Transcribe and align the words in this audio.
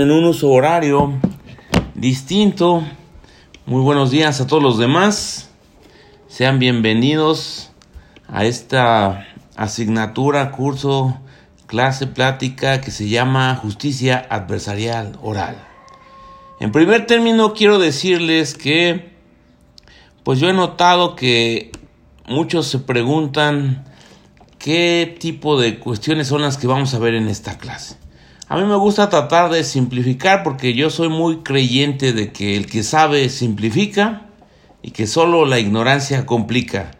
en 0.00 0.10
un 0.10 0.24
uso 0.24 0.50
horario 0.50 1.14
distinto. 1.94 2.84
Muy 3.66 3.82
buenos 3.82 4.10
días 4.10 4.40
a 4.40 4.46
todos 4.46 4.62
los 4.62 4.78
demás. 4.78 5.50
Sean 6.28 6.58
bienvenidos 6.58 7.72
a 8.28 8.44
esta 8.44 9.26
asignatura, 9.56 10.52
curso, 10.52 11.18
clase, 11.66 12.06
plática 12.06 12.80
que 12.80 12.90
se 12.90 13.08
llama 13.08 13.56
Justicia 13.56 14.24
Adversarial 14.30 15.18
Oral. 15.22 15.56
En 16.60 16.70
primer 16.70 17.06
término 17.06 17.54
quiero 17.54 17.78
decirles 17.78 18.54
que 18.54 19.10
pues 20.22 20.38
yo 20.38 20.48
he 20.48 20.52
notado 20.52 21.16
que 21.16 21.72
muchos 22.26 22.66
se 22.66 22.78
preguntan 22.78 23.84
qué 24.58 25.16
tipo 25.18 25.60
de 25.60 25.78
cuestiones 25.78 26.28
son 26.28 26.42
las 26.42 26.56
que 26.56 26.66
vamos 26.66 26.94
a 26.94 26.98
ver 26.98 27.14
en 27.14 27.28
esta 27.28 27.58
clase. 27.58 27.96
A 28.50 28.56
mí 28.56 28.64
me 28.64 28.76
gusta 28.76 29.10
tratar 29.10 29.50
de 29.50 29.62
simplificar 29.62 30.42
porque 30.42 30.72
yo 30.72 30.88
soy 30.88 31.10
muy 31.10 31.42
creyente 31.42 32.14
de 32.14 32.32
que 32.32 32.56
el 32.56 32.64
que 32.64 32.82
sabe 32.82 33.28
simplifica 33.28 34.22
y 34.80 34.92
que 34.92 35.06
solo 35.06 35.44
la 35.44 35.58
ignorancia 35.58 36.24
complica. 36.24 36.92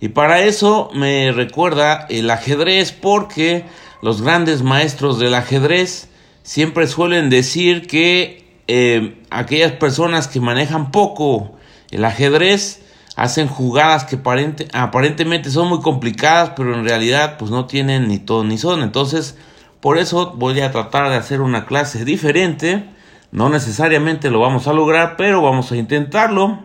Y 0.00 0.08
para 0.08 0.42
eso 0.42 0.90
me 0.94 1.30
recuerda 1.30 2.06
el 2.10 2.28
ajedrez 2.28 2.90
porque 2.90 3.64
los 4.02 4.20
grandes 4.20 4.62
maestros 4.62 5.20
del 5.20 5.34
ajedrez 5.34 6.08
siempre 6.42 6.88
suelen 6.88 7.30
decir 7.30 7.86
que 7.86 8.60
eh, 8.66 9.22
aquellas 9.30 9.72
personas 9.72 10.26
que 10.26 10.40
manejan 10.40 10.90
poco 10.90 11.56
el 11.92 12.04
ajedrez 12.04 12.82
hacen 13.14 13.46
jugadas 13.46 14.04
que 14.06 14.18
aparentemente 14.72 15.50
son 15.50 15.68
muy 15.68 15.80
complicadas, 15.80 16.50
pero 16.56 16.74
en 16.74 16.84
realidad 16.84 17.36
pues 17.38 17.52
no 17.52 17.66
tienen 17.66 18.08
ni 18.08 18.18
todo 18.18 18.42
ni 18.42 18.58
son. 18.58 18.82
Entonces, 18.82 19.36
por 19.80 19.98
eso 19.98 20.32
voy 20.36 20.60
a 20.60 20.72
tratar 20.72 21.10
de 21.10 21.16
hacer 21.16 21.40
una 21.40 21.66
clase 21.66 22.04
diferente. 22.04 22.88
No 23.32 23.48
necesariamente 23.48 24.30
lo 24.30 24.40
vamos 24.40 24.66
a 24.66 24.72
lograr, 24.72 25.16
pero 25.16 25.42
vamos 25.42 25.72
a 25.72 25.76
intentarlo. 25.76 26.60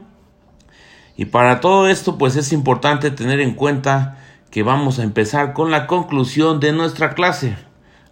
Y 1.18 1.26
para 1.26 1.60
todo 1.60 1.88
esto, 1.88 2.18
pues 2.18 2.36
es 2.36 2.54
importante 2.54 3.12
tener 3.12 3.40
en 3.42 3.54
cuenta 3.54 4.18
que 4.50 4.64
vamos 4.64 5.00
a 5.00 5.04
empezar 5.04 5.54
con 5.54 5.72
la 5.72 5.88
conclusión 5.88 6.60
de 6.60 6.72
nuestra 6.74 7.14
clase. 7.14 7.58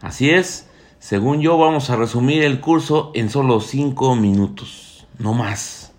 Así 0.02 0.30
es, 0.30 0.70
según 1.00 1.42
yo 1.42 1.58
vamos 1.58 1.90
a 1.90 1.96
resumir 1.96 2.44
el 2.44 2.60
curso 2.60 3.12
en 3.16 3.30
solo 3.30 3.60
5 3.62 4.16
minutos, 4.16 5.08
no 5.18 5.34
más. 5.34 5.92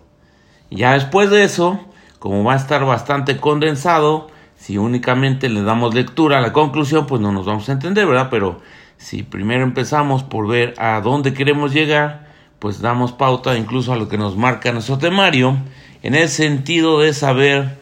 Ya 0.69 0.93
después 0.93 1.29
de 1.29 1.43
eso, 1.43 1.79
como 2.17 2.43
va 2.43 2.53
a 2.53 2.57
estar 2.57 2.85
bastante 2.85 3.37
condensado, 3.37 4.29
si 4.55 4.77
únicamente 4.77 5.49
le 5.49 5.63
damos 5.63 5.93
lectura 5.93 6.37
a 6.37 6.41
la 6.41 6.53
conclusión, 6.53 7.07
pues 7.07 7.19
no 7.19 7.31
nos 7.31 7.45
vamos 7.45 7.67
a 7.67 7.73
entender, 7.73 8.07
¿verdad? 8.07 8.29
Pero 8.29 8.61
si 9.01 9.23
primero 9.23 9.63
empezamos 9.63 10.21
por 10.21 10.47
ver 10.47 10.75
a 10.77 11.01
dónde 11.01 11.33
queremos 11.33 11.73
llegar, 11.73 12.27
pues 12.59 12.81
damos 12.81 13.11
pauta 13.11 13.57
incluso 13.57 13.91
a 13.91 13.95
lo 13.95 14.07
que 14.07 14.19
nos 14.19 14.37
marca 14.37 14.71
nuestro 14.71 14.99
temario, 14.99 15.57
en 16.03 16.13
el 16.13 16.29
sentido 16.29 16.99
de 16.99 17.13
saber 17.13 17.79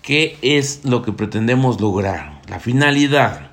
qué 0.00 0.38
es 0.42 0.84
lo 0.84 1.02
que 1.02 1.10
pretendemos 1.12 1.80
lograr, 1.80 2.40
la 2.48 2.60
finalidad. 2.60 3.50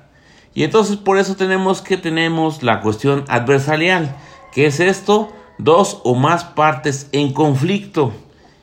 Y 0.54 0.62
entonces 0.62 0.96
por 0.96 1.18
eso 1.18 1.34
tenemos 1.34 1.82
que 1.82 1.96
tenemos 1.96 2.62
la 2.62 2.80
cuestión 2.80 3.24
adversarial, 3.26 4.14
que 4.52 4.66
es 4.66 4.78
esto, 4.78 5.32
dos 5.58 6.00
o 6.04 6.14
más 6.14 6.44
partes 6.44 7.08
en 7.10 7.32
conflicto, 7.32 8.12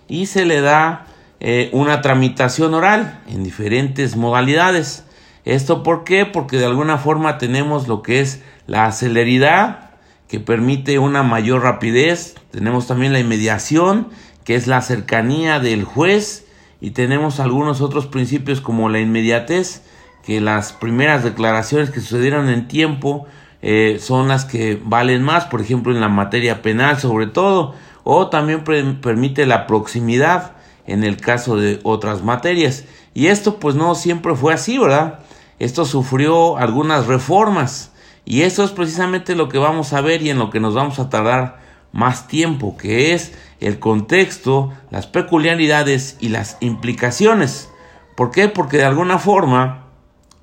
y 0.08 0.28
se 0.28 0.45
le 0.45 0.62
da 0.62 1.08
eh, 1.42 1.69
una 1.73 2.02
tramitación 2.02 2.73
oral 2.73 3.22
en 3.28 3.44
diferentes 3.44 4.16
modalidades. 4.16 5.03
¿Esto 5.46 5.84
por 5.84 6.04
qué? 6.04 6.26
Porque 6.26 6.58
de 6.58 6.66
alguna 6.66 6.98
forma 6.98 7.38
tenemos 7.38 7.88
lo 7.88 8.02
que 8.02 8.20
es 8.20 8.42
la 8.66 8.92
celeridad, 8.92 9.92
que 10.28 10.40
permite 10.40 10.98
una 10.98 11.22
mayor 11.22 11.62
rapidez. 11.62 12.36
Tenemos 12.50 12.88
también 12.88 13.14
la 13.14 13.20
inmediación, 13.20 14.10
que 14.44 14.56
es 14.56 14.66
la 14.66 14.82
cercanía 14.82 15.60
del 15.60 15.84
juez. 15.84 16.48
Y 16.82 16.92
tenemos 16.92 17.40
algunos 17.40 17.80
otros 17.82 18.08
principios 18.08 18.60
como 18.60 18.90
la 18.90 19.00
inmediatez, 19.00 19.84
que 20.24 20.42
las 20.42 20.74
primeras 20.74 21.24
declaraciones 21.24 21.92
que 21.92 22.02
sucedieron 22.02 22.50
en 22.50 22.68
tiempo 22.68 23.28
eh, 23.62 23.98
son 24.00 24.28
las 24.28 24.46
que 24.46 24.81
valen 24.84 25.24
más, 25.24 25.46
por 25.46 25.62
ejemplo 25.62 25.94
en 25.94 26.02
la 26.02 26.09
materia 26.09 26.62
penal 26.62 27.00
sobre 27.00 27.28
todo, 27.28 27.75
o 28.03 28.28
también 28.30 28.64
permite 28.64 29.46
la 29.46 29.68
proximidad 29.68 30.53
en 30.88 31.03
el 31.03 31.18
caso 31.18 31.56
de 31.56 31.80
otras 31.84 32.24
materias. 32.24 32.86
Y 33.14 33.28
esto 33.28 33.59
pues 33.59 33.75
no 33.75 33.96
siempre 33.96 34.36
fue 34.36 34.53
así, 34.53 34.78
¿verdad? 34.78 35.19
Esto 35.60 35.86
sufrió 35.86 36.58
algunas 36.58 37.08
reformas 37.08 37.92
y 38.26 38.42
eso 38.42 38.64
es 38.64 38.72
precisamente 38.72 39.36
lo 39.36 39.48
que 39.50 39.58
vamos 39.58 39.94
a 39.94 40.02
ver 40.02 40.22
y 40.22 40.30
en 40.30 40.40
lo 40.40 40.50
que 40.50 40.60
nos 40.60 40.74
vamos 40.74 41.00
a 41.00 41.10
tardar 41.10 41.60
más 41.92 42.28
tiempo, 42.28 42.76
que 42.76 43.14
es 43.14 43.34
el 43.62 43.80
contexto, 43.80 44.74
las 44.90 45.08
peculiaridades 45.08 46.18
y 46.20 46.30
las 46.30 46.58
implicaciones. 46.60 47.70
¿Por 48.16 48.32
qué? 48.32 48.50
Porque 48.50 48.78
de 48.78 48.86
alguna 48.86 49.18
forma 49.18 49.86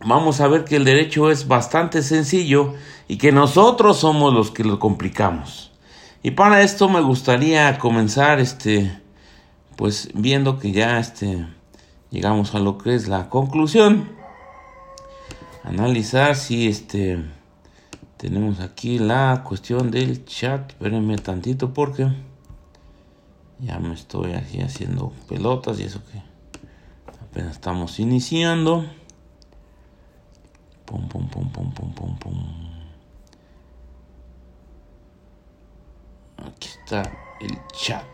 vamos 0.05 0.41
a 0.41 0.49
ver 0.49 0.65
que 0.65 0.77
el 0.77 0.85
derecho 0.85 1.31
es 1.31 1.47
bastante 1.47 2.03
sencillo 2.03 2.75
y 3.07 3.19
que 3.19 3.33
nosotros 3.33 3.99
somos 3.99 4.33
los 4.33 4.51
que 4.51 4.65
lo 4.65 4.79
complicamos. 4.79 5.73
Y 6.23 6.31
para 6.31 6.63
esto 6.63 6.89
me 6.89 7.01
gustaría 7.01 7.79
comenzar 7.79 8.41
este 8.41 8.99
pues 9.77 10.11
viendo 10.15 10.59
que 10.59 10.71
ya 10.71 10.99
este 10.99 11.47
llegamos 12.11 12.55
a 12.55 12.61
lo 12.61 12.79
que 12.79 12.95
es 12.95 13.09
la 13.09 13.29
conclusión 13.29 14.22
analizar 15.65 16.37
si 16.37 16.69
este 16.69 17.19
tenemos 18.17 18.61
aquí 18.61 18.99
la 18.99 19.43
cuestión 19.45 19.91
del 19.91 20.25
chat. 20.25 20.71
Espérenme 20.71 21.17
tantito 21.19 21.75
porque 21.75 22.09
ya 23.59 23.79
me 23.79 23.95
estoy 23.95 24.35
aquí 24.35 24.61
haciendo 24.61 25.13
pelotas 25.29 25.81
y 25.81 25.85
eso 25.85 26.01
que 26.05 26.23
apenas 27.21 27.53
estamos 27.53 27.99
iniciando. 27.99 28.85
Pum 30.85 31.09
pum 31.09 31.29
pum 31.29 31.51
pum 31.51 31.73
pum 31.73 31.95
pum 31.95 32.19
pum. 32.19 32.73
Aquí 36.37 36.69
está 36.69 37.03
el 37.41 37.59
chat. 37.73 38.07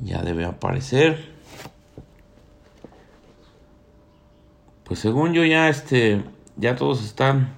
Ya 0.00 0.22
debe 0.22 0.44
aparecer 0.44 1.37
pues 4.88 5.00
según 5.00 5.34
yo 5.34 5.44
ya 5.44 5.68
este 5.68 6.24
ya 6.56 6.74
todos 6.74 7.04
están 7.04 7.54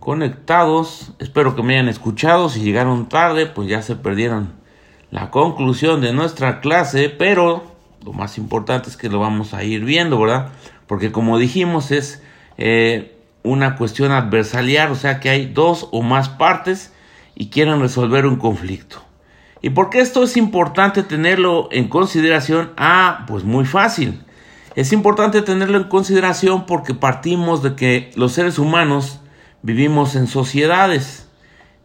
conectados 0.00 1.12
espero 1.18 1.54
que 1.54 1.62
me 1.62 1.74
hayan 1.74 1.88
escuchado 1.88 2.48
si 2.48 2.62
llegaron 2.62 3.08
tarde 3.08 3.46
pues 3.46 3.68
ya 3.68 3.82
se 3.82 3.94
perdieron 3.96 4.54
la 5.10 5.30
conclusión 5.30 6.00
de 6.00 6.12
nuestra 6.12 6.60
clase 6.60 7.10
pero 7.10 7.64
lo 8.04 8.12
más 8.12 8.38
importante 8.38 8.88
es 8.88 8.96
que 8.96 9.10
lo 9.10 9.20
vamos 9.20 9.52
a 9.54 9.62
ir 9.62 9.84
viendo 9.84 10.18
verdad 10.18 10.48
porque 10.86 11.12
como 11.12 11.38
dijimos 11.38 11.90
es 11.90 12.22
eh, 12.56 13.16
una 13.42 13.76
cuestión 13.76 14.10
adversarial 14.10 14.90
o 14.90 14.96
sea 14.96 15.20
que 15.20 15.28
hay 15.28 15.46
dos 15.46 15.88
o 15.92 16.02
más 16.02 16.30
partes 16.30 16.92
y 17.34 17.50
quieren 17.50 17.80
resolver 17.80 18.26
un 18.26 18.36
conflicto 18.36 19.02
¿Y 19.62 19.70
por 19.70 19.90
qué 19.90 20.00
esto 20.00 20.22
es 20.22 20.36
importante 20.36 21.02
tenerlo 21.02 21.68
en 21.70 21.88
consideración? 21.88 22.72
Ah, 22.76 23.24
pues 23.26 23.44
muy 23.44 23.66
fácil. 23.66 24.24
Es 24.76 24.92
importante 24.92 25.42
tenerlo 25.42 25.78
en 25.78 25.88
consideración 25.88 26.64
porque 26.64 26.94
partimos 26.94 27.60
de 27.62 27.74
que 27.74 28.12
los 28.14 28.32
seres 28.32 28.56
humanos 28.58 29.20
vivimos 29.62 30.14
en 30.14 30.28
sociedades. 30.28 31.28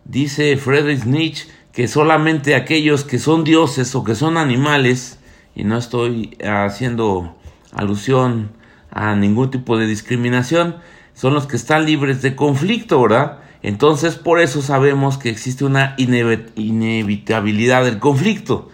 Dice 0.04 0.56
Friedrich 0.58 1.06
Nietzsche 1.06 1.48
que 1.72 1.88
solamente 1.88 2.54
aquellos 2.54 3.04
que 3.04 3.18
son 3.18 3.44
dioses 3.44 3.96
o 3.96 4.04
que 4.04 4.14
son 4.14 4.38
animales, 4.38 5.20
y 5.56 5.64
no 5.64 5.78
estoy 5.78 6.38
haciendo 6.46 7.36
alusión 7.74 8.52
a 8.92 9.16
ningún 9.16 9.50
tipo 9.52 9.78
de 9.78 9.88
discriminación, 9.88 10.78
son 11.14 11.34
los 11.34 11.48
que 11.48 11.58
están 11.58 11.86
libres 11.86 12.22
de 12.22 12.36
conflicto, 12.36 13.02
¿verdad? 13.02 13.40
Entonces, 13.62 14.16
por 14.16 14.40
eso 14.40 14.62
sabemos 14.62 15.18
que 15.18 15.30
existe 15.30 15.66
una 15.66 15.96
inevitabilidad 15.98 17.84
del 17.84 18.00
conflicto. 18.00 18.70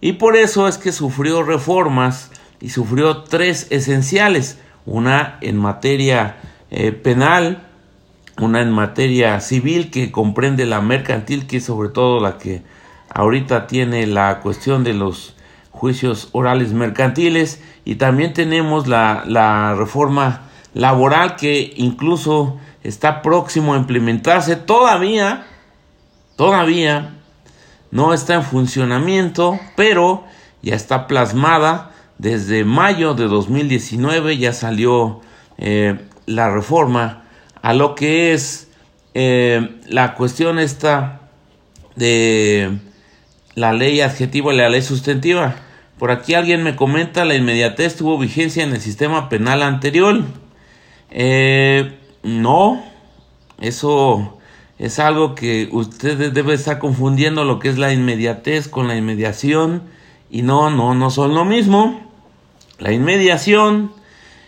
Y 0.00 0.12
por 0.12 0.36
eso 0.36 0.68
es 0.68 0.78
que 0.78 0.92
sufrió 0.92 1.42
reformas 1.42 2.30
y 2.60 2.70
sufrió 2.70 3.24
tres 3.24 3.66
esenciales. 3.70 4.58
Una 4.86 5.38
en 5.40 5.56
materia 5.56 6.36
eh, 6.70 6.92
penal, 6.92 7.66
una 8.40 8.62
en 8.62 8.70
materia 8.70 9.40
civil 9.40 9.90
que 9.90 10.10
comprende 10.10 10.64
la 10.66 10.80
mercantil, 10.80 11.46
que 11.46 11.58
es 11.58 11.64
sobre 11.64 11.90
todo 11.90 12.20
la 12.20 12.38
que 12.38 12.62
ahorita 13.10 13.66
tiene 13.66 14.06
la 14.06 14.40
cuestión 14.40 14.84
de 14.84 14.94
los 14.94 15.34
juicios 15.70 16.28
orales 16.32 16.72
mercantiles, 16.72 17.62
y 17.84 17.96
también 17.96 18.32
tenemos 18.32 18.86
la, 18.86 19.24
la 19.26 19.74
reforma 19.74 20.48
laboral 20.74 21.36
que 21.36 21.72
incluso 21.76 22.58
está 22.82 23.22
próximo 23.22 23.74
a 23.74 23.78
implementarse. 23.78 24.56
Todavía, 24.56 25.46
todavía 26.36 27.14
no 27.90 28.12
está 28.12 28.34
en 28.34 28.42
funcionamiento, 28.42 29.58
pero 29.76 30.24
ya 30.62 30.74
está 30.74 31.06
plasmada. 31.06 31.87
Desde 32.18 32.64
mayo 32.64 33.14
de 33.14 33.28
2019 33.28 34.38
ya 34.38 34.52
salió 34.52 35.20
eh, 35.56 35.98
la 36.26 36.50
reforma 36.50 37.24
a 37.62 37.74
lo 37.74 37.94
que 37.94 38.32
es 38.32 38.68
eh, 39.14 39.76
la 39.86 40.14
cuestión 40.14 40.58
esta 40.58 41.20
de 41.94 42.78
la 43.54 43.72
ley 43.72 44.00
adjetiva 44.00 44.52
y 44.52 44.56
la 44.56 44.68
ley 44.68 44.82
sustantiva. 44.82 45.54
Por 45.98 46.10
aquí 46.10 46.34
alguien 46.34 46.62
me 46.62 46.76
comenta 46.76 47.24
la 47.24 47.34
inmediatez 47.34 47.96
tuvo 47.96 48.18
vigencia 48.18 48.64
en 48.64 48.72
el 48.72 48.80
sistema 48.80 49.28
penal 49.28 49.62
anterior. 49.62 50.22
Eh, 51.10 51.98
no, 52.24 52.82
eso 53.60 54.38
es 54.78 54.98
algo 54.98 55.34
que 55.34 55.68
usted 55.72 56.32
debe 56.32 56.54
estar 56.54 56.78
confundiendo 56.78 57.44
lo 57.44 57.58
que 57.58 57.68
es 57.68 57.78
la 57.78 57.92
inmediatez 57.92 58.68
con 58.68 58.88
la 58.88 58.96
inmediación 58.96 59.82
y 60.30 60.42
no, 60.42 60.70
no, 60.70 60.94
no 60.94 61.10
son 61.10 61.34
lo 61.34 61.44
mismo. 61.44 62.07
La 62.78 62.92
inmediación, 62.92 63.92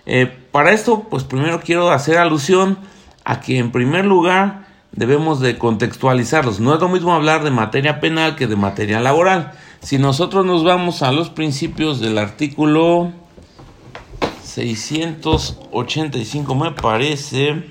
eh, 0.07 0.27
para 0.53 0.73
esto, 0.73 1.09
pues 1.11 1.25
primero 1.25 1.61
quiero 1.61 1.91
hacer 1.91 2.19
alusión 2.19 2.79
a 3.25 3.41
que 3.41 3.59
en 3.59 3.73
primer 3.73 4.05
lugar 4.05 4.67
debemos 4.93 5.41
de 5.41 5.59
contextualizarlos. 5.59 6.61
No 6.61 6.73
es 6.75 6.81
lo 6.81 6.89
mismo 6.89 7.13
hablar 7.15 7.43
de 7.45 7.51
materia 7.51 8.01
penal 8.01 8.37
que 8.37 8.47
de 8.47 8.57
materia 8.57 9.01
laboral. 9.01 9.53
Si 9.83 9.99
nosotros 9.99 10.47
nos 10.47 10.65
vamos 10.65 11.03
a 11.03 11.13
los 11.13 11.29
principios 11.31 12.01
del 12.01 12.19
artículo 12.19 13.13
685, 14.43 16.55
me 16.55 16.73
parece, 16.73 17.65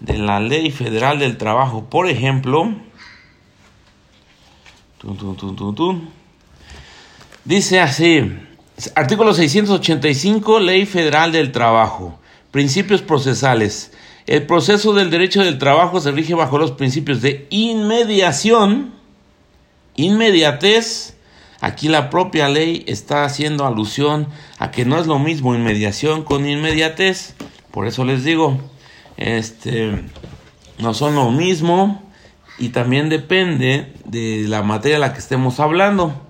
de 0.00 0.18
la 0.18 0.40
Ley 0.40 0.70
Federal 0.70 1.18
del 1.18 1.38
Trabajo, 1.38 1.88
por 1.88 2.08
ejemplo, 2.08 2.74
dice 7.44 7.80
así, 7.80 8.38
artículo 8.94 9.34
685, 9.34 10.60
Ley 10.60 10.86
Federal 10.86 11.32
del 11.32 11.52
Trabajo, 11.52 12.18
principios 12.50 13.02
procesales. 13.02 13.92
El 14.26 14.46
proceso 14.46 14.92
del 14.92 15.10
derecho 15.10 15.42
del 15.42 15.58
trabajo 15.58 16.00
se 16.00 16.12
rige 16.12 16.34
bajo 16.34 16.58
los 16.58 16.72
principios 16.72 17.22
de 17.22 17.46
inmediación, 17.50 18.92
inmediatez. 19.96 21.16
Aquí 21.60 21.88
la 21.88 22.08
propia 22.08 22.48
ley 22.48 22.84
está 22.86 23.24
haciendo 23.24 23.66
alusión 23.66 24.28
a 24.58 24.70
que 24.70 24.84
no 24.84 24.98
es 25.00 25.06
lo 25.06 25.18
mismo 25.18 25.54
inmediación 25.54 26.22
con 26.22 26.48
inmediatez. 26.48 27.34
Por 27.72 27.86
eso 27.86 28.04
les 28.04 28.22
digo, 28.22 28.60
este, 29.16 30.04
no 30.78 30.94
son 30.94 31.16
lo 31.16 31.30
mismo 31.30 32.02
y 32.58 32.68
también 32.68 33.08
depende 33.08 33.92
de 34.04 34.44
la 34.46 34.62
materia 34.62 34.98
de 34.98 35.00
la 35.00 35.12
que 35.12 35.18
estemos 35.18 35.58
hablando. 35.58 36.27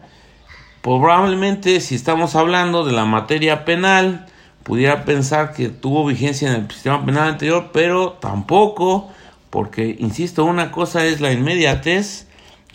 Probablemente 0.82 1.80
si 1.80 1.94
estamos 1.94 2.36
hablando 2.36 2.84
de 2.84 2.92
la 2.92 3.04
materia 3.04 3.64
penal, 3.64 4.26
pudiera 4.62 5.04
pensar 5.04 5.52
que 5.52 5.68
tuvo 5.68 6.06
vigencia 6.06 6.48
en 6.48 6.62
el 6.62 6.70
sistema 6.70 7.04
penal 7.04 7.30
anterior, 7.30 7.70
pero 7.72 8.12
tampoco, 8.12 9.10
porque, 9.50 9.96
insisto, 9.98 10.44
una 10.44 10.70
cosa 10.70 11.04
es 11.04 11.20
la 11.20 11.32
inmediatez, 11.32 12.26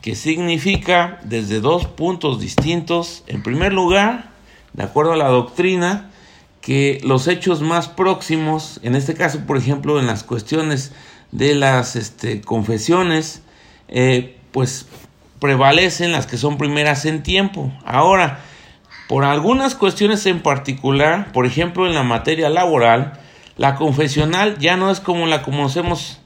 que 0.01 0.15
significa 0.15 1.19
desde 1.23 1.61
dos 1.61 1.85
puntos 1.85 2.41
distintos. 2.41 3.23
En 3.27 3.41
primer 3.41 3.71
lugar, 3.71 4.31
de 4.73 4.83
acuerdo 4.83 5.13
a 5.13 5.17
la 5.17 5.29
doctrina, 5.29 6.09
que 6.59 6.99
los 7.03 7.27
hechos 7.27 7.61
más 7.61 7.87
próximos, 7.87 8.79
en 8.83 8.95
este 8.95 9.13
caso, 9.13 9.41
por 9.45 9.57
ejemplo, 9.57 9.99
en 9.99 10.07
las 10.07 10.23
cuestiones 10.23 10.91
de 11.31 11.55
las 11.55 11.95
este, 11.95 12.41
confesiones, 12.41 13.43
eh, 13.87 14.37
pues 14.51 14.87
prevalecen 15.43 16.13
las 16.13 16.25
que 16.25 16.37
son 16.37 16.57
primeras 16.57 17.03
en 17.03 17.21
tiempo. 17.21 17.69
Ahora, 17.83 18.39
por 19.09 19.25
algunas 19.25 19.75
cuestiones 19.75 20.25
en 20.25 20.39
particular, 20.39 21.33
por 21.33 21.45
ejemplo 21.45 21.85
en 21.85 21.93
la 21.93 22.03
materia 22.03 22.49
laboral, 22.49 23.19
la 23.57 23.75
confesional 23.75 24.57
ya 24.59 24.77
no 24.77 24.89
es 24.89 25.01
como 25.01 25.27
la 25.27 25.41
conocemos 25.41 26.21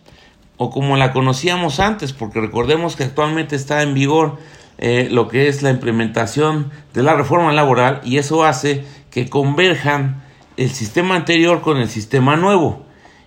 o 0.57 0.69
como 0.69 0.97
la 0.97 1.13
conocíamos 1.13 1.79
antes, 1.79 2.13
porque 2.13 2.39
recordemos 2.39 2.95
que 2.95 3.05
actualmente 3.05 3.55
está 3.55 3.81
en 3.81 3.95
vigor 3.95 4.37
eh, 4.77 5.07
lo 5.09 5.27
que 5.29 5.47
es 5.47 5.63
la 5.63 5.71
implementación 5.71 6.69
de 6.93 7.01
la 7.01 7.15
reforma 7.15 7.51
laboral 7.53 8.01
y 8.03 8.19
eso 8.19 8.45
hace 8.45 8.85
que 9.09 9.31
converjan 9.31 10.21
el 10.57 10.69
sistema 10.69 11.15
anterior 11.15 11.61
con 11.61 11.77
el 11.77 11.89
sistema 11.89 12.35
nuevo, 12.35 12.85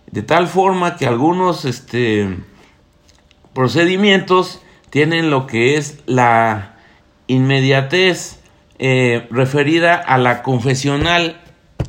de 0.09 0.23
tal 0.23 0.47
forma 0.47 0.95
que 0.95 1.09
algunos 1.09 1.65
este, 1.65 2.39
procedimientos 3.55 4.61
tienen 4.91 5.31
lo 5.31 5.47
que 5.47 5.77
es 5.77 6.01
la 6.07 6.77
inmediatez 7.27 8.41
eh, 8.79 9.27
referida 9.31 9.95
a 9.95 10.19
la 10.19 10.43
confesional 10.43 11.41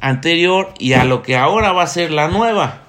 anterior 0.01 0.73
y 0.79 0.93
a 0.93 1.03
lo 1.03 1.23
que 1.23 1.35
ahora 1.35 1.71
va 1.71 1.83
a 1.83 1.87
ser 1.87 2.11
la 2.11 2.27
nueva. 2.27 2.83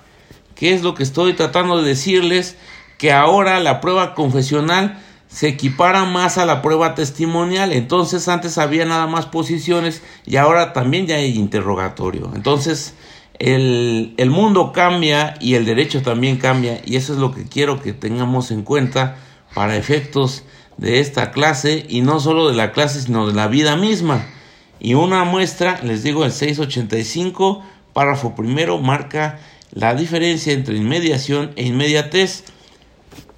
¿Qué 0.55 0.75
es 0.75 0.83
lo 0.83 0.95
que 0.95 1.03
estoy 1.03 1.33
tratando 1.33 1.81
de 1.81 1.89
decirles? 1.89 2.57
Que 2.99 3.13
ahora 3.13 3.59
la 3.61 3.81
prueba 3.81 4.15
confesional 4.15 4.99
se 5.29 5.49
equipara 5.49 6.05
más 6.05 6.37
a 6.37 6.45
la 6.47 6.63
prueba 6.63 6.95
testimonial. 6.95 7.73
Entonces 7.73 8.29
antes 8.29 8.59
había 8.59 8.85
nada 8.85 9.07
más 9.07 9.27
posiciones 9.27 10.03
y 10.27 10.37
ahora 10.37 10.73
también 10.73 11.07
ya 11.07 11.17
hay 11.17 11.37
interrogatorio. 11.37 12.31
Entonces 12.35 12.95
el, 13.39 14.15
el 14.19 14.31
mundo 14.31 14.73
cambia 14.73 15.35
y 15.41 15.55
el 15.55 15.65
derecho 15.65 16.03
también 16.03 16.37
cambia 16.37 16.81
y 16.85 16.97
eso 16.97 17.15
es 17.15 17.19
lo 17.19 17.33
que 17.33 17.45
quiero 17.45 17.81
que 17.81 17.93
tengamos 17.93 18.51
en 18.51 18.63
cuenta 18.63 19.17
para 19.55 19.77
efectos 19.77 20.45
de 20.77 21.01
esta 21.01 21.31
clase 21.31 21.87
y 21.89 22.01
no 22.01 22.21
solo 22.21 22.49
de 22.49 22.57
la 22.57 22.73
clase 22.73 23.01
sino 23.01 23.27
de 23.27 23.35
la 23.35 23.49
vida 23.49 23.77
misma. 23.77 24.27
Y 24.81 24.95
una 24.95 25.25
muestra, 25.25 25.81
les 25.83 26.03
digo, 26.03 26.25
el 26.25 26.33
685, 26.33 27.63
párrafo 27.93 28.35
primero, 28.35 28.79
marca 28.79 29.39
la 29.71 29.95
diferencia 29.95 30.53
entre 30.53 30.77
inmediación 30.77 31.53
e 31.57 31.67
inmediatez. 31.67 32.45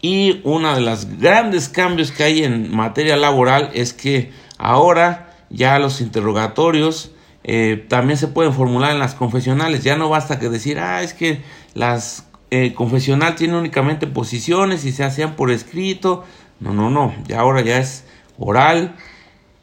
Y 0.01 0.41
uno 0.45 0.75
de 0.75 0.81
los 0.81 1.07
grandes 1.19 1.69
cambios 1.69 2.13
que 2.13 2.25
hay 2.25 2.45
en 2.45 2.75
materia 2.75 3.17
laboral 3.17 3.71
es 3.75 3.93
que 3.93 4.33
ahora 4.59 5.35
ya 5.51 5.79
los 5.79 6.01
interrogatorios 6.01 7.11
eh, 7.43 7.85
también 7.89 8.19
se 8.19 8.29
pueden 8.29 8.55
formular 8.55 8.93
en 8.93 8.99
las 8.99 9.15
confesionales. 9.15 9.85
Ya 9.85 9.97
no 9.97 10.09
basta 10.09 10.39
que 10.39 10.49
decir, 10.49 10.79
ah, 10.79 11.03
es 11.03 11.13
que 11.13 11.43
las 11.75 12.24
eh, 12.55 12.75
confesional 12.75 13.35
tiene 13.35 13.59
únicamente 13.59 14.07
posiciones 14.07 14.85
y 14.85 14.93
se 14.93 15.05
hacían 15.05 15.35
por 15.35 15.51
escrito. 15.51 16.25
No, 16.61 16.73
no, 16.73 16.91
no, 16.91 17.15
ya 17.27 17.41
ahora 17.41 17.63
ya 17.63 17.79
es 17.79 18.05
oral 18.39 18.95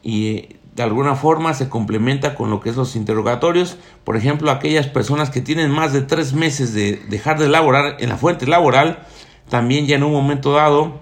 y 0.02 0.28
eh, 0.28 0.56
de 0.74 0.82
alguna 0.82 1.14
forma 1.14 1.54
se 1.54 1.68
complementa 1.68 2.34
con 2.34 2.50
lo 2.50 2.60
que 2.60 2.70
es 2.70 2.76
los 2.76 2.96
interrogatorios. 2.96 3.78
Por 4.04 4.16
ejemplo, 4.16 4.50
aquellas 4.50 4.86
personas 4.86 5.30
que 5.30 5.40
tienen 5.40 5.70
más 5.70 5.92
de 5.92 6.02
tres 6.02 6.32
meses 6.32 6.74
de 6.74 6.96
dejar 7.08 7.38
de 7.38 7.48
laborar 7.48 7.96
en 8.00 8.08
la 8.08 8.16
fuente 8.16 8.46
laboral, 8.46 9.00
también 9.48 9.86
ya 9.86 9.96
en 9.96 10.02
un 10.02 10.12
momento 10.12 10.52
dado 10.52 11.00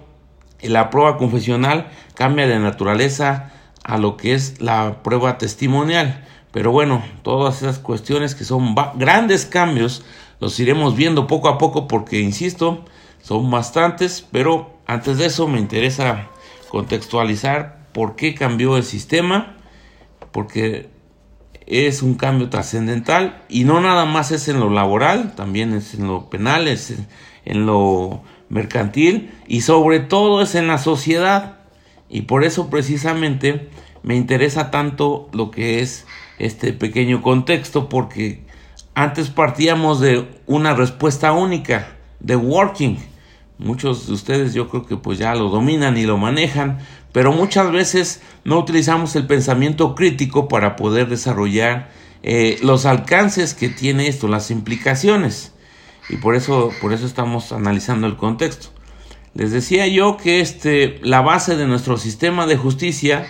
la 0.62 0.90
prueba 0.90 1.16
confesional 1.16 1.88
cambia 2.14 2.46
de 2.46 2.58
naturaleza 2.58 3.52
a 3.82 3.98
lo 3.98 4.16
que 4.16 4.34
es 4.34 4.60
la 4.60 5.02
prueba 5.02 5.38
testimonial. 5.38 6.24
Pero 6.52 6.72
bueno, 6.72 7.02
todas 7.22 7.62
esas 7.62 7.78
cuestiones 7.78 8.34
que 8.34 8.44
son 8.44 8.74
grandes 8.96 9.46
cambios 9.46 10.04
los 10.40 10.58
iremos 10.58 10.96
viendo 10.96 11.26
poco 11.26 11.48
a 11.48 11.58
poco 11.58 11.86
porque, 11.86 12.20
insisto, 12.20 12.84
son 13.22 13.50
bastantes, 13.50 14.26
pero 14.32 14.78
antes 14.86 15.18
de 15.18 15.26
eso 15.26 15.46
me 15.46 15.60
interesa 15.60 16.28
contextualizar 16.70 17.88
por 17.92 18.16
qué 18.16 18.34
cambió 18.34 18.76
el 18.76 18.84
sistema, 18.84 19.56
porque 20.32 20.88
es 21.66 22.02
un 22.02 22.14
cambio 22.14 22.48
trascendental 22.48 23.44
y 23.48 23.64
no 23.64 23.80
nada 23.80 24.04
más 24.04 24.32
es 24.32 24.48
en 24.48 24.58
lo 24.58 24.70
laboral, 24.70 25.34
también 25.36 25.74
es 25.74 25.94
en 25.94 26.06
lo 26.06 26.30
penal, 26.30 26.66
es 26.66 26.94
en 27.44 27.66
lo 27.66 28.22
mercantil 28.48 29.30
y 29.46 29.60
sobre 29.60 30.00
todo 30.00 30.42
es 30.42 30.54
en 30.54 30.66
la 30.66 30.78
sociedad. 30.78 31.58
Y 32.08 32.22
por 32.22 32.44
eso 32.44 32.70
precisamente 32.70 33.68
me 34.02 34.16
interesa 34.16 34.70
tanto 34.70 35.28
lo 35.32 35.50
que 35.50 35.80
es 35.80 36.06
este 36.38 36.72
pequeño 36.72 37.22
contexto 37.22 37.88
porque 37.88 38.42
antes 39.02 39.30
partíamos 39.30 40.00
de 40.00 40.28
una 40.46 40.74
respuesta 40.74 41.32
única, 41.32 41.96
de 42.20 42.36
working, 42.36 42.98
Muchos 43.60 44.06
de 44.06 44.14
ustedes 44.14 44.54
yo 44.54 44.68
creo 44.68 44.86
que 44.86 44.96
pues 44.96 45.18
ya 45.18 45.34
lo 45.34 45.50
dominan 45.50 45.98
y 45.98 46.04
lo 46.04 46.16
manejan, 46.16 46.78
pero 47.12 47.30
muchas 47.30 47.70
veces 47.70 48.22
no 48.42 48.58
utilizamos 48.58 49.14
el 49.16 49.26
pensamiento 49.26 49.94
crítico 49.94 50.48
para 50.48 50.76
poder 50.76 51.10
desarrollar 51.10 51.90
eh, 52.22 52.58
los 52.62 52.86
alcances 52.86 53.52
que 53.52 53.68
tiene 53.68 54.08
esto, 54.08 54.28
las 54.28 54.50
implicaciones. 54.50 55.52
Y 56.08 56.16
por 56.16 56.36
eso, 56.36 56.70
por 56.80 56.94
eso 56.94 57.04
estamos 57.04 57.52
analizando 57.52 58.06
el 58.06 58.16
contexto. 58.16 58.68
Les 59.34 59.52
decía 59.52 59.86
yo 59.86 60.16
que 60.16 60.40
este, 60.40 60.98
la 61.02 61.20
base 61.20 61.54
de 61.56 61.66
nuestro 61.66 61.98
sistema 61.98 62.46
de 62.46 62.56
justicia, 62.56 63.26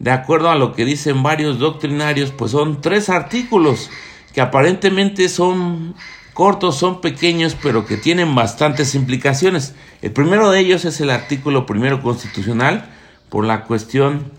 de 0.00 0.10
acuerdo 0.10 0.50
a 0.50 0.56
lo 0.56 0.72
que 0.72 0.84
dicen 0.84 1.22
varios 1.22 1.60
doctrinarios, 1.60 2.32
pues 2.32 2.50
son 2.50 2.80
tres 2.80 3.08
artículos 3.08 3.88
que 4.32 4.40
aparentemente 4.40 5.28
son 5.28 5.94
cortos, 6.34 6.76
son 6.76 7.00
pequeños, 7.00 7.56
pero 7.60 7.84
que 7.84 7.96
tienen 7.96 8.34
bastantes 8.34 8.94
implicaciones. 8.94 9.74
El 10.02 10.12
primero 10.12 10.50
de 10.50 10.60
ellos 10.60 10.84
es 10.84 11.00
el 11.00 11.10
artículo 11.10 11.66
primero 11.66 12.02
constitucional 12.02 12.88
por 13.28 13.44
la 13.44 13.64
cuestión 13.64 14.32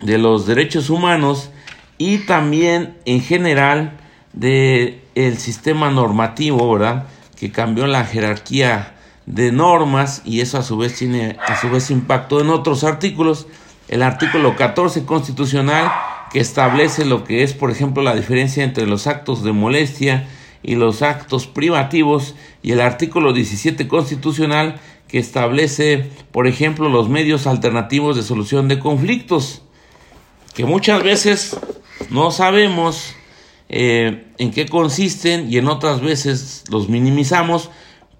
de 0.00 0.18
los 0.18 0.46
derechos 0.46 0.90
humanos 0.90 1.50
y 1.98 2.18
también 2.18 2.96
en 3.04 3.20
general 3.20 3.98
de 4.32 5.02
sistema 5.36 5.90
normativo, 5.90 6.72
¿verdad? 6.72 7.06
Que 7.36 7.52
cambió 7.52 7.86
la 7.86 8.04
jerarquía 8.04 8.94
de 9.26 9.52
normas 9.52 10.22
y 10.24 10.40
eso 10.40 10.58
a 10.58 10.62
su 10.62 10.76
vez 10.76 10.94
tiene 10.94 11.36
a 11.46 11.60
su 11.60 11.70
vez 11.70 11.90
impacto 11.90 12.40
en 12.40 12.50
otros 12.50 12.84
artículos. 12.84 13.46
El 13.88 14.02
artículo 14.02 14.56
14 14.56 15.04
constitucional 15.04 15.90
que 16.32 16.40
establece 16.40 17.04
lo 17.04 17.24
que 17.24 17.42
es, 17.42 17.54
por 17.54 17.70
ejemplo, 17.70 18.02
la 18.02 18.14
diferencia 18.14 18.64
entre 18.64 18.86
los 18.86 19.06
actos 19.06 19.42
de 19.42 19.52
molestia 19.52 20.28
y 20.62 20.76
los 20.76 21.02
actos 21.02 21.46
privativos 21.46 22.34
y 22.62 22.72
el 22.72 22.80
artículo 22.80 23.32
17 23.32 23.88
constitucional 23.88 24.80
que 25.08 25.18
establece, 25.18 26.08
por 26.30 26.46
ejemplo, 26.46 26.88
los 26.88 27.08
medios 27.08 27.46
alternativos 27.46 28.16
de 28.16 28.22
solución 28.22 28.68
de 28.68 28.78
conflictos, 28.78 29.62
que 30.54 30.64
muchas 30.64 31.02
veces 31.02 31.56
no 32.10 32.30
sabemos 32.30 33.14
eh, 33.68 34.26
en 34.38 34.52
qué 34.52 34.66
consisten 34.66 35.52
y 35.52 35.58
en 35.58 35.68
otras 35.68 36.00
veces 36.00 36.64
los 36.70 36.88
minimizamos, 36.88 37.70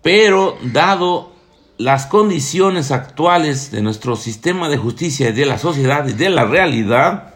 pero 0.03 0.57
dado 0.63 1.33
las 1.79 2.07
condiciones 2.07 2.91
actuales 2.91 3.71
de 3.71 3.83
nuestro 3.83 4.17
sistema 4.17 4.69
de 4.69 4.77
justicia 4.77 5.29
y 5.29 5.33
de 5.33 5.47
la 5.47 5.59
sociedad 5.59 6.07
y 6.09 6.13
de 6.13 6.31
la 6.31 6.45
realidad, 6.45 7.30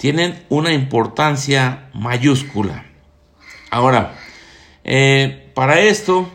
tienen 0.00 0.42
una 0.48 0.72
importancia 0.72 1.90
mayúscula. 1.92 2.86
Ahora, 3.70 4.14
eh, 4.82 5.50
para 5.54 5.80
esto 5.80 6.26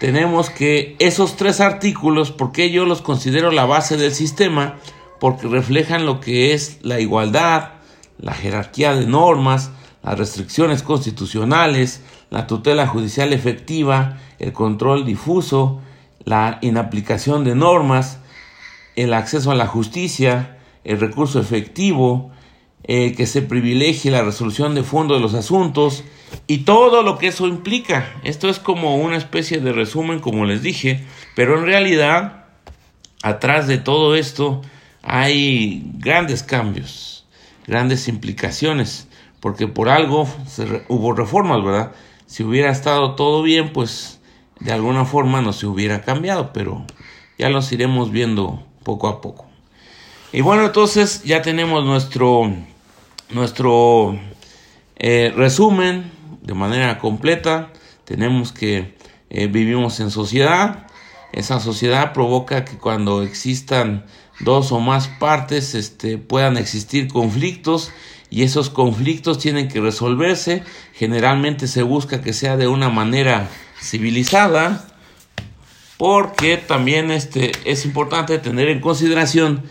tenemos 0.00 0.50
que 0.50 0.96
esos 0.98 1.36
tres 1.36 1.60
artículos, 1.60 2.32
porque 2.32 2.72
yo 2.72 2.84
los 2.84 3.00
considero 3.00 3.52
la 3.52 3.64
base 3.64 3.96
del 3.96 4.12
sistema, 4.12 4.80
porque 5.20 5.46
reflejan 5.46 6.04
lo 6.04 6.18
que 6.18 6.52
es 6.52 6.80
la 6.82 6.98
igualdad, 6.98 7.74
la 8.18 8.34
jerarquía 8.34 8.92
de 8.96 9.06
normas, 9.06 9.70
las 10.02 10.18
restricciones 10.18 10.82
constitucionales, 10.82 12.02
la 12.28 12.48
tutela 12.48 12.88
judicial 12.88 13.32
efectiva, 13.32 14.18
el 14.40 14.52
control 14.52 15.06
difuso, 15.06 15.80
la 16.24 16.58
inaplicación 16.60 17.44
de 17.44 17.54
normas, 17.54 18.18
el 18.96 19.14
acceso 19.14 19.52
a 19.52 19.54
la 19.54 19.68
justicia, 19.68 20.58
el 20.82 20.98
recurso 20.98 21.38
efectivo, 21.38 22.32
eh, 22.84 23.14
que 23.14 23.26
se 23.26 23.42
privilegie 23.42 24.10
la 24.10 24.22
resolución 24.22 24.74
de 24.74 24.82
fondo 24.82 25.14
de 25.14 25.20
los 25.20 25.34
asuntos 25.34 26.02
y 26.46 26.58
todo 26.58 27.02
lo 27.02 27.18
que 27.18 27.28
eso 27.28 27.46
implica. 27.46 28.12
Esto 28.24 28.48
es 28.48 28.58
como 28.58 28.96
una 28.96 29.16
especie 29.16 29.60
de 29.60 29.72
resumen, 29.72 30.18
como 30.18 30.44
les 30.44 30.62
dije, 30.62 31.04
pero 31.36 31.58
en 31.58 31.64
realidad, 31.64 32.46
atrás 33.22 33.68
de 33.68 33.78
todo 33.78 34.14
esto 34.16 34.62
hay 35.02 35.82
grandes 35.98 36.42
cambios, 36.42 37.26
grandes 37.66 38.08
implicaciones, 38.08 39.08
porque 39.40 39.68
por 39.68 39.88
algo 39.88 40.28
hubo 40.88 41.12
reformas, 41.12 41.64
¿verdad? 41.64 41.92
Si 42.26 42.42
hubiera 42.42 42.70
estado 42.70 43.14
todo 43.14 43.42
bien, 43.42 43.72
pues 43.72 44.20
de 44.58 44.72
alguna 44.72 45.04
forma 45.04 45.40
no 45.40 45.52
se 45.52 45.66
hubiera 45.66 46.02
cambiado, 46.02 46.52
pero 46.52 46.84
ya 47.38 47.48
los 47.48 47.70
iremos 47.72 48.10
viendo 48.10 48.64
poco 48.84 49.08
a 49.08 49.20
poco. 49.20 49.46
Y 50.32 50.40
bueno, 50.40 50.64
entonces 50.64 51.24
ya 51.24 51.42
tenemos 51.42 51.84
nuestro 51.84 52.50
nuestro 53.30 54.18
eh, 54.96 55.32
resumen 55.36 56.10
de 56.42 56.54
manera 56.54 56.98
completa. 56.98 57.72
Tenemos 58.04 58.52
que 58.52 58.96
eh, 59.30 59.46
vivimos 59.46 60.00
en 60.00 60.10
sociedad. 60.10 60.86
Esa 61.32 61.60
sociedad 61.60 62.12
provoca 62.12 62.64
que 62.64 62.76
cuando 62.76 63.22
existan 63.22 64.04
dos 64.40 64.72
o 64.72 64.80
más 64.80 65.08
partes 65.08 65.74
este, 65.74 66.18
puedan 66.18 66.56
existir 66.56 67.08
conflictos 67.08 67.92
y 68.28 68.42
esos 68.42 68.70
conflictos 68.70 69.38
tienen 69.38 69.68
que 69.68 69.80
resolverse. 69.80 70.62
Generalmente 70.94 71.66
se 71.68 71.82
busca 71.82 72.20
que 72.20 72.32
sea 72.32 72.56
de 72.56 72.68
una 72.68 72.90
manera 72.90 73.48
civilizada 73.80 74.86
porque 75.96 76.56
también 76.56 77.10
este, 77.10 77.52
es 77.64 77.84
importante 77.84 78.38
tener 78.38 78.68
en 78.68 78.80
consideración 78.80 79.62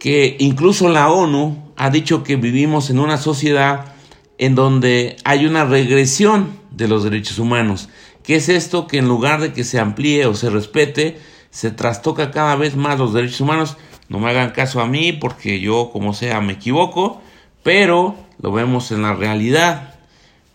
que 0.00 0.36
incluso 0.38 0.88
la 0.88 1.10
ONU 1.10 1.65
ha 1.76 1.90
dicho 1.90 2.22
que 2.22 2.36
vivimos 2.36 2.90
en 2.90 2.98
una 2.98 3.18
sociedad 3.18 3.92
en 4.38 4.54
donde 4.54 5.16
hay 5.24 5.46
una 5.46 5.64
regresión 5.64 6.58
de 6.70 6.88
los 6.88 7.04
derechos 7.04 7.38
humanos. 7.38 7.88
¿Qué 8.22 8.36
es 8.36 8.48
esto? 8.48 8.86
Que 8.86 8.98
en 8.98 9.08
lugar 9.08 9.40
de 9.40 9.52
que 9.52 9.64
se 9.64 9.78
amplíe 9.78 10.26
o 10.26 10.34
se 10.34 10.50
respete, 10.50 11.18
se 11.50 11.70
trastoca 11.70 12.30
cada 12.30 12.56
vez 12.56 12.76
más 12.76 12.98
los 12.98 13.12
derechos 13.12 13.40
humanos. 13.40 13.76
No 14.08 14.18
me 14.18 14.30
hagan 14.30 14.50
caso 14.50 14.80
a 14.80 14.86
mí 14.86 15.12
porque 15.12 15.60
yo, 15.60 15.90
como 15.92 16.12
sea, 16.12 16.40
me 16.40 16.54
equivoco, 16.54 17.20
pero 17.62 18.16
lo 18.40 18.52
vemos 18.52 18.90
en 18.92 19.02
la 19.02 19.14
realidad. 19.14 19.94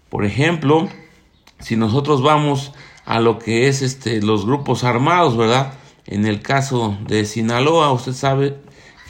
Por 0.10 0.26
ejemplo, 0.26 0.90
si 1.60 1.76
nosotros 1.76 2.22
vamos 2.22 2.74
a 3.06 3.20
lo 3.20 3.40
que 3.40 3.68
es 3.68 3.82
este 3.82 4.22
los 4.22 4.46
grupos 4.46 4.84
armados, 4.84 5.38
¿verdad? 5.38 5.74
En 6.06 6.26
el 6.26 6.42
caso 6.42 6.98
de 7.08 7.26
Sinaloa, 7.26 7.92
usted 7.92 8.14
sabe 8.14 8.58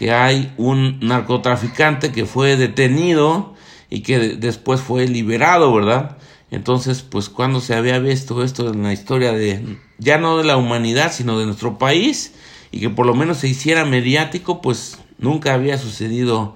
que 0.01 0.11
hay 0.11 0.51
un 0.57 0.97
narcotraficante 0.99 2.11
que 2.11 2.25
fue 2.25 2.57
detenido 2.57 3.53
y 3.87 3.99
que 3.99 4.17
después 4.17 4.81
fue 4.81 5.07
liberado, 5.07 5.71
¿verdad? 5.71 6.17
Entonces, 6.49 7.03
pues 7.03 7.29
cuando 7.29 7.61
se 7.61 7.75
había 7.75 7.99
visto 7.99 8.43
esto 8.43 8.73
en 8.73 8.81
la 8.81 8.93
historia 8.93 9.31
de, 9.31 9.77
ya 9.99 10.17
no 10.17 10.39
de 10.39 10.43
la 10.43 10.57
humanidad, 10.57 11.13
sino 11.13 11.37
de 11.37 11.45
nuestro 11.45 11.77
país, 11.77 12.33
y 12.71 12.79
que 12.79 12.89
por 12.89 13.05
lo 13.05 13.13
menos 13.13 13.37
se 13.37 13.47
hiciera 13.47 13.85
mediático, 13.85 14.59
pues 14.59 14.97
nunca 15.19 15.53
había 15.53 15.77
sucedido, 15.77 16.55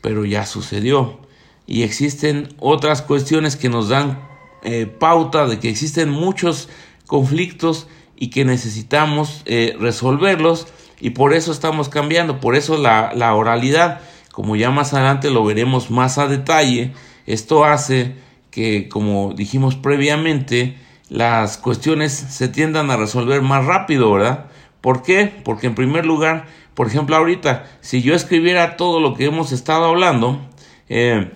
pero 0.00 0.24
ya 0.24 0.46
sucedió. 0.46 1.18
Y 1.66 1.82
existen 1.82 2.54
otras 2.60 3.02
cuestiones 3.02 3.56
que 3.56 3.68
nos 3.68 3.88
dan 3.88 4.22
eh, 4.62 4.86
pauta 4.86 5.48
de 5.48 5.58
que 5.58 5.70
existen 5.70 6.08
muchos 6.08 6.68
conflictos 7.08 7.88
y 8.16 8.28
que 8.28 8.44
necesitamos 8.44 9.42
eh, 9.46 9.76
resolverlos 9.80 10.68
y 11.00 11.10
por 11.10 11.32
eso 11.32 11.52
estamos 11.52 11.88
cambiando, 11.88 12.40
por 12.40 12.54
eso 12.54 12.76
la, 12.76 13.12
la 13.14 13.34
oralidad, 13.34 14.00
como 14.32 14.56
ya 14.56 14.70
más 14.70 14.94
adelante 14.94 15.30
lo 15.30 15.44
veremos 15.44 15.90
más 15.90 16.18
a 16.18 16.28
detalle, 16.28 16.92
esto 17.26 17.64
hace 17.64 18.14
que, 18.50 18.88
como 18.88 19.32
dijimos 19.34 19.76
previamente, 19.76 20.76
las 21.08 21.58
cuestiones 21.58 22.12
se 22.12 22.48
tiendan 22.48 22.90
a 22.90 22.96
resolver 22.96 23.42
más 23.42 23.64
rápido, 23.64 24.12
¿verdad? 24.12 24.46
¿Por 24.80 25.02
qué? 25.02 25.32
Porque 25.44 25.66
en 25.66 25.74
primer 25.74 26.06
lugar, 26.06 26.46
por 26.74 26.86
ejemplo, 26.86 27.16
ahorita, 27.16 27.66
si 27.80 28.02
yo 28.02 28.14
escribiera 28.14 28.76
todo 28.76 29.00
lo 29.00 29.14
que 29.14 29.26
hemos 29.26 29.52
estado 29.52 29.86
hablando, 29.86 30.40
eh, 30.88 31.32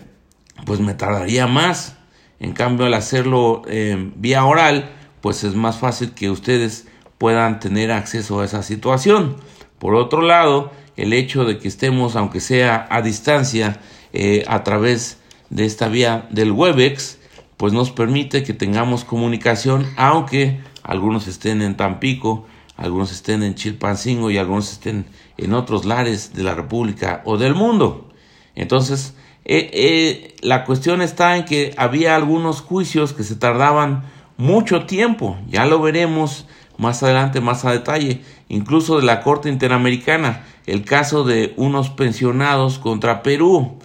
pues 0.64 0.80
me 0.80 0.94
tardaría 0.94 1.46
más. 1.46 1.96
En 2.40 2.52
cambio, 2.52 2.86
al 2.86 2.94
hacerlo 2.94 3.62
eh, 3.66 4.12
vía 4.16 4.44
oral, 4.44 4.90
pues 5.20 5.44
es 5.44 5.54
más 5.54 5.78
fácil 5.78 6.12
que 6.12 6.30
ustedes 6.30 6.88
puedan 7.24 7.58
tener 7.58 7.90
acceso 7.90 8.40
a 8.40 8.44
esa 8.44 8.62
situación. 8.62 9.36
Por 9.78 9.94
otro 9.94 10.20
lado, 10.20 10.70
el 10.94 11.14
hecho 11.14 11.46
de 11.46 11.56
que 11.56 11.68
estemos, 11.68 12.16
aunque 12.16 12.38
sea 12.38 12.86
a 12.90 13.00
distancia, 13.00 13.80
eh, 14.12 14.44
a 14.46 14.62
través 14.62 15.16
de 15.48 15.64
esta 15.64 15.88
vía 15.88 16.28
del 16.28 16.52
Webex, 16.52 17.18
pues 17.56 17.72
nos 17.72 17.90
permite 17.90 18.42
que 18.42 18.52
tengamos 18.52 19.04
comunicación, 19.04 19.86
aunque 19.96 20.60
algunos 20.82 21.26
estén 21.26 21.62
en 21.62 21.78
Tampico, 21.78 22.44
algunos 22.76 23.10
estén 23.10 23.42
en 23.42 23.54
Chilpancingo 23.54 24.30
y 24.30 24.36
algunos 24.36 24.70
estén 24.70 25.06
en 25.38 25.54
otros 25.54 25.86
lares 25.86 26.34
de 26.34 26.42
la 26.42 26.54
República 26.54 27.22
o 27.24 27.38
del 27.38 27.54
mundo. 27.54 28.12
Entonces, 28.54 29.14
eh, 29.46 29.70
eh, 29.72 30.36
la 30.42 30.66
cuestión 30.66 31.00
está 31.00 31.38
en 31.38 31.46
que 31.46 31.72
había 31.78 32.16
algunos 32.16 32.60
juicios 32.60 33.14
que 33.14 33.22
se 33.24 33.34
tardaban 33.34 34.04
mucho 34.36 34.84
tiempo, 34.84 35.38
ya 35.48 35.64
lo 35.64 35.80
veremos 35.80 36.46
más 36.78 37.02
adelante, 37.02 37.40
más 37.40 37.64
a 37.64 37.72
detalle, 37.72 38.22
incluso 38.48 38.96
de 38.96 39.04
la 39.04 39.20
Corte 39.20 39.48
Interamericana, 39.48 40.44
el 40.66 40.84
caso 40.84 41.24
de 41.24 41.54
unos 41.56 41.90
pensionados 41.90 42.78
contra 42.78 43.22
Perú. 43.22 43.78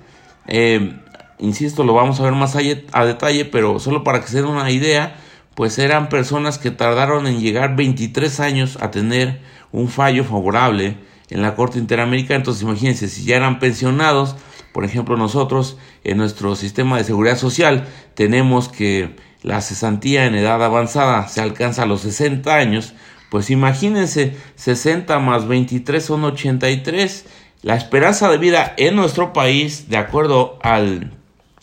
Eh, 0.48 1.00
insisto, 1.40 1.84
lo 1.84 1.94
vamos 1.94 2.20
a 2.20 2.24
ver 2.24 2.34
más 2.34 2.56
a, 2.56 3.06
detalle, 3.06 3.46
pero 3.46 3.80
solo 3.80 4.04
para 4.04 4.22
que 4.22 4.28
se 4.28 4.38
den 4.42 4.46
una 4.46 4.70
idea, 4.72 5.16
pues 5.56 5.78
eran 5.78 6.10
personas 6.10 6.58
que 6.58 6.72
tardaron 6.72 7.28
en 7.28 7.40
llegar 7.40 7.76
23 7.76 8.40
años 8.40 8.78
a 8.82 8.92
tener 8.92 9.42
un 9.72 9.90
fallo 9.90 10.24
favorable 10.24 10.98
en 11.30 11.42
la 11.42 11.56
Corte 11.56 11.80
Interamericana. 11.80 12.38
Entonces, 12.38 12.64
imagínense, 12.64 13.08
si 13.08 13.24
ya 13.26 13.36
eran 13.36 13.60
pensionados, 13.60 14.36
por 14.74 14.86
ejemplo, 14.86 15.18
nosotros 15.18 15.78
en 16.04 16.18
nuestro 16.18 16.56
sistema 16.56 16.98
de 16.98 17.04
seguridad 17.04 17.38
social 17.38 17.88
tenemos 18.14 18.70
que 18.70 19.16
la 19.42 19.62
cesantía 19.62 20.26
en 20.26 20.36
edad 20.36 20.64
avanzada 20.64 21.28
se 21.28 21.42
alcanza 21.42 21.84
a 21.84 21.86
los 21.86 22.02
60 22.02 22.54
años, 22.54 22.94
pues 23.30 23.50
imagínense, 23.50 24.36
60 24.56 25.20
más 25.20 25.48
23 25.48 26.04
son 26.04 26.24
83. 26.26 27.26
La 27.62 27.76
esperanza 27.76 28.30
de 28.30 28.38
vida 28.38 28.74
en 28.78 28.96
nuestro 28.96 29.34
país, 29.34 29.90
de 29.90 29.98
acuerdo 29.98 30.58
al 30.62 31.12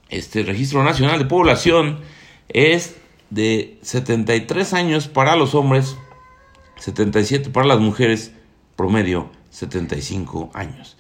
este, 0.09 0.43
Registro 0.43 0.85
Nacional 0.85 1.19
de 1.19 1.25
Población, 1.25 1.99
es 2.49 2.97
de 3.31 3.79
73 3.83 4.73
años 4.73 5.09
para 5.09 5.37
los 5.37 5.55
hombres, 5.55 5.97
77 6.79 7.51
para 7.51 7.67
las 7.67 7.81
mujeres, 7.81 8.33
promedio 8.77 9.31
75 9.51 10.51
años. 10.55 10.96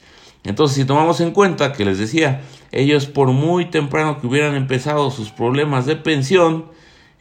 Entonces, 0.46 0.76
si 0.76 0.84
tomamos 0.84 1.20
en 1.20 1.32
cuenta 1.32 1.72
que 1.72 1.84
les 1.84 1.98
decía, 1.98 2.40
ellos 2.70 3.06
por 3.06 3.28
muy 3.28 3.66
temprano 3.66 4.20
que 4.20 4.28
hubieran 4.28 4.54
empezado 4.54 5.10
sus 5.10 5.30
problemas 5.30 5.86
de 5.86 5.96
pensión, 5.96 6.66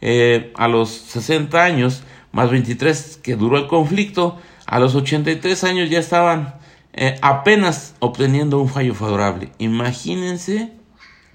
eh, 0.00 0.52
a 0.56 0.68
los 0.68 0.90
60 0.90 1.62
años, 1.62 2.04
más 2.30 2.50
23 2.50 3.18
que 3.22 3.34
duró 3.34 3.58
el 3.58 3.66
conflicto, 3.66 4.38
a 4.66 4.78
los 4.78 4.94
83 4.94 5.64
años 5.64 5.90
ya 5.90 5.98
estaban 5.98 6.54
eh, 6.92 7.18
apenas 7.20 7.96
obteniendo 7.98 8.60
un 8.60 8.68
fallo 8.68 8.94
favorable. 8.94 9.50
Imagínense 9.58 10.72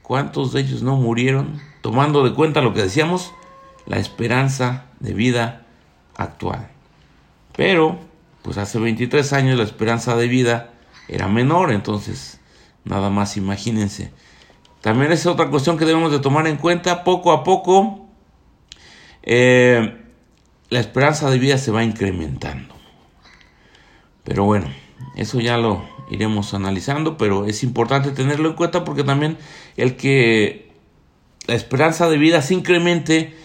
cuántos 0.01 0.53
de 0.53 0.62
ellos 0.62 0.83
no 0.83 0.95
murieron, 0.95 1.60
tomando 1.81 2.24
de 2.24 2.33
cuenta 2.33 2.62
lo 2.62 2.74
que 2.74 2.83
decíamos, 2.83 3.33
la 3.86 3.98
esperanza 3.98 4.86
de 5.01 5.13
vida 5.13 5.65
actual. 6.15 6.69
Pero, 7.53 8.00
pues 8.43 8.57
hace 8.57 8.79
23 8.79 9.33
años 9.33 9.57
la 9.57 9.65
esperanza 9.65 10.15
de 10.15 10.27
vida 10.29 10.70
era 11.11 11.27
menor, 11.27 11.71
entonces 11.71 12.39
nada 12.83 13.09
más 13.09 13.37
imagínense. 13.37 14.11
También 14.81 15.11
es 15.11 15.27
otra 15.27 15.49
cuestión 15.49 15.77
que 15.77 15.85
debemos 15.85 16.11
de 16.11 16.19
tomar 16.19 16.47
en 16.47 16.57
cuenta, 16.57 17.03
poco 17.03 17.31
a 17.31 17.43
poco 17.43 18.07
eh, 19.21 19.97
la 20.69 20.79
esperanza 20.79 21.29
de 21.29 21.37
vida 21.37 21.57
se 21.57 21.71
va 21.71 21.83
incrementando. 21.83 22.73
Pero 24.23 24.45
bueno, 24.45 24.67
eso 25.15 25.39
ya 25.39 25.57
lo 25.57 25.83
iremos 26.09 26.53
analizando, 26.53 27.17
pero 27.17 27.45
es 27.45 27.63
importante 27.63 28.11
tenerlo 28.11 28.49
en 28.49 28.55
cuenta 28.55 28.83
porque 28.83 29.03
también 29.03 29.37
el 29.77 29.95
que 29.97 30.71
la 31.47 31.55
esperanza 31.55 32.09
de 32.09 32.17
vida 32.17 32.41
se 32.41 32.53
incremente 32.53 33.35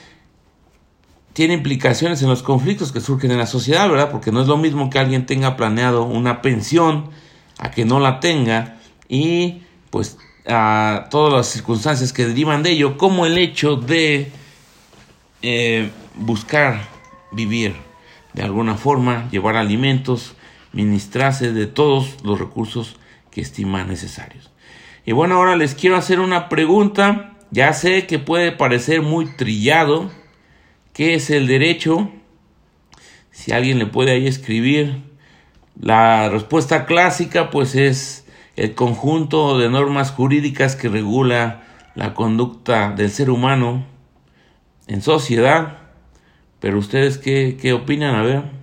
tiene 1.33 1.55
implicaciones 1.55 2.23
en 2.23 2.29
los 2.29 2.43
conflictos 2.43 2.93
que 2.93 3.01
surgen 3.01 3.31
en 3.31 3.39
la 3.39 3.47
sociedad, 3.47 3.89
¿verdad? 3.91 4.11
Porque 4.11 4.33
no 4.33 4.41
es 4.41 4.49
lo 4.49 4.57
mismo 4.57 4.89
que 4.89 4.99
alguien 4.99 5.27
tenga 5.27 5.57
planeado 5.57 6.05
una 6.05 6.41
pensión 6.41 7.11
a 7.59 7.71
que 7.71 7.85
no 7.85 8.01
la 8.01 8.21
tenga 8.21 8.79
y 9.09 9.63
pues 9.91 10.19
a 10.47 11.07
todas 11.11 11.33
las 11.33 11.47
circunstancias 11.47 12.13
que 12.13 12.27
derivan 12.27 12.63
de 12.63 12.71
ello, 12.71 12.97
como 12.97 13.27
el 13.27 13.39
hecho 13.39 13.77
de 13.77 14.31
eh, 15.43 15.91
buscar 16.15 16.89
vivir 17.33 17.75
de 18.33 18.43
alguna 18.43 18.77
forma, 18.77 19.29
llevar 19.31 19.57
alimentos, 19.57 20.35
ministrarse 20.73 21.53
de 21.53 21.67
todos 21.67 22.17
los 22.23 22.39
recursos 22.39 22.97
que 23.31 23.41
estima 23.41 23.85
necesarios. 23.85 24.51
Y 25.07 25.13
bueno, 25.13 25.37
ahora 25.37 25.57
les 25.57 25.75
quiero 25.75 25.97
hacer 25.97 26.21
una 26.21 26.49
pregunta. 26.49 27.37
Ya 27.51 27.73
sé 27.73 28.07
que 28.07 28.19
puede 28.19 28.53
parecer 28.53 29.03
muy 29.03 29.27
trillado. 29.37 30.11
¿Qué 30.93 31.15
es 31.15 31.31
el 31.31 31.47
derecho? 31.47 32.11
Si 33.31 33.53
alguien 33.53 33.79
le 33.79 33.87
puede 33.87 34.13
ahí 34.13 34.27
escribir. 34.27 35.03
La 35.81 36.29
respuesta 36.29 36.87
clásica 36.87 37.51
pues 37.51 37.75
es 37.75 38.27
el 38.57 38.75
conjunto 38.75 39.59
de 39.59 39.69
normas 39.69 40.11
jurídicas 40.11 40.77
que 40.77 40.89
regula 40.89 41.63
la 41.95 42.15
conducta 42.15 42.93
del 42.93 43.11
ser 43.11 43.31
humano 43.31 43.85
en 44.87 45.03
sociedad. 45.03 45.79
Pero 46.61 46.79
ustedes 46.79 47.19
qué, 47.19 47.59
qué 47.61 47.73
opinan? 47.73 48.15
A 48.15 48.23
ver 48.23 48.57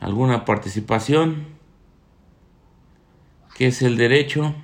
alguna 0.00 0.44
participación. 0.44 1.46
¿Qué 3.54 3.66
es 3.66 3.82
el 3.82 3.96
derecho? 3.96 4.54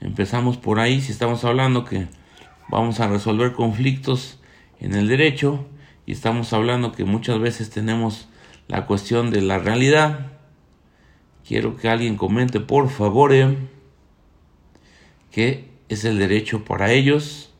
Empezamos 0.00 0.56
por 0.56 0.80
ahí, 0.80 1.00
si 1.00 1.12
estamos 1.12 1.44
hablando 1.44 1.84
que 1.84 2.08
vamos 2.68 3.00
a 3.00 3.08
resolver 3.08 3.52
conflictos 3.52 4.40
en 4.80 4.94
el 4.94 5.08
derecho 5.08 5.66
y 6.06 6.12
estamos 6.12 6.52
hablando 6.52 6.92
que 6.92 7.04
muchas 7.04 7.38
veces 7.38 7.70
tenemos 7.70 8.28
la 8.66 8.86
cuestión 8.86 9.30
de 9.30 9.40
la 9.40 9.58
realidad. 9.58 10.37
Quiero 11.48 11.78
que 11.78 11.88
alguien 11.88 12.18
comente, 12.18 12.60
por 12.60 12.90
favor, 12.90 13.32
eh, 13.32 13.56
qué 15.30 15.70
es 15.88 16.04
el 16.04 16.18
derecho 16.18 16.62
para 16.62 16.92
ellos. 16.92 17.54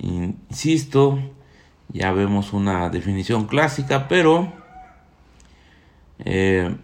Insisto, 0.00 1.18
ya 1.88 2.12
vemos 2.12 2.52
una 2.52 2.88
definición 2.88 3.48
clásica, 3.48 4.06
pero 4.06 4.52
eh, 6.20 6.76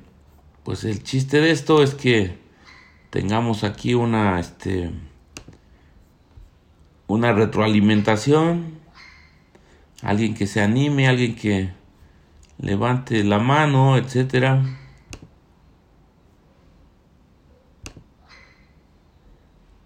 pues 0.64 0.82
el 0.82 1.04
chiste 1.04 1.40
de 1.40 1.52
esto 1.52 1.80
es 1.80 1.94
que 1.94 2.36
tengamos 3.10 3.62
aquí 3.62 3.94
una, 3.94 4.40
este, 4.40 4.90
una 7.06 7.32
retroalimentación, 7.32 8.80
alguien 10.02 10.34
que 10.34 10.48
se 10.48 10.60
anime, 10.60 11.06
alguien 11.06 11.36
que 11.36 11.70
levante 12.58 13.22
la 13.22 13.38
mano, 13.38 13.96
etcétera. 13.96 14.81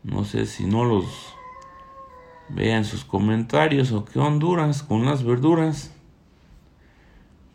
No 0.07 0.25
sé 0.25 0.47
si 0.47 0.67
no 0.67 0.85
los 0.85 1.35
vean 2.49 2.85
sus 2.85 3.05
comentarios 3.05 3.91
o 3.91 4.05
qué 4.05 4.21
Honduras 4.21 4.85
con 4.85 5.05
las 5.05 5.25
verduras. 5.25 5.91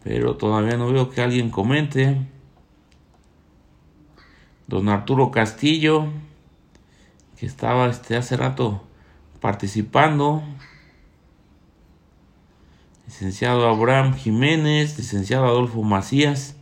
Pero 0.03 0.35
todavía 0.35 0.75
no 0.75 0.91
veo 0.91 1.09
que 1.09 1.21
alguien 1.21 1.49
comente. 1.49 2.27
Don 4.67 4.89
Arturo 4.89 5.31
Castillo, 5.31 6.07
que 7.37 7.45
estaba 7.45 7.87
este, 7.87 8.17
hace 8.17 8.35
rato 8.35 8.83
participando. 9.39 10.43
Licenciado 13.05 13.65
Abraham 13.69 14.13
Jiménez, 14.13 14.97
licenciado 14.97 15.45
Adolfo 15.45 15.83
Macías, 15.83 16.57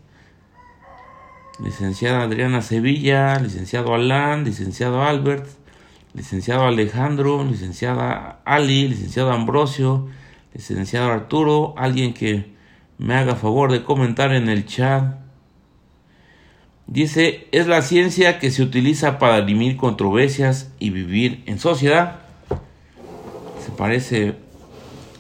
licenciada 1.63 2.21
Adriana 2.21 2.62
Sevilla, 2.62 3.39
licenciado 3.39 3.95
Alan, 3.95 4.43
licenciado 4.43 5.02
Albert, 5.04 5.47
licenciado 6.13 6.63
Alejandro, 6.65 7.43
licenciada 7.43 8.39
Ali, 8.45 8.88
licenciado 8.88 9.32
Ambrosio, 9.32 10.08
licenciado 10.54 11.12
Arturo, 11.12 11.74
alguien 11.78 12.13
que 12.13 12.54
me 12.98 13.15
haga 13.15 13.36
favor 13.36 13.72
de 13.72 13.84
comentar 13.84 14.34
en 14.34 14.50
el 14.50 14.65
chat. 14.65 15.15
Dice, 16.88 17.48
es 17.52 17.67
la 17.67 17.82
ciencia 17.82 18.39
que 18.39 18.52
se 18.52 18.63
utiliza 18.63 19.19
para 19.19 19.41
dirimir 19.41 19.78
controversias 19.78 20.72
y 20.80 20.89
vivir 20.89 21.43
en 21.45 21.60
sociedad. 21.60 22.22
Se 23.63 23.72
parece 23.72 24.36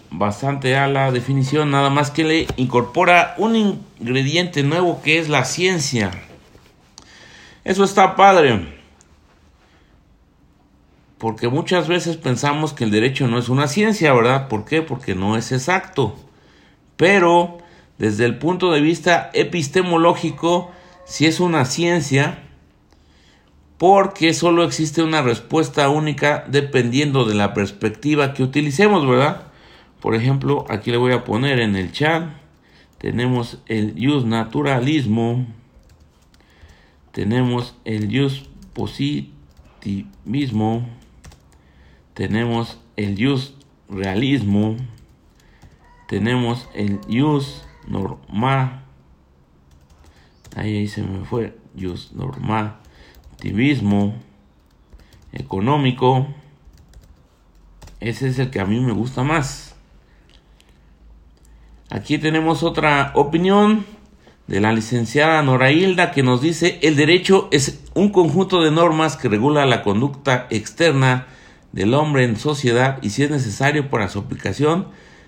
bastante 0.09 0.75
a 0.75 0.87
la 0.87 1.11
definición, 1.11 1.69
nada 1.69 1.89
más 1.91 2.09
que 2.09 2.23
le 2.23 2.47
incorpora 2.57 3.35
un 3.37 3.55
ingrediente 3.55 4.63
nuevo 4.63 5.01
que 5.03 5.19
es 5.19 5.29
la 5.29 5.45
ciencia. 5.45 6.11
Eso 7.63 7.83
está 7.83 8.15
padre. 8.15 8.78
Porque 11.19 11.49
muchas 11.49 11.87
veces 11.87 12.17
pensamos 12.17 12.73
que 12.73 12.85
el 12.85 12.91
derecho 12.91 13.27
no 13.27 13.37
es 13.37 13.49
una 13.49 13.67
ciencia, 13.67 14.11
¿verdad? 14.13 14.47
¿Por 14.47 14.65
qué? 14.65 14.81
Porque 14.81 15.13
no 15.15 15.37
es 15.37 15.51
exacto. 15.51 16.15
Pero 16.95 17.57
desde 17.97 18.23
el 18.25 18.39
punto 18.39 18.71
de 18.71 18.79
vista 18.79 19.29
epistemológico, 19.33 20.71
si 21.05 21.25
es 21.25 21.41
una 21.41 21.65
ciencia, 21.65 22.43
porque 23.77 24.33
solo 24.33 24.63
existe 24.63 25.03
una 25.03 25.21
respuesta 25.21 25.89
única 25.89 26.45
dependiendo 26.47 27.25
de 27.25 27.35
la 27.35 27.53
perspectiva 27.53 28.33
que 28.33 28.43
utilicemos, 28.43 29.05
¿verdad? 29.05 29.47
Por 29.99 30.15
ejemplo, 30.15 30.63
aquí 30.69 30.91
le 30.91 30.97
voy 30.97 31.11
a 31.11 31.25
poner 31.25 31.59
en 31.59 31.75
el 31.75 31.91
chat, 31.91 32.29
tenemos 32.97 33.57
el 33.67 33.95
use 34.07 34.25
naturalismo, 34.25 35.45
tenemos 37.11 37.75
el 37.83 38.07
use 38.17 38.45
positivismo, 38.73 40.87
tenemos 42.19 42.77
el 42.97 43.25
use 43.25 43.53
realismo, 43.87 44.75
tenemos 46.09 46.67
el 46.73 46.99
use 47.07 47.61
normal. 47.87 48.83
Ahí, 50.53 50.89
se 50.89 51.01
me 51.01 51.23
fue. 51.23 51.57
Just 51.79 52.11
normativismo 52.11 54.15
económico. 55.31 56.27
Ese 58.01 58.27
es 58.27 58.37
el 58.37 58.49
que 58.49 58.59
a 58.59 58.65
mí 58.65 58.81
me 58.81 58.91
gusta 58.91 59.23
más. 59.23 59.77
Aquí 61.89 62.17
tenemos 62.17 62.63
otra 62.63 63.13
opinión 63.15 63.85
de 64.47 64.59
la 64.59 64.73
licenciada 64.73 65.41
Nora 65.41 65.71
Hilda 65.71 66.11
que 66.11 66.23
nos 66.23 66.41
dice 66.41 66.79
el 66.81 66.97
derecho 66.97 67.47
es 67.53 67.81
un 67.93 68.09
conjunto 68.09 68.61
de 68.61 68.71
normas 68.71 69.15
que 69.15 69.29
regula 69.29 69.65
la 69.65 69.83
conducta 69.83 70.47
externa 70.49 71.27
del 71.71 71.93
hombre 71.93 72.23
en 72.23 72.37
sociedad 72.37 72.99
y 73.01 73.11
si 73.11 73.23
es 73.23 73.31
necesario 73.31 73.89
para 73.89 74.09
su 74.09 74.19
aplicación 74.19 74.87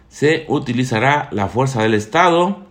se 0.10 0.45
utilizará 0.49 1.30
la 1.32 1.47
fuerza 1.47 1.82
del 1.84 1.93
Estado. 1.93 2.65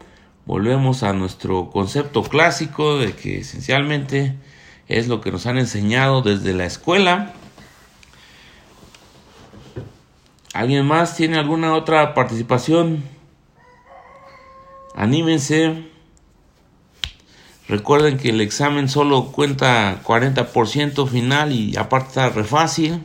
Volvemos 0.44 1.02
a 1.02 1.12
nuestro 1.12 1.70
concepto 1.70 2.22
clásico 2.22 2.98
de 2.98 3.14
que 3.14 3.38
esencialmente 3.38 4.36
es 4.88 5.08
lo 5.08 5.20
que 5.20 5.30
nos 5.30 5.46
han 5.46 5.58
enseñado 5.58 6.22
desde 6.22 6.52
la 6.52 6.66
escuela. 6.66 7.32
¿Alguien 10.52 10.84
más 10.84 11.16
tiene 11.16 11.38
alguna 11.38 11.74
otra 11.74 12.12
participación? 12.12 13.04
Anímense. 14.94 15.88
Recuerden 17.68 18.18
que 18.18 18.30
el 18.30 18.40
examen 18.40 18.88
solo 18.88 19.26
cuenta 19.30 20.02
40% 20.02 21.06
final 21.08 21.52
y 21.52 21.76
aparte 21.76 22.08
está 22.08 22.28
re 22.28 22.42
fácil, 22.42 23.04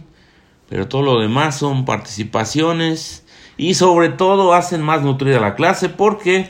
pero 0.70 0.88
todo 0.88 1.02
lo 1.02 1.20
demás 1.20 1.58
son 1.58 1.86
participaciones 1.86 3.26
y 3.58 3.76
sobre 3.76 4.10
todo 4.10 4.54
hacen 4.54 4.82
más 4.82 5.02
nutrida 5.02 5.40
la 5.40 5.56
clase 5.56 5.90
porque 5.90 6.50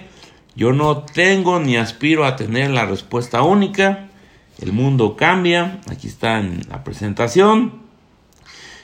Yo 0.56 0.72
no 0.72 1.04
tengo 1.04 1.60
ni 1.60 1.76
aspiro 1.76 2.24
a 2.24 2.38
tener 2.38 2.72
la 2.72 2.86
respuesta 2.86 3.44
única. 3.44 4.08
El 4.62 4.72
mundo 4.72 5.18
cambia. 5.18 5.82
Aquí 5.92 6.08
está 6.08 6.40
en 6.40 6.62
la 6.70 6.84
presentación. 6.84 7.84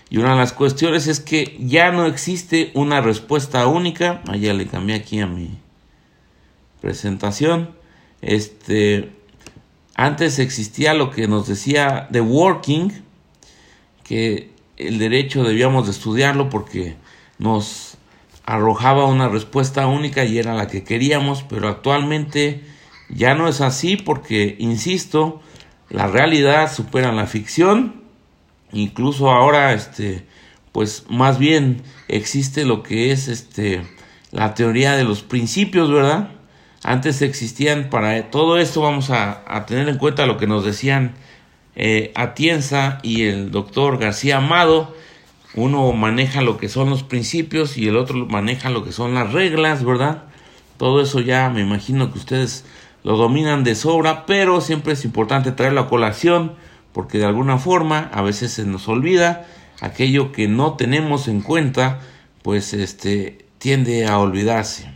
Y 0.10 0.18
una 0.18 0.32
de 0.32 0.36
las 0.36 0.52
cuestiones 0.52 1.08
es 1.08 1.22
que 1.22 1.58
ya 1.62 1.94
no 1.94 2.06
existe 2.06 2.72
una 2.74 3.00
respuesta 3.00 3.66
única. 3.68 4.22
Allá 4.28 4.54
le 4.54 4.68
cambié 4.68 4.98
aquí 4.98 5.22
a 5.22 5.28
mi 5.28 5.60
presentación. 6.82 7.72
Este, 8.22 9.14
antes 9.96 10.40
existía 10.40 10.94
lo 10.94 11.10
que 11.10 11.30
nos 11.30 11.48
decía 11.48 12.10
The 12.12 12.20
Working, 12.20 12.92
que 14.04 14.52
el 14.88 15.00
derecho 15.00 15.44
debíamos 15.44 15.86
de 15.86 15.92
estudiarlo 15.92 16.50
porque 16.50 16.96
nos 17.38 17.98
arrojaba 18.46 19.06
una 19.06 19.30
respuesta 19.30 19.88
única 19.88 20.26
y 20.26 20.38
era 20.38 20.54
la 20.54 20.68
que 20.68 20.84
queríamos, 20.84 21.44
pero 21.44 21.68
actualmente 21.68 22.64
ya 23.10 23.36
no 23.36 23.48
es 23.48 23.62
así 23.62 23.98
porque, 23.98 24.56
insisto, 24.60 25.42
la 25.90 26.08
realidad 26.08 26.72
supera 26.74 27.12
la 27.12 27.28
ficción, 27.28 28.02
incluso 28.72 29.32
ahora, 29.32 29.74
este, 29.74 30.26
pues 30.72 31.06
más 31.10 31.38
bien 31.38 31.84
existe 32.08 32.66
lo 32.66 32.84
que 32.84 33.12
es, 33.12 33.28
este, 33.28 33.84
la 34.32 34.54
teoría 34.54 34.94
de 34.94 35.04
los 35.04 35.22
principios, 35.22 35.92
¿verdad? 35.92 36.30
Antes 36.84 37.22
existían 37.22 37.90
para 37.90 38.32
todo 38.32 38.58
esto, 38.58 38.82
vamos 38.82 39.10
a, 39.12 39.66
tener 39.68 39.88
en 39.88 39.98
cuenta 39.98 40.26
lo 40.26 40.38
que 40.38 40.48
nos 40.48 40.66
decían 40.66 41.14
eh, 41.76 42.12
Atienza 42.16 43.00
y 43.04 43.24
el 43.24 43.52
doctor 43.52 43.98
García 43.98 44.38
Amado, 44.38 44.96
uno 45.56 45.92
maneja 45.94 46.42
lo 46.42 46.58
que 46.58 46.70
son 46.70 46.90
los 46.90 47.04
principios 47.04 47.78
y 47.78 47.88
el 47.88 47.98
otro 47.98 48.26
maneja 48.26 48.70
lo 48.70 48.84
que 48.84 48.92
son 48.92 49.14
las 49.14 49.34
reglas, 49.34 49.84
¿verdad? 49.84 50.24
Todo 50.78 51.02
eso 51.02 51.20
ya 51.20 51.50
me 51.50 51.62
imagino 51.62 52.12
que 52.12 52.20
ustedes 52.20 52.66
lo 53.04 53.18
dominan 53.18 53.64
de 53.64 53.76
sobra, 53.76 54.26
pero 54.26 54.62
siempre 54.62 54.94
es 54.94 55.06
importante 55.06 55.52
traerlo 55.52 55.82
a 55.82 55.90
colación 55.90 56.54
porque 56.94 57.18
de 57.18 57.26
alguna 57.26 57.58
forma 57.58 58.10
a 58.14 58.22
veces 58.22 58.52
se 58.54 58.66
nos 58.66 58.88
olvida 58.88 59.48
aquello 59.80 60.32
que 60.32 60.48
no 60.48 60.74
tenemos 60.76 61.28
en 61.28 61.42
cuenta, 61.42 62.00
pues 62.44 62.74
este 62.74 63.46
tiende 63.58 64.08
a 64.08 64.18
olvidarse. 64.20 64.92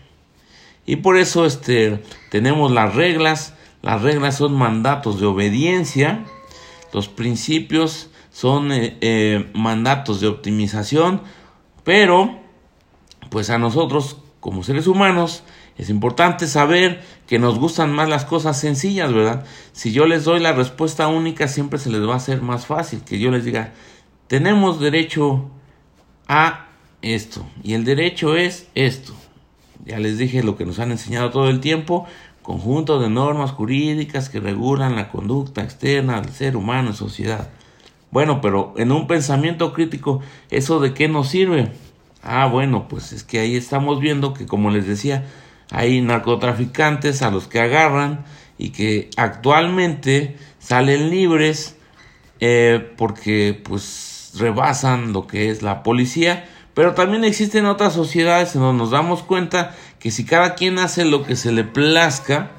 Y 0.85 0.97
por 0.97 1.17
eso 1.17 1.45
este 1.45 2.03
tenemos 2.29 2.71
las 2.71 2.95
reglas, 2.95 3.55
las 3.81 4.01
reglas 4.01 4.37
son 4.37 4.53
mandatos 4.53 5.19
de 5.19 5.25
obediencia, 5.25 6.25
los 6.95 7.09
principios 7.09 8.09
son 8.31 8.71
eh, 8.71 8.97
eh, 9.01 9.51
mandatos 9.53 10.21
de 10.21 10.27
optimización, 10.27 11.21
pero 11.83 12.39
pues 13.29 13.49
a 13.49 13.57
nosotros 13.57 14.15
como 14.39 14.63
seres 14.63 14.87
humanos 14.87 15.43
es 15.77 15.89
importante 15.89 16.47
saber 16.47 17.03
que 17.27 17.37
nos 17.37 17.59
gustan 17.59 17.91
más 17.91 18.07
las 18.07 18.23
cosas 18.23 18.57
sencillas, 18.57 19.11
¿verdad? 19.11 19.45
Si 19.73 19.91
yo 19.91 20.05
les 20.05 20.23
doy 20.23 20.39
la 20.39 20.53
respuesta 20.53 21.09
única, 21.09 21.49
siempre 21.49 21.79
se 21.79 21.89
les 21.89 22.07
va 22.07 22.13
a 22.13 22.17
hacer 22.17 22.41
más 22.41 22.65
fácil 22.65 23.01
que 23.01 23.19
yo 23.19 23.29
les 23.29 23.43
diga, 23.43 23.73
tenemos 24.27 24.79
derecho 24.79 25.49
a 26.29 26.67
esto, 27.01 27.45
y 27.61 27.73
el 27.73 27.83
derecho 27.83 28.37
es 28.37 28.69
esto. 28.73 29.13
Ya 29.83 29.99
les 29.99 30.17
dije 30.17 30.43
lo 30.43 30.55
que 30.55 30.65
nos 30.65 30.79
han 30.79 30.91
enseñado 30.91 31.29
todo 31.29 31.49
el 31.49 31.59
tiempo, 31.59 32.07
conjunto 32.45 32.99
de 32.99 33.09
normas 33.09 33.51
jurídicas 33.51 34.29
que 34.29 34.39
regulan 34.39 34.95
la 34.95 35.09
conducta 35.09 35.63
externa 35.63 36.21
del 36.21 36.29
ser 36.29 36.55
humano 36.55 36.89
en 36.89 36.95
sociedad. 36.95 37.49
Bueno, 38.11 38.39
pero 38.39 38.75
en 38.77 38.91
un 38.91 39.07
pensamiento 39.07 39.73
crítico, 39.73 40.21
¿eso 40.51 40.79
de 40.79 40.93
qué 40.93 41.07
nos 41.07 41.27
sirve? 41.27 41.71
Ah, 42.21 42.45
bueno, 42.45 42.87
pues 42.87 43.13
es 43.13 43.23
que 43.23 43.39
ahí 43.39 43.55
estamos 43.55 43.99
viendo 43.99 44.35
que, 44.35 44.45
como 44.45 44.69
les 44.69 44.85
decía, 44.85 45.25
hay 45.71 46.01
narcotraficantes 46.01 47.23
a 47.23 47.31
los 47.31 47.47
que 47.47 47.59
agarran 47.59 48.25
y 48.59 48.69
que 48.69 49.09
actualmente 49.17 50.37
salen 50.59 51.09
libres 51.09 51.77
eh, 52.39 52.93
porque 52.95 53.59
pues 53.63 54.33
rebasan 54.37 55.13
lo 55.13 55.25
que 55.25 55.49
es 55.49 55.63
la 55.63 55.81
policía, 55.81 56.47
pero 56.75 56.93
también 56.93 57.23
existen 57.23 57.65
otras 57.65 57.93
sociedades 57.93 58.53
en 58.53 58.61
donde 58.61 58.83
nos 58.83 58.91
damos 58.91 59.23
cuenta 59.23 59.75
que 60.05 60.11
si 60.11 60.23
cada 60.23 60.53
quien 60.53 60.77
hace 60.77 61.03
lo 61.03 61.23
que 61.23 61.35
se 61.35 61.51
le 61.51 61.63
plazca, 61.63 62.51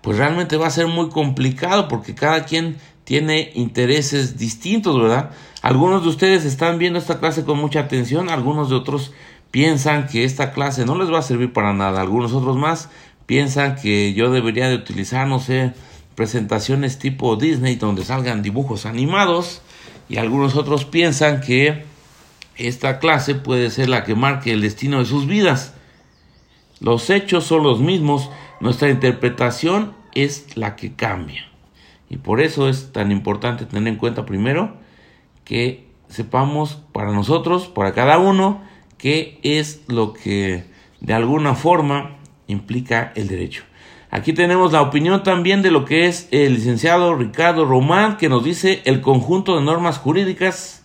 pues 0.00 0.16
realmente 0.16 0.56
va 0.56 0.68
a 0.68 0.70
ser 0.70 0.86
muy 0.86 1.08
complicado 1.08 1.88
porque 1.88 2.14
cada 2.14 2.44
quien 2.44 2.76
tiene 3.02 3.50
intereses 3.56 4.38
distintos, 4.38 5.02
¿verdad? 5.02 5.32
Algunos 5.60 6.04
de 6.04 6.10
ustedes 6.10 6.44
están 6.44 6.78
viendo 6.78 7.00
esta 7.00 7.18
clase 7.18 7.42
con 7.42 7.58
mucha 7.58 7.80
atención, 7.80 8.30
algunos 8.30 8.70
de 8.70 8.76
otros 8.76 9.12
piensan 9.50 10.06
que 10.06 10.22
esta 10.22 10.52
clase 10.52 10.86
no 10.86 10.94
les 10.94 11.12
va 11.12 11.18
a 11.18 11.22
servir 11.22 11.52
para 11.52 11.72
nada, 11.72 12.00
algunos 12.00 12.32
otros 12.32 12.56
más 12.56 12.90
piensan 13.26 13.74
que 13.74 14.14
yo 14.14 14.30
debería 14.30 14.68
de 14.68 14.76
utilizar, 14.76 15.26
no 15.26 15.40
sé, 15.40 15.72
presentaciones 16.14 17.00
tipo 17.00 17.34
Disney 17.34 17.74
donde 17.74 18.04
salgan 18.04 18.40
dibujos 18.40 18.86
animados 18.86 19.62
y 20.08 20.18
algunos 20.18 20.54
otros 20.54 20.84
piensan 20.84 21.40
que 21.40 21.86
esta 22.56 23.00
clase 23.00 23.34
puede 23.34 23.72
ser 23.72 23.88
la 23.88 24.04
que 24.04 24.14
marque 24.14 24.52
el 24.52 24.60
destino 24.60 25.00
de 25.00 25.06
sus 25.06 25.26
vidas. 25.26 25.73
Los 26.80 27.10
hechos 27.10 27.44
son 27.44 27.62
los 27.62 27.80
mismos, 27.80 28.30
nuestra 28.60 28.90
interpretación 28.90 29.94
es 30.14 30.56
la 30.56 30.76
que 30.76 30.94
cambia. 30.94 31.44
Y 32.08 32.18
por 32.18 32.40
eso 32.40 32.68
es 32.68 32.92
tan 32.92 33.10
importante 33.12 33.66
tener 33.66 33.92
en 33.92 33.98
cuenta 33.98 34.26
primero 34.26 34.74
que 35.44 35.86
sepamos 36.08 36.78
para 36.92 37.12
nosotros, 37.12 37.66
para 37.66 37.92
cada 37.92 38.18
uno, 38.18 38.62
qué 38.98 39.38
es 39.42 39.82
lo 39.88 40.12
que 40.12 40.64
de 41.00 41.14
alguna 41.14 41.54
forma 41.54 42.16
implica 42.46 43.12
el 43.16 43.28
derecho. 43.28 43.64
Aquí 44.10 44.32
tenemos 44.32 44.72
la 44.72 44.80
opinión 44.80 45.24
también 45.24 45.60
de 45.62 45.72
lo 45.72 45.84
que 45.84 46.06
es 46.06 46.28
el 46.30 46.54
licenciado 46.54 47.16
Ricardo 47.16 47.64
Román, 47.64 48.16
que 48.16 48.28
nos 48.28 48.44
dice 48.44 48.80
el 48.84 49.00
conjunto 49.00 49.56
de 49.56 49.62
normas 49.62 49.98
jurídicas 49.98 50.83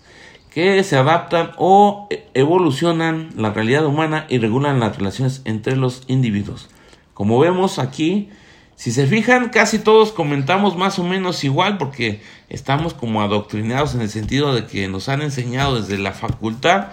que 0.60 0.84
se 0.84 0.98
adaptan 0.98 1.52
o 1.56 2.10
evolucionan 2.34 3.30
la 3.38 3.52
realidad 3.52 3.86
humana 3.86 4.26
y 4.28 4.40
regulan 4.40 4.82
las 4.82 4.98
relaciones 4.98 5.42
entre 5.46 5.78
los 5.78 6.04
individuos. 6.08 6.68
Como 7.14 7.40
vemos 7.40 7.80
aquí, 7.80 8.28
si 8.76 8.92
se 8.92 9.08
fijan, 9.08 9.50
casi 9.50 9.80
todos 9.80 10.12
comentamos 10.12 10.76
más 10.76 11.00
o 11.00 11.06
menos 11.06 11.46
igual 11.46 11.78
porque 11.78 12.22
estamos 12.50 12.94
como 12.94 13.22
adoctrinados 13.22 13.96
en 13.96 14.02
el 14.02 14.10
sentido 14.10 14.54
de 14.54 14.66
que 14.66 14.90
nos 14.90 15.08
han 15.08 15.22
enseñado 15.22 15.82
desde 15.82 15.98
la 15.98 16.12
facultad 16.12 16.88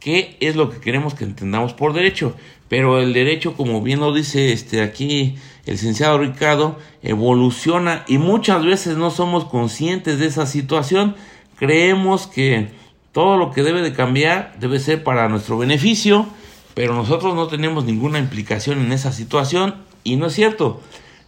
qué 0.00 0.38
es 0.40 0.56
lo 0.56 0.70
que 0.70 0.80
queremos 0.80 1.12
que 1.12 1.24
entendamos 1.24 1.74
por 1.74 1.92
derecho. 1.92 2.34
Pero 2.70 2.98
el 2.98 3.12
derecho, 3.12 3.54
como 3.58 3.82
bien 3.82 4.00
lo 4.00 4.14
dice 4.14 4.54
este 4.54 4.80
aquí 4.80 5.36
el 5.66 5.74
licenciado 5.74 6.16
Ricardo, 6.16 6.78
evoluciona 7.02 8.04
y 8.08 8.16
muchas 8.16 8.64
veces 8.64 8.96
no 8.96 9.10
somos 9.10 9.44
conscientes 9.44 10.18
de 10.18 10.28
esa 10.28 10.46
situación. 10.46 11.14
Creemos 11.58 12.26
que 12.26 12.80
todo 13.12 13.36
lo 13.36 13.50
que 13.50 13.62
debe 13.62 13.82
de 13.82 13.92
cambiar 13.92 14.54
debe 14.58 14.80
ser 14.80 15.04
para 15.04 15.28
nuestro 15.28 15.58
beneficio, 15.58 16.26
pero 16.74 16.94
nosotros 16.94 17.34
no 17.34 17.46
tenemos 17.46 17.84
ninguna 17.84 18.18
implicación 18.18 18.80
en 18.80 18.92
esa 18.92 19.12
situación 19.12 19.76
y 20.02 20.16
no 20.16 20.26
es 20.26 20.32
cierto. 20.32 20.80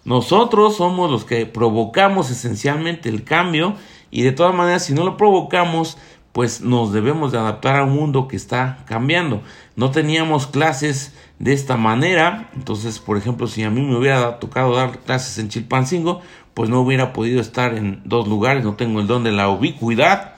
Nosotros 0.04 0.76
somos 0.76 1.10
los 1.10 1.24
que 1.24 1.46
provocamos 1.46 2.30
esencialmente 2.30 3.08
el 3.08 3.24
cambio 3.24 3.74
y 4.10 4.22
de 4.22 4.32
todas 4.32 4.54
maneras 4.54 4.86
si 4.86 4.94
no 4.94 5.04
lo 5.04 5.16
provocamos 5.16 5.98
pues 6.32 6.62
nos 6.62 6.92
debemos 6.92 7.30
de 7.30 7.38
adaptar 7.38 7.76
a 7.76 7.84
un 7.84 7.94
mundo 7.94 8.26
que 8.26 8.34
está 8.34 8.78
cambiando. 8.86 9.42
No 9.76 9.92
teníamos 9.92 10.48
clases 10.48 11.14
de 11.38 11.52
esta 11.52 11.76
manera, 11.76 12.50
entonces 12.56 12.98
por 12.98 13.16
ejemplo 13.16 13.46
si 13.46 13.62
a 13.62 13.70
mí 13.70 13.82
me 13.82 13.96
hubiera 13.96 14.40
tocado 14.40 14.74
dar 14.74 14.98
clases 15.00 15.38
en 15.38 15.48
Chilpancingo, 15.48 16.22
pues 16.54 16.70
no 16.70 16.80
hubiera 16.80 17.12
podido 17.12 17.40
estar 17.40 17.74
en 17.74 18.00
dos 18.04 18.26
lugares, 18.26 18.64
no 18.64 18.74
tengo 18.74 19.00
el 19.00 19.06
don 19.06 19.22
de 19.22 19.32
la 19.32 19.48
ubicuidad 19.48 20.33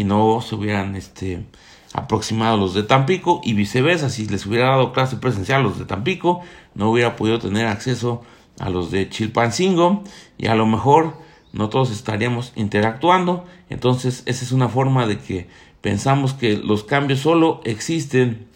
y 0.00 0.04
no 0.04 0.40
se 0.40 0.54
hubieran 0.54 0.96
este 0.96 1.44
aproximado 1.92 2.56
los 2.56 2.72
de 2.72 2.84
Tampico 2.84 3.42
y 3.44 3.52
viceversa, 3.52 4.08
si 4.08 4.26
les 4.26 4.46
hubiera 4.46 4.70
dado 4.70 4.92
clase 4.92 5.16
presencial 5.16 5.62
los 5.62 5.78
de 5.78 5.84
Tampico, 5.84 6.40
no 6.74 6.90
hubiera 6.90 7.16
podido 7.16 7.38
tener 7.38 7.66
acceso 7.66 8.22
a 8.58 8.70
los 8.70 8.90
de 8.90 9.10
Chilpancingo 9.10 10.02
y 10.38 10.46
a 10.46 10.54
lo 10.54 10.64
mejor 10.64 11.18
no 11.52 11.68
todos 11.68 11.90
estaríamos 11.90 12.52
interactuando. 12.56 13.44
Entonces 13.68 14.22
esa 14.24 14.42
es 14.42 14.52
una 14.52 14.70
forma 14.70 15.06
de 15.06 15.18
que 15.18 15.48
pensamos 15.82 16.32
que 16.32 16.56
los 16.56 16.82
cambios 16.84 17.20
solo 17.20 17.60
existen 17.64 18.46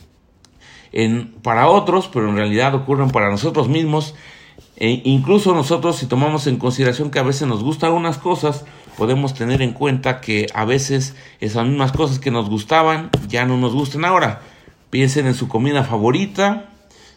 en, 0.93 1.33
para 1.43 1.69
otros, 1.69 2.09
pero 2.11 2.31
en 2.31 2.37
realidad 2.37 2.75
ocurren 2.75 3.11
para 3.11 3.31
nosotros 3.31 3.69
mismos. 3.69 4.15
E 4.77 5.03
incluso 5.05 5.55
nosotros 5.55 5.97
si 5.97 6.07
tomamos 6.07 6.47
en 6.47 6.57
consideración 6.57 7.11
que 7.11 7.19
a 7.19 7.23
veces 7.23 7.47
nos 7.47 7.63
gustan 7.63 7.93
unas 7.93 8.17
cosas, 8.17 8.65
podemos 8.97 9.35
tener 9.35 9.63
en 9.63 9.73
cuenta 9.73 10.21
que 10.21 10.47
a 10.55 10.65
veces 10.65 11.15
esas 11.41 11.67
mismas 11.67 11.93
cosas 11.93 12.19
que 12.19 12.31
nos 12.31 12.49
gustaban 12.49 13.11
ya 13.29 13.45
no 13.45 13.57
nos 13.57 13.75
gustan 13.75 14.05
ahora. 14.05 14.43
Piensen 14.91 15.27
en 15.27 15.35
su 15.35 15.49
comida 15.49 15.85
favorita, 15.85 16.71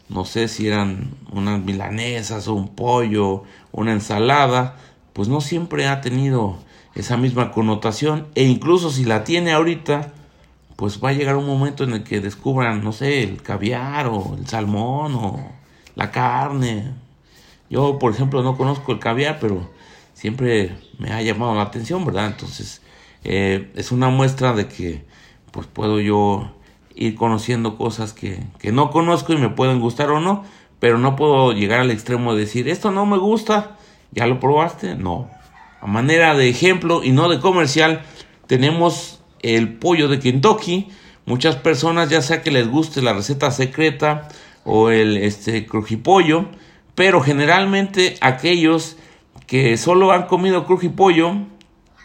no 0.10 0.26
sé 0.26 0.48
si 0.48 0.68
eran 0.68 1.12
unas 1.32 1.62
milanesas 1.62 2.48
o 2.48 2.54
un 2.54 2.70
pollo, 2.70 3.44
una 3.72 3.92
ensalada, 3.92 4.76
pues 5.14 5.28
no 5.28 5.42
siempre 5.42 5.88
ha 5.88 6.02
tenido 6.02 6.58
esa 6.96 7.18
misma 7.18 7.52
connotación 7.52 8.28
e 8.34 8.44
incluso 8.44 8.90
si 8.90 9.06
la 9.06 9.24
tiene 9.24 9.52
ahorita, 9.52 10.14
pues 10.76 11.04
va 11.04 11.10
a 11.10 11.14
llegar 11.14 11.36
un 11.36 11.46
momento 11.46 11.84
en 11.84 11.94
el 11.94 12.04
que 12.04 12.22
descubran, 12.22 12.84
no 12.84 12.92
sé, 12.92 13.24
el 13.24 13.42
caviar 13.42 14.08
o 14.08 14.36
el 14.38 14.48
salmón 14.48 15.16
o 15.16 15.52
la 15.96 16.12
carne, 16.12 16.94
Yo, 17.70 18.00
por 18.00 18.14
ejemplo, 18.14 18.44
no 18.44 18.56
conozco 18.56 18.94
el 18.94 19.00
caviar, 19.00 19.40
pero 19.42 19.70
siempre 20.18 20.76
me 20.98 21.12
ha 21.14 21.22
llamado 21.22 21.54
la 21.54 21.62
atención, 21.62 22.04
¿verdad? 22.04 22.26
Entonces, 22.26 22.82
eh, 23.24 23.72
es 23.76 23.92
una 23.92 24.10
muestra 24.10 24.54
de 24.54 24.68
que 24.68 25.06
pues 25.52 25.68
puedo 25.68 26.00
yo 26.00 26.52
ir 26.96 27.14
conociendo 27.14 27.78
cosas 27.78 28.14
que, 28.14 28.40
que 28.58 28.72
no 28.72 28.90
conozco 28.90 29.34
y 29.34 29.38
me 29.38 29.50
pueden 29.50 29.80
gustar 29.80 30.10
o 30.10 30.20
no, 30.20 30.44
pero 30.80 30.98
no 30.98 31.16
puedo 31.16 31.52
llegar 31.52 31.82
al 31.82 31.92
extremo 31.92 32.34
de 32.34 32.42
decir, 32.42 32.68
esto 32.68 32.90
no 32.90 33.06
me 33.06 33.18
gusta, 33.18 33.78
¿ya 34.12 34.26
lo 34.26 34.40
probaste? 34.40 34.96
No. 34.96 35.30
A 35.82 35.86
manera 35.86 36.34
de 36.34 36.50
ejemplo 36.50 37.04
y 37.04 37.12
no 37.12 37.30
de 37.30 37.40
comercial, 37.40 38.02
tenemos 38.48 39.22
el 39.44 39.76
pollo 39.76 40.08
de 40.08 40.20
Kentucky. 40.20 40.88
Muchas 41.28 41.58
personas, 41.58 42.10
ya 42.10 42.24
sea 42.24 42.42
que 42.42 42.50
les 42.50 42.68
guste 42.68 43.04
la 43.04 43.14
receta 43.14 43.52
secreta 43.52 44.30
o 44.64 44.90
el 44.90 45.18
este, 45.18 45.68
crujipollo, 45.68 46.48
pero 46.96 47.22
generalmente 47.22 48.16
aquellos 48.22 48.98
que 49.48 49.78
solo 49.78 50.12
han 50.12 50.28
comido 50.28 50.66
crujipollo 50.66 51.38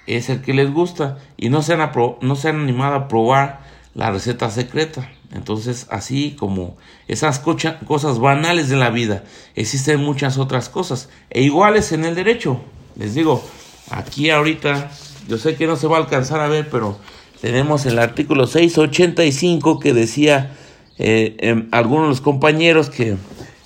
es 0.07 0.31
el 0.31 0.41
que 0.43 0.55
les 0.55 0.73
gusta 0.73 1.19
y 1.37 1.49
no 1.49 1.63
se 1.63 1.75
han, 1.75 1.91
no 2.21 2.37
se 2.37 2.49
han 2.49 2.61
animado 2.61 2.95
a 2.95 3.09
probar 3.09 3.61
la 3.95 4.11
receta 4.11 4.51
secreta. 4.51 5.11
Entonces, 5.33 5.87
así 5.91 6.37
como 6.39 6.77
esas 7.09 7.39
cosas 7.39 8.19
banales 8.19 8.69
de 8.69 8.77
la 8.77 8.91
vida, 8.91 9.25
existen 9.55 10.01
muchas 10.01 10.39
otras 10.39 10.69
cosas 10.69 11.09
e 11.31 11.43
iguales 11.43 11.93
en 11.93 12.05
el 12.05 12.15
derecho. 12.15 12.61
Les 12.97 13.15
digo, 13.15 13.43
aquí 13.91 14.31
ahorita, 14.31 14.91
yo 15.29 15.39
sé 15.39 15.57
que 15.57 15.67
no 15.67 15.77
se 15.77 15.87
va 15.87 15.97
a 15.97 16.01
alcanzar 16.01 16.41
a 16.41 16.49
ver, 16.49 16.69
pero 16.71 16.99
tenemos 17.41 17.87
el 17.87 17.99
artículo 17.99 18.47
685 18.47 19.81
que 19.81 19.95
decía 19.95 20.55
eh, 20.99 21.37
em, 21.41 21.69
algunos 21.73 22.05
de 22.05 22.09
los 22.11 22.21
compañeros 22.21 22.91
que 22.91 23.17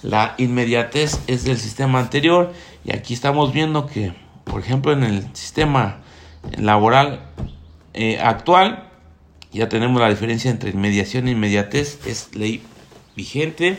la 0.03 0.35
inmediatez 0.39 1.19
es 1.27 1.45
del 1.45 1.59
sistema 1.59 1.99
anterior 1.99 2.53
y 2.87 2.93
aquí 2.93 3.15
estamos 3.15 3.53
viendo 3.53 3.87
que, 3.87 4.13
por 4.45 4.61
ejemplo, 4.61 4.93
en 4.93 5.03
el 5.03 5.35
sistema 5.35 6.03
laboral 6.57 7.33
eh, 7.95 8.21
actual, 8.21 8.89
ya 9.53 9.69
tenemos 9.69 10.01
la 10.01 10.09
diferencia 10.09 10.53
entre 10.53 10.71
inmediación 10.71 11.27
e 11.27 11.33
inmediatez, 11.33 12.07
es 12.07 12.33
ley 12.37 12.63
vigente, 13.17 13.77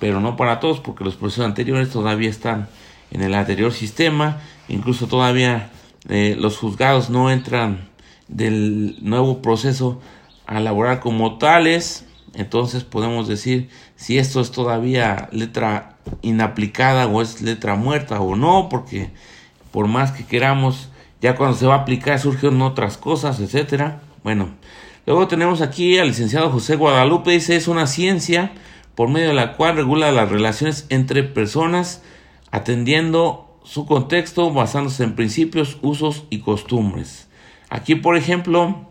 pero 0.00 0.20
no 0.20 0.36
para 0.36 0.58
todos, 0.58 0.80
porque 0.80 1.04
los 1.04 1.14
procesos 1.14 1.46
anteriores 1.46 1.90
todavía 1.90 2.28
están 2.28 2.68
en 3.12 3.22
el 3.22 3.34
anterior 3.34 3.72
sistema, 3.72 4.40
incluso 4.66 5.06
todavía 5.06 5.70
eh, 6.08 6.34
los 6.36 6.58
juzgados 6.58 7.10
no 7.10 7.30
entran 7.30 7.88
del 8.26 8.96
nuevo 9.00 9.42
proceso 9.42 10.00
a 10.46 10.58
laborar 10.58 10.98
como 10.98 11.38
tales, 11.38 12.04
entonces 12.34 12.82
podemos 12.82 13.28
decir 13.28 13.68
si 13.94 14.18
esto 14.18 14.40
es 14.40 14.50
todavía 14.50 15.28
letra 15.30 15.93
inaplicada 16.22 17.06
o 17.06 17.22
es 17.22 17.40
letra 17.42 17.74
muerta 17.76 18.20
o 18.20 18.36
no, 18.36 18.68
porque 18.68 19.10
por 19.70 19.88
más 19.88 20.12
que 20.12 20.24
queramos, 20.24 20.88
ya 21.20 21.36
cuando 21.36 21.56
se 21.56 21.66
va 21.66 21.74
a 21.74 21.78
aplicar 21.78 22.18
surgen 22.18 22.60
otras 22.62 22.96
cosas, 22.96 23.40
etcétera. 23.40 24.00
Bueno, 24.22 24.50
luego 25.06 25.28
tenemos 25.28 25.60
aquí 25.60 25.98
al 25.98 26.08
licenciado 26.08 26.50
José 26.50 26.76
Guadalupe, 26.76 27.30
dice 27.30 27.56
es 27.56 27.68
una 27.68 27.86
ciencia 27.86 28.52
por 28.94 29.08
medio 29.08 29.28
de 29.28 29.34
la 29.34 29.56
cual 29.56 29.76
regula 29.76 30.12
las 30.12 30.28
relaciones 30.28 30.86
entre 30.88 31.22
personas 31.22 32.02
atendiendo 32.50 33.58
su 33.64 33.86
contexto 33.86 34.52
basándose 34.52 35.02
en 35.02 35.16
principios, 35.16 35.78
usos 35.82 36.24
y 36.30 36.40
costumbres. 36.40 37.28
Aquí, 37.70 37.96
por 37.96 38.16
ejemplo, 38.16 38.86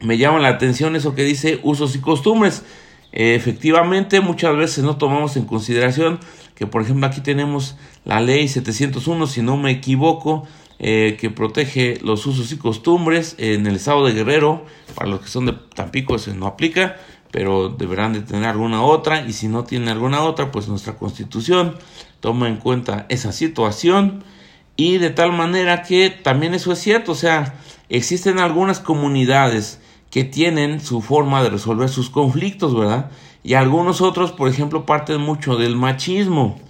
me 0.00 0.18
llama 0.18 0.40
la 0.40 0.48
atención 0.48 0.96
eso 0.96 1.14
que 1.14 1.22
dice 1.22 1.60
usos 1.62 1.94
y 1.94 2.00
costumbres. 2.00 2.64
Efectivamente, 3.12 4.20
muchas 4.20 4.56
veces 4.56 4.84
no 4.84 4.96
tomamos 4.96 5.36
en 5.36 5.44
consideración 5.44 6.20
que, 6.54 6.66
por 6.66 6.82
ejemplo, 6.82 7.06
aquí 7.06 7.20
tenemos 7.20 7.76
la 8.04 8.20
ley 8.20 8.46
701, 8.48 9.26
si 9.26 9.42
no 9.42 9.56
me 9.56 9.70
equivoco, 9.70 10.46
eh, 10.78 11.16
que 11.20 11.28
protege 11.30 11.98
los 12.02 12.24
usos 12.26 12.52
y 12.52 12.56
costumbres 12.56 13.34
en 13.38 13.66
el 13.66 13.76
estado 13.76 14.06
de 14.06 14.12
Guerrero. 14.12 14.64
Para 14.94 15.10
los 15.10 15.20
que 15.20 15.28
son 15.28 15.46
de 15.46 15.52
Tampico, 15.74 16.16
eso 16.16 16.34
no 16.34 16.46
aplica, 16.46 16.96
pero 17.30 17.68
deberán 17.68 18.12
de 18.12 18.22
tener 18.22 18.48
alguna 18.48 18.82
otra. 18.82 19.26
Y 19.26 19.32
si 19.32 19.48
no 19.48 19.64
tienen 19.64 19.88
alguna 19.88 20.22
otra, 20.22 20.50
pues 20.50 20.68
nuestra 20.68 20.96
constitución 20.96 21.76
toma 22.20 22.48
en 22.48 22.56
cuenta 22.56 23.06
esa 23.08 23.32
situación. 23.32 24.24
Y 24.76 24.98
de 24.98 25.10
tal 25.10 25.32
manera 25.32 25.82
que 25.82 26.08
también 26.08 26.54
eso 26.54 26.72
es 26.72 26.78
cierto, 26.78 27.12
o 27.12 27.14
sea, 27.14 27.54
existen 27.90 28.38
algunas 28.38 28.80
comunidades 28.80 29.80
que 30.10 30.24
tienen 30.24 30.80
su 30.80 31.00
forma 31.00 31.42
de 31.42 31.50
resolver 31.50 31.88
sus 31.88 32.10
conflictos, 32.10 32.76
¿verdad? 32.76 33.10
Y 33.42 33.54
algunos 33.54 34.00
otros, 34.00 34.32
por 34.32 34.48
ejemplo, 34.48 34.84
parten 34.84 35.20
mucho 35.20 35.56
del 35.56 35.76
machismo. 35.76 36.60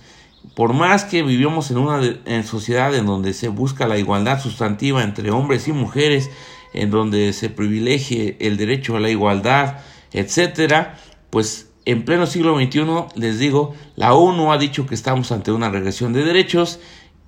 Por 0.54 0.72
más 0.72 1.04
que 1.04 1.22
vivimos 1.22 1.70
en 1.70 1.78
una 1.78 2.00
sociedad 2.44 2.94
en 2.94 3.06
donde 3.06 3.32
se 3.32 3.48
busca 3.48 3.88
la 3.88 3.98
igualdad 3.98 4.40
sustantiva 4.40 5.02
entre 5.02 5.30
hombres 5.30 5.68
y 5.68 5.72
mujeres, 5.72 6.30
en 6.72 6.90
donde 6.90 7.32
se 7.32 7.50
privilegie 7.50 8.36
el 8.40 8.56
derecho 8.56 8.96
a 8.96 9.00
la 9.00 9.10
igualdad, 9.10 9.78
etcétera, 10.12 10.96
pues 11.30 11.70
en 11.84 12.04
pleno 12.04 12.26
siglo 12.26 12.58
XXI, 12.58 12.84
les 13.16 13.38
digo, 13.38 13.74
la 13.96 14.14
ONU 14.14 14.52
ha 14.52 14.58
dicho 14.58 14.86
que 14.86 14.94
estamos 14.94 15.32
ante 15.32 15.50
una 15.50 15.70
regresión 15.70 16.12
de 16.12 16.24
derechos 16.24 16.78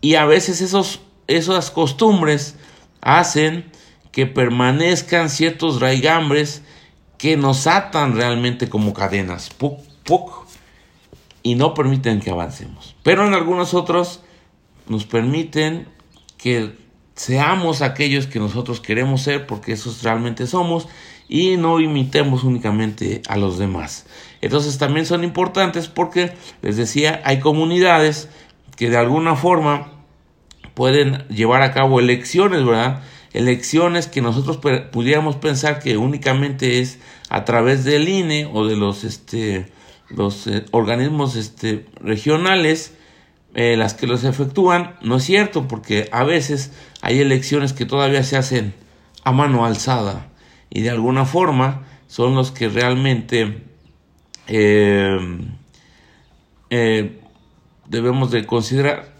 y 0.01 0.15
a 0.15 0.27
veces 0.27 0.61
esos, 0.61 1.01
esas 1.27 1.71
costumbres 1.71 2.57
hacen 3.01 3.71
que 4.13 4.27
permanezcan 4.27 5.31
ciertos 5.31 5.81
raigambres 5.81 6.63
que 7.19 7.37
nos 7.37 7.67
atan 7.67 8.15
realmente 8.15 8.69
como 8.69 8.95
cadenas, 8.95 9.51
y 11.43 11.55
no 11.57 11.75
permiten 11.75 12.21
que 12.21 12.31
avancemos. 12.31 12.95
Pero 13.03 13.27
en 13.27 13.35
algunos 13.35 13.75
otros 13.75 14.21
nos 14.87 15.05
permiten 15.07 15.89
que 16.37 16.77
seamos 17.15 17.83
aquellos 17.83 18.27
que 18.27 18.39
nosotros 18.39 18.81
queremos 18.81 19.23
ser, 19.23 19.47
porque 19.47 19.73
esos 19.73 20.03
realmente 20.03 20.47
somos, 20.47 20.89
y 21.29 21.57
no 21.57 21.81
imitemos 21.81 22.45
únicamente 22.45 23.23
a 23.29 23.37
los 23.37 23.59
demás. 23.59 24.07
Entonces 24.41 24.77
también 24.79 25.07
son 25.07 25.25
importantes 25.25 25.89
porque, 25.89 26.33
les 26.61 26.77
decía, 26.77 27.23
hay 27.25 27.41
comunidades 27.41 28.29
que 28.77 28.91
de 28.91 28.99
alguna 28.99 29.37
forma 29.37 29.93
pueden 30.75 31.27
llevar 31.29 31.63
a 31.63 31.73
cabo 31.73 32.01
elecciones, 32.01 32.65
¿verdad? 32.65 33.03
Elecciones 33.33 34.07
que 34.07 34.21
nosotros 34.21 34.59
pudiéramos 34.91 35.37
pensar 35.37 35.79
que 35.79 35.97
únicamente 35.97 36.81
es 36.81 36.99
a 37.31 37.45
través 37.45 37.85
del 37.85 38.09
INE 38.09 38.47
o 38.53 38.67
de 38.67 38.77
los 38.77 39.05
este 39.05 39.73
los 40.11 40.47
eh, 40.47 40.67
organismos 40.73 41.37
este 41.37 41.87
regionales 42.01 42.95
eh, 43.55 43.77
las 43.77 43.95
que 43.95 44.07
los 44.07 44.25
efectúan. 44.25 44.97
No 45.03 45.17
es 45.17 45.25
cierto 45.25 45.69
porque 45.69 46.09
a 46.13 46.25
veces 46.25 46.73
hay 47.01 47.21
elecciones 47.21 47.73
que 47.73 47.87
todavía 47.87 48.23
se 48.23 48.37
hacen 48.37 48.75
a 49.25 49.33
mano 49.33 49.65
alzada 49.65 50.29
y 50.71 50.83
de 50.83 50.91
alguna 50.91 51.25
forma 51.25 51.87
son 52.07 52.35
los 52.35 52.51
que 52.51 52.69
realmente 52.69 53.65
eh, 54.49 55.19
debemos 57.89 58.31
de 58.31 58.45
considerar. 58.45 59.13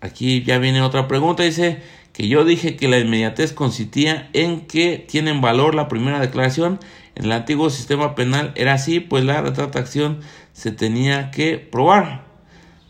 Aquí 0.00 0.42
ya 0.44 0.58
viene 0.58 0.80
otra 0.82 1.08
pregunta 1.08 1.42
dice 1.42 1.82
que 2.18 2.26
yo 2.26 2.44
dije 2.44 2.74
que 2.74 2.88
la 2.88 2.98
inmediatez 2.98 3.52
consistía 3.52 4.28
en 4.32 4.66
que 4.66 4.98
tienen 4.98 5.40
valor 5.40 5.76
la 5.76 5.86
primera 5.86 6.18
declaración. 6.18 6.80
En 7.14 7.26
el 7.26 7.30
antiguo 7.30 7.70
sistema 7.70 8.16
penal 8.16 8.52
era 8.56 8.72
así, 8.72 8.98
pues 8.98 9.22
la 9.22 9.40
retractación 9.40 10.18
se 10.52 10.72
tenía 10.72 11.30
que 11.30 11.58
probar. 11.58 12.24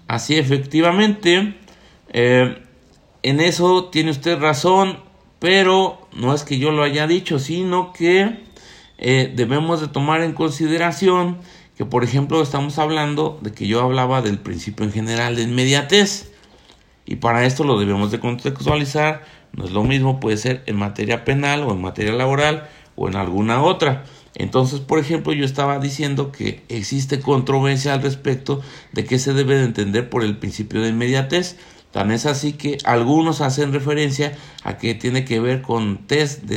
Así 0.06 0.38
efectivamente, 0.38 1.58
eh, 2.08 2.56
en 3.22 3.40
eso 3.40 3.90
tiene 3.90 4.12
usted 4.12 4.38
razón, 4.38 5.00
pero 5.40 6.08
no 6.14 6.32
es 6.32 6.42
que 6.42 6.58
yo 6.58 6.70
lo 6.70 6.82
haya 6.82 7.06
dicho, 7.06 7.38
sino 7.38 7.92
que 7.92 8.44
eh, 8.96 9.30
debemos 9.36 9.82
de 9.82 9.88
tomar 9.88 10.22
en 10.22 10.32
consideración 10.32 11.36
que, 11.76 11.84
por 11.84 12.02
ejemplo, 12.02 12.40
estamos 12.40 12.78
hablando 12.78 13.38
de 13.42 13.52
que 13.52 13.66
yo 13.66 13.82
hablaba 13.82 14.22
del 14.22 14.38
principio 14.38 14.86
en 14.86 14.92
general 14.92 15.36
de 15.36 15.42
inmediatez. 15.42 16.32
Y 17.10 17.16
para 17.16 17.46
esto 17.46 17.64
lo 17.64 17.80
debemos 17.80 18.10
de 18.10 18.20
contextualizar. 18.20 19.24
No 19.54 19.64
es 19.64 19.70
lo 19.70 19.82
mismo, 19.82 20.20
puede 20.20 20.36
ser 20.36 20.62
en 20.66 20.76
materia 20.76 21.24
penal 21.24 21.62
o 21.62 21.72
en 21.72 21.80
materia 21.80 22.12
laboral 22.12 22.68
o 22.96 23.08
en 23.08 23.16
alguna 23.16 23.62
otra. 23.62 24.04
Entonces, 24.34 24.80
por 24.80 24.98
ejemplo, 24.98 25.32
yo 25.32 25.46
estaba 25.46 25.78
diciendo 25.78 26.32
que 26.32 26.62
existe 26.68 27.20
controversia 27.20 27.94
al 27.94 28.02
respecto 28.02 28.60
de 28.92 29.06
qué 29.06 29.18
se 29.18 29.32
debe 29.32 29.56
de 29.56 29.64
entender 29.64 30.10
por 30.10 30.22
el 30.22 30.36
principio 30.36 30.82
de 30.82 30.90
inmediatez. 30.90 31.56
Tan 31.92 32.10
es 32.10 32.26
así 32.26 32.52
que 32.52 32.76
algunos 32.84 33.40
hacen 33.40 33.72
referencia 33.72 34.36
a 34.62 34.76
que 34.76 34.94
tiene 34.94 35.24
que 35.24 35.40
ver 35.40 35.62
con 35.62 36.06
test 36.06 36.42
de, 36.42 36.56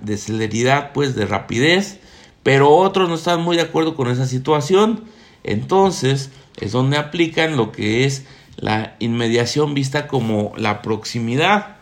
de 0.00 0.16
celeridad, 0.16 0.90
pues 0.92 1.14
de 1.14 1.26
rapidez, 1.26 2.00
pero 2.42 2.70
otros 2.70 3.08
no 3.08 3.14
están 3.14 3.40
muy 3.40 3.54
de 3.54 3.62
acuerdo 3.62 3.94
con 3.94 4.10
esa 4.10 4.26
situación. 4.26 5.04
Entonces, 5.44 6.32
es 6.60 6.72
donde 6.72 6.96
aplican 6.96 7.56
lo 7.56 7.70
que 7.70 8.04
es 8.04 8.26
la 8.56 8.96
inmediación 8.98 9.74
vista 9.74 10.06
como 10.06 10.52
la 10.56 10.82
proximidad. 10.82 11.76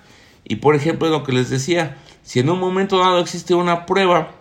Y 0.45 0.57
por 0.57 0.75
ejemplo, 0.75 1.09
lo 1.09 1.23
que 1.23 1.33
les 1.33 1.51
decía, 1.51 1.97
si 2.23 2.41
en 2.41 2.51
un 2.51 2.59
momento 2.59 2.99
dado 2.99 3.21
existe 3.21 3.55
una 3.55 3.87
prueba 3.87 4.33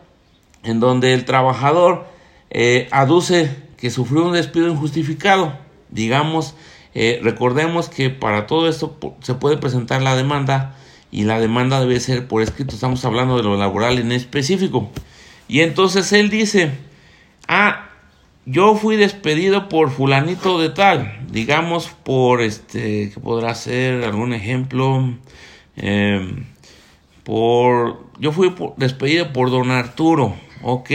en 0.64 0.80
donde 0.80 1.14
el 1.14 1.26
trabajador 1.26 2.06
eh, 2.50 2.88
aduce 2.92 3.56
que 3.78 3.90
sufrió 3.90 4.26
un 4.26 4.34
despido 4.34 4.68
injustificado, 4.68 5.54
digamos, 5.90 6.56
Eh, 6.96 7.20
recordemos 7.22 7.88
que 7.88 8.10
para 8.10 8.48
todo 8.48 8.68
esto 8.68 8.98
se 9.22 9.36
puede 9.36 9.58
presentar 9.58 10.02
la 10.02 10.16
demanda 10.16 10.76
y 11.12 11.24
la 11.24 11.40
demanda 11.40 11.80
debe 11.80 12.00
ser 12.00 12.28
por 12.28 12.42
escrito. 12.42 12.74
Estamos 12.74 13.06
hablando 13.06 13.38
de 13.38 13.44
lo 13.44 13.58
laboral 13.58 14.00
en 14.00 14.12
específico. 14.12 14.90
Y 15.48 15.62
entonces 15.62 16.12
él 16.14 16.32
dice, 16.32 16.72
ah, 17.48 17.89
yo 18.52 18.76
fui 18.76 18.96
despedido 18.96 19.70
por 19.70 19.92
fulanito 19.92 20.60
de 20.60 20.70
tal, 20.70 21.20
digamos 21.32 21.90
por 22.04 22.42
este, 22.42 23.12
que 23.12 23.20
podrá 23.20 23.54
ser 23.54 24.04
algún 24.04 24.34
ejemplo, 24.34 25.14
em, 25.76 26.46
por, 27.24 28.08
yo 28.18 28.32
fui 28.32 28.52
despedido 28.78 29.32
por 29.34 29.52
don 29.52 29.70
Arturo, 29.70 30.36
ok, 30.64 30.90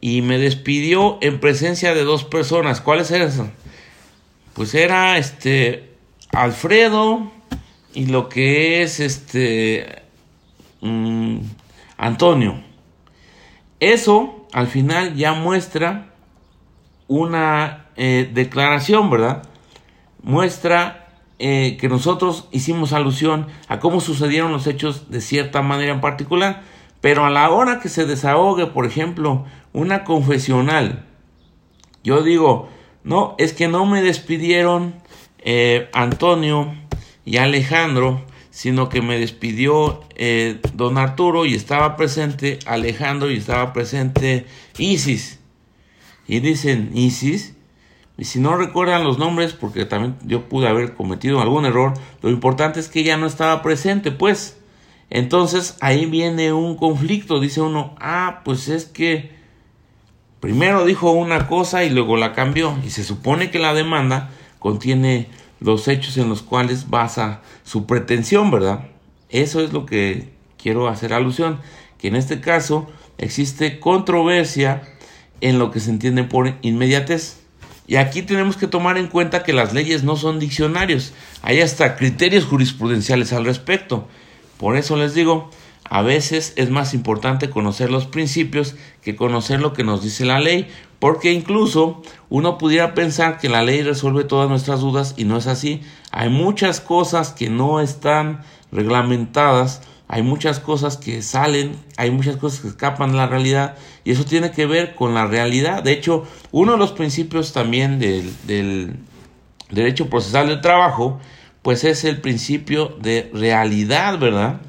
y 0.00 0.22
me 0.22 0.36
despidió 0.38 1.18
en 1.20 1.38
presencia 1.38 1.94
de 1.94 2.02
dos 2.02 2.24
personas, 2.24 2.80
¿cuáles 2.80 3.12
eran? 3.12 3.52
Pues 4.52 4.74
era 4.74 5.18
este, 5.18 5.90
Alfredo 6.32 7.30
y 7.94 8.06
lo 8.06 8.28
que 8.28 8.82
es 8.82 8.98
este, 8.98 10.02
mm, 10.80 11.36
Antonio. 11.98 12.60
Eso 13.78 14.48
al 14.52 14.66
final 14.66 15.14
ya 15.14 15.34
muestra 15.34 16.11
una 17.08 17.86
eh, 17.96 18.30
declaración, 18.32 19.10
¿verdad? 19.10 19.42
Muestra 20.22 21.08
eh, 21.38 21.76
que 21.80 21.88
nosotros 21.88 22.48
hicimos 22.52 22.92
alusión 22.92 23.46
a 23.68 23.80
cómo 23.80 24.00
sucedieron 24.00 24.52
los 24.52 24.66
hechos 24.66 25.10
de 25.10 25.20
cierta 25.20 25.62
manera 25.62 25.92
en 25.92 26.00
particular, 26.00 26.62
pero 27.00 27.24
a 27.26 27.30
la 27.30 27.50
hora 27.50 27.80
que 27.80 27.88
se 27.88 28.06
desahogue, 28.06 28.66
por 28.66 28.86
ejemplo, 28.86 29.44
una 29.72 30.04
confesional, 30.04 31.04
yo 32.04 32.22
digo, 32.22 32.68
no, 33.04 33.34
es 33.38 33.52
que 33.52 33.68
no 33.68 33.84
me 33.86 34.02
despidieron 34.02 34.94
eh, 35.38 35.90
Antonio 35.92 36.74
y 37.24 37.38
Alejandro, 37.38 38.24
sino 38.50 38.88
que 38.88 39.02
me 39.02 39.18
despidió 39.18 40.00
don 40.74 40.98
Arturo 40.98 41.46
y 41.46 41.54
estaba 41.54 41.96
presente 41.96 42.58
Alejandro 42.66 43.30
y 43.30 43.38
estaba 43.38 43.72
presente 43.72 44.46
Isis 44.78 45.41
y 46.32 46.40
dicen 46.40 46.92
Isis, 46.94 47.54
y 48.16 48.24
si 48.24 48.40
no 48.40 48.56
recuerdan 48.56 49.04
los 49.04 49.18
nombres, 49.18 49.52
porque 49.52 49.84
también 49.84 50.16
yo 50.24 50.48
pude 50.48 50.66
haber 50.66 50.94
cometido 50.94 51.42
algún 51.42 51.66
error, 51.66 51.92
lo 52.22 52.30
importante 52.30 52.80
es 52.80 52.88
que 52.88 53.00
ella 53.00 53.18
no 53.18 53.26
estaba 53.26 53.60
presente, 53.60 54.12
pues. 54.12 54.56
Entonces 55.10 55.76
ahí 55.82 56.06
viene 56.06 56.54
un 56.54 56.78
conflicto, 56.78 57.38
dice 57.38 57.60
uno, 57.60 57.94
ah, 58.00 58.40
pues 58.46 58.68
es 58.68 58.86
que 58.86 59.32
primero 60.40 60.86
dijo 60.86 61.10
una 61.10 61.48
cosa 61.48 61.84
y 61.84 61.90
luego 61.90 62.16
la 62.16 62.32
cambió, 62.32 62.78
y 62.82 62.88
se 62.88 63.04
supone 63.04 63.50
que 63.50 63.58
la 63.58 63.74
demanda 63.74 64.30
contiene 64.58 65.28
los 65.60 65.86
hechos 65.86 66.16
en 66.16 66.30
los 66.30 66.40
cuales 66.40 66.88
basa 66.88 67.42
su 67.62 67.84
pretensión, 67.84 68.50
¿verdad? 68.50 68.86
Eso 69.28 69.60
es 69.60 69.74
lo 69.74 69.84
que 69.84 70.30
quiero 70.56 70.88
hacer 70.88 71.12
alusión, 71.12 71.60
que 71.98 72.08
en 72.08 72.16
este 72.16 72.40
caso 72.40 72.88
existe 73.18 73.80
controversia 73.80 74.91
en 75.42 75.58
lo 75.58 75.70
que 75.70 75.80
se 75.80 75.90
entiende 75.90 76.24
por 76.24 76.54
inmediatez. 76.62 77.36
Y 77.86 77.96
aquí 77.96 78.22
tenemos 78.22 78.56
que 78.56 78.68
tomar 78.68 78.96
en 78.96 79.08
cuenta 79.08 79.42
que 79.42 79.52
las 79.52 79.74
leyes 79.74 80.04
no 80.04 80.16
son 80.16 80.38
diccionarios, 80.38 81.12
hay 81.42 81.60
hasta 81.60 81.96
criterios 81.96 82.46
jurisprudenciales 82.46 83.34
al 83.34 83.44
respecto. 83.44 84.08
Por 84.56 84.76
eso 84.76 84.96
les 84.96 85.12
digo, 85.14 85.50
a 85.84 86.00
veces 86.00 86.54
es 86.56 86.70
más 86.70 86.94
importante 86.94 87.50
conocer 87.50 87.90
los 87.90 88.06
principios 88.06 88.76
que 89.02 89.16
conocer 89.16 89.60
lo 89.60 89.72
que 89.72 89.84
nos 89.84 90.02
dice 90.02 90.24
la 90.24 90.40
ley, 90.40 90.68
porque 91.00 91.32
incluso 91.32 92.00
uno 92.30 92.56
pudiera 92.56 92.94
pensar 92.94 93.38
que 93.38 93.48
la 93.48 93.64
ley 93.64 93.82
resuelve 93.82 94.22
todas 94.24 94.48
nuestras 94.48 94.80
dudas 94.80 95.14
y 95.16 95.24
no 95.24 95.36
es 95.36 95.48
así. 95.48 95.82
Hay 96.12 96.30
muchas 96.30 96.80
cosas 96.80 97.32
que 97.32 97.50
no 97.50 97.80
están 97.80 98.42
reglamentadas 98.70 99.82
hay 100.08 100.22
muchas 100.22 100.60
cosas 100.60 100.96
que 100.96 101.22
salen, 101.22 101.74
hay 101.96 102.10
muchas 102.10 102.36
cosas 102.36 102.60
que 102.60 102.68
escapan 102.68 103.12
de 103.12 103.16
la 103.16 103.26
realidad 103.26 103.76
y 104.04 104.12
eso 104.12 104.24
tiene 104.24 104.50
que 104.50 104.66
ver 104.66 104.94
con 104.94 105.14
la 105.14 105.26
realidad. 105.26 105.82
De 105.82 105.92
hecho, 105.92 106.26
uno 106.50 106.72
de 106.72 106.78
los 106.78 106.92
principios 106.92 107.52
también 107.52 107.98
del, 107.98 108.96
derecho 109.70 110.10
procesal 110.10 110.48
del 110.48 110.60
trabajo, 110.60 111.18
pues 111.62 111.84
es 111.84 112.04
el 112.04 112.20
principio 112.20 112.96
de 113.00 113.30
realidad, 113.32 114.18
¿verdad? 114.18 114.60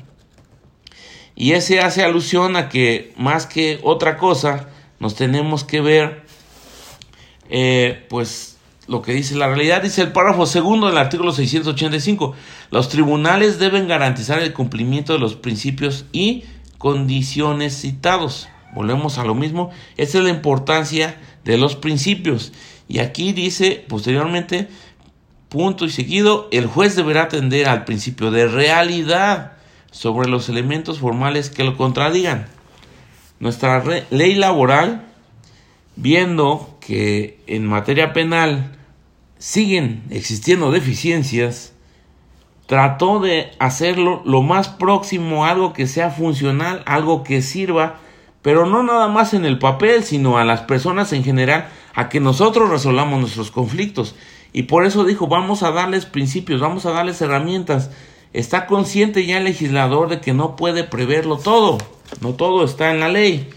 Y 1.36 1.54
ese 1.54 1.82
hace 1.82 2.04
alusión 2.04 2.56
a 2.56 2.70
que 2.70 3.14
más 3.18 3.46
que 3.46 3.80
otra 3.84 4.18
cosa, 4.18 4.70
nos 5.00 5.16
tenemos 5.16 5.64
que 5.64 5.82
ver, 5.82 6.24
eh, 7.50 8.06
pues 8.08 8.53
lo 8.88 9.02
que 9.02 9.14
dice 9.14 9.36
la 9.36 9.48
realidad, 9.48 9.82
dice 9.82 10.02
el 10.02 10.12
párrafo 10.12 10.46
segundo 10.46 10.88
del 10.88 10.98
artículo 10.98 11.32
685. 11.32 12.34
Los 12.70 12.90
tribunales 12.90 13.60
deben 13.60 13.88
garantizar 13.88 14.40
el 14.40 14.54
cumplimiento 14.54 15.14
de 15.14 15.20
los 15.20 15.36
principios 15.36 16.06
y 16.12 16.44
condiciones 16.78 17.78
citados. 17.78 18.50
Volvemos 18.74 19.18
a 19.18 19.24
lo 19.24 19.36
mismo. 19.36 19.70
Esa 19.96 20.18
es 20.18 20.24
la 20.24 20.30
importancia 20.32 21.18
de 21.46 21.58
los 21.58 21.76
principios. 21.76 22.52
Y 22.90 23.00
aquí 23.00 23.32
dice 23.32 23.86
posteriormente, 23.88 24.68
punto 25.48 25.86
y 25.86 25.90
seguido, 25.90 26.50
el 26.52 26.66
juez 26.66 26.96
deberá 26.96 27.24
atender 27.24 27.70
al 27.70 27.86
principio 27.86 28.32
de 28.32 28.48
realidad 28.48 29.54
sobre 29.92 30.28
los 30.28 30.50
elementos 30.50 31.00
formales 31.00 31.50
que 31.50 31.64
lo 31.64 31.78
contradigan. 31.78 32.48
Nuestra 33.40 33.82
ley 34.10 34.36
laboral 34.36 35.06
viendo 35.96 36.73
que 36.86 37.40
en 37.48 37.66
materia 37.66 38.12
penal 38.14 38.76
siguen 39.38 40.04
existiendo 40.10 40.72
deficiencias, 40.72 41.74
trató 42.66 43.20
de 43.20 43.52
hacerlo 43.60 44.22
lo 44.26 44.42
más 44.42 44.68
próximo 44.68 45.46
algo 45.46 45.74
que 45.74 45.88
sea 45.88 46.10
funcional, 46.10 46.84
algo 46.86 47.24
que 47.24 47.42
sirva, 47.42 48.00
pero 48.42 48.66
no 48.66 48.84
nada 48.84 49.08
más 49.08 49.34
en 49.34 49.46
el 49.46 49.60
papel, 49.60 50.04
sino 50.04 50.38
a 50.38 50.44
las 50.44 50.62
personas 50.62 51.14
en 51.14 51.24
general, 51.24 51.70
a 51.94 52.10
que 52.10 52.20
nosotros 52.20 52.70
resolvamos 52.70 53.22
nuestros 53.22 53.52
conflictos. 53.52 54.16
Y 54.52 54.64
por 54.64 54.86
eso 54.86 55.06
dijo, 55.06 55.28
vamos 55.28 55.64
a 55.64 55.72
darles 55.72 56.06
principios, 56.06 56.60
vamos 56.60 56.86
a 56.86 56.92
darles 56.92 57.22
herramientas. 57.22 57.92
Está 58.34 58.66
consciente 58.66 59.26
ya 59.26 59.38
el 59.38 59.46
legislador 59.46 60.10
de 60.10 60.20
que 60.20 60.34
no 60.34 60.56
puede 60.56 60.84
preverlo 60.84 61.38
todo, 61.38 61.78
no 62.22 62.34
todo 62.34 62.66
está 62.66 62.92
en 62.92 63.00
la 63.00 63.10
ley. 63.10 63.50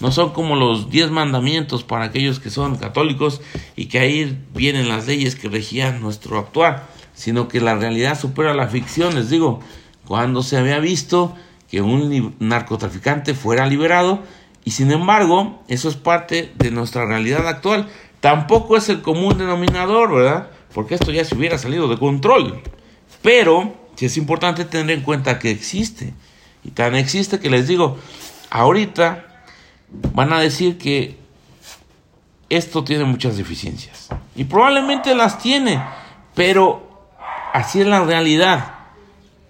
No 0.00 0.12
son 0.12 0.30
como 0.30 0.54
los 0.54 0.90
diez 0.90 1.10
mandamientos 1.10 1.82
para 1.82 2.04
aquellos 2.04 2.38
que 2.38 2.50
son 2.50 2.76
católicos 2.76 3.40
y 3.74 3.86
que 3.86 3.98
ahí 3.98 4.38
vienen 4.54 4.88
las 4.88 5.06
leyes 5.06 5.34
que 5.34 5.48
regían 5.48 6.00
nuestro 6.00 6.38
actuar, 6.38 6.86
sino 7.14 7.48
que 7.48 7.60
la 7.60 7.74
realidad 7.74 8.18
supera 8.18 8.54
la 8.54 8.68
ficción. 8.68 9.16
Les 9.16 9.28
digo, 9.28 9.60
cuando 10.06 10.42
se 10.42 10.56
había 10.56 10.78
visto 10.78 11.34
que 11.68 11.82
un 11.82 12.36
narcotraficante 12.38 13.34
fuera 13.34 13.66
liberado 13.66 14.22
y 14.64 14.70
sin 14.70 14.90
embargo 14.92 15.62
eso 15.68 15.88
es 15.88 15.96
parte 15.96 16.52
de 16.56 16.70
nuestra 16.70 17.04
realidad 17.04 17.46
actual. 17.48 17.88
Tampoco 18.20 18.76
es 18.76 18.88
el 18.88 19.02
común 19.02 19.38
denominador, 19.38 20.14
¿verdad? 20.14 20.50
Porque 20.74 20.94
esto 20.94 21.10
ya 21.10 21.24
se 21.24 21.34
hubiera 21.34 21.58
salido 21.58 21.88
de 21.88 21.98
control. 21.98 22.62
Pero 23.22 23.74
sí 23.96 24.06
es 24.06 24.16
importante 24.16 24.64
tener 24.64 24.96
en 24.96 25.02
cuenta 25.02 25.38
que 25.38 25.50
existe. 25.50 26.14
Y 26.64 26.70
tan 26.70 26.94
existe 26.94 27.38
que 27.40 27.50
les 27.50 27.66
digo, 27.66 27.98
ahorita 28.50 29.27
van 29.90 30.32
a 30.32 30.40
decir 30.40 30.78
que 30.78 31.16
esto 32.50 32.84
tiene 32.84 33.04
muchas 33.04 33.36
deficiencias. 33.36 34.08
Y 34.34 34.44
probablemente 34.44 35.14
las 35.14 35.38
tiene, 35.38 35.82
pero 36.34 36.88
así 37.52 37.80
es 37.80 37.86
la 37.86 38.04
realidad. 38.04 38.74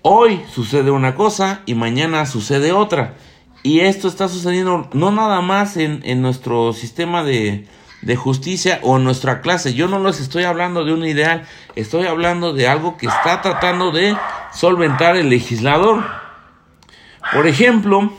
Hoy 0.03 0.43
sucede 0.51 0.91
una 0.91 1.15
cosa 1.15 1.61
y 1.67 1.75
mañana 1.75 2.27
sucede 2.27 2.73
otra. 2.73 3.15
Y 3.63 3.81
esto 3.81 4.09
está 4.09 4.29
sucediendo 4.29 4.89
no 4.93 5.11
nada 5.11 5.41
más 5.41 5.77
en, 5.77 6.23
nuestro 6.23 6.73
sistema 6.73 7.25
de, 7.25 7.67
de 8.03 8.17
justicia 8.17 8.81
o 8.83 8.97
en 8.97 9.05
nuestra 9.05 9.41
clase. 9.41 9.75
Yo 9.75 9.89
no 9.89 9.99
les 9.99 10.21
estoy 10.21 10.45
hablando 10.45 10.85
de 10.85 10.93
un 10.93 11.05
ideal, 11.05 11.47
estoy 11.75 12.07
hablando 12.07 12.53
de 12.53 12.69
algo 12.69 12.97
que 12.97 13.07
está 13.07 13.43
tratando 13.43 13.91
de 13.91 14.17
solventar 14.55 15.17
el 15.17 15.29
legislador. 15.29 16.05
Por 17.33 17.47
ejemplo, 17.47 18.13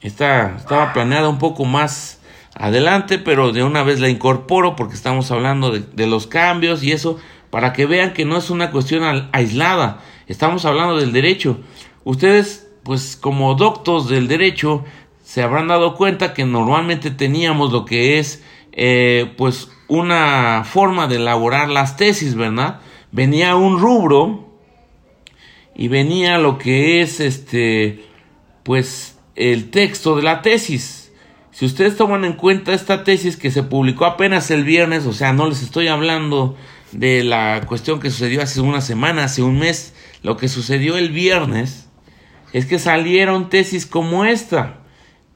estaba 0.00 0.92
planeada 0.92 1.28
un 1.28 1.38
poco 1.38 1.64
más 1.64 2.20
adelante, 2.58 3.18
pero 3.18 3.52
de 3.52 3.62
una 3.62 3.82
vez 3.82 4.00
la 4.00 4.08
incorporo 4.08 4.76
porque 4.76 4.94
estamos 4.94 5.30
hablando 5.30 5.70
de, 5.70 6.06
los 6.06 6.26
cambios 6.26 6.82
y 6.82 6.92
eso, 6.92 7.18
para 7.50 7.72
que 7.72 7.86
vean 7.86 8.12
que 8.12 8.24
no 8.24 8.36
es 8.36 8.50
una 8.50 8.70
cuestión 8.70 9.28
aislada, 9.32 10.00
estamos 10.26 10.64
hablando 10.64 10.96
del 10.96 11.12
derecho. 11.12 11.60
Ustedes, 12.04 12.68
pues 12.82 13.16
como 13.16 13.54
doctos 13.54 14.08
del 14.08 14.28
derecho, 14.28 14.84
se 15.22 15.42
habrán 15.42 15.68
dado 15.68 15.96
cuenta 15.96 16.32
que 16.32 16.44
normalmente 16.44 17.10
teníamos 17.10 17.72
lo 17.72 17.84
que 17.84 18.18
es, 18.18 18.42
eh, 18.72 19.32
pues, 19.36 19.70
una 19.88 20.64
forma 20.64 21.06
de 21.08 21.16
elaborar 21.16 21.68
las 21.68 21.96
tesis, 21.96 22.34
¿verdad? 22.34 22.80
Venía 23.12 23.56
un 23.56 23.78
rubro 23.78 24.46
y 25.74 25.88
venía 25.88 26.38
lo 26.38 26.58
que 26.58 27.02
es, 27.02 27.20
este, 27.20 28.04
pues, 28.62 29.15
el 29.36 29.70
texto 29.70 30.16
de 30.16 30.22
la 30.22 30.42
tesis. 30.42 31.12
Si 31.52 31.64
ustedes 31.64 31.96
toman 31.96 32.24
en 32.24 32.34
cuenta 32.34 32.74
esta 32.74 33.04
tesis 33.04 33.36
que 33.36 33.50
se 33.50 33.62
publicó 33.62 34.04
apenas 34.04 34.50
el 34.50 34.64
viernes, 34.64 35.06
o 35.06 35.12
sea, 35.12 35.32
no 35.32 35.48
les 35.48 35.62
estoy 35.62 35.88
hablando 35.88 36.56
de 36.92 37.24
la 37.24 37.62
cuestión 37.66 38.00
que 38.00 38.10
sucedió 38.10 38.42
hace 38.42 38.60
una 38.60 38.80
semana, 38.80 39.24
hace 39.24 39.42
un 39.42 39.58
mes. 39.58 39.94
Lo 40.22 40.36
que 40.36 40.48
sucedió 40.48 40.98
el 40.98 41.10
viernes 41.10 41.88
es 42.52 42.66
que 42.66 42.78
salieron 42.78 43.48
tesis 43.48 43.86
como 43.86 44.24
esta. 44.24 44.80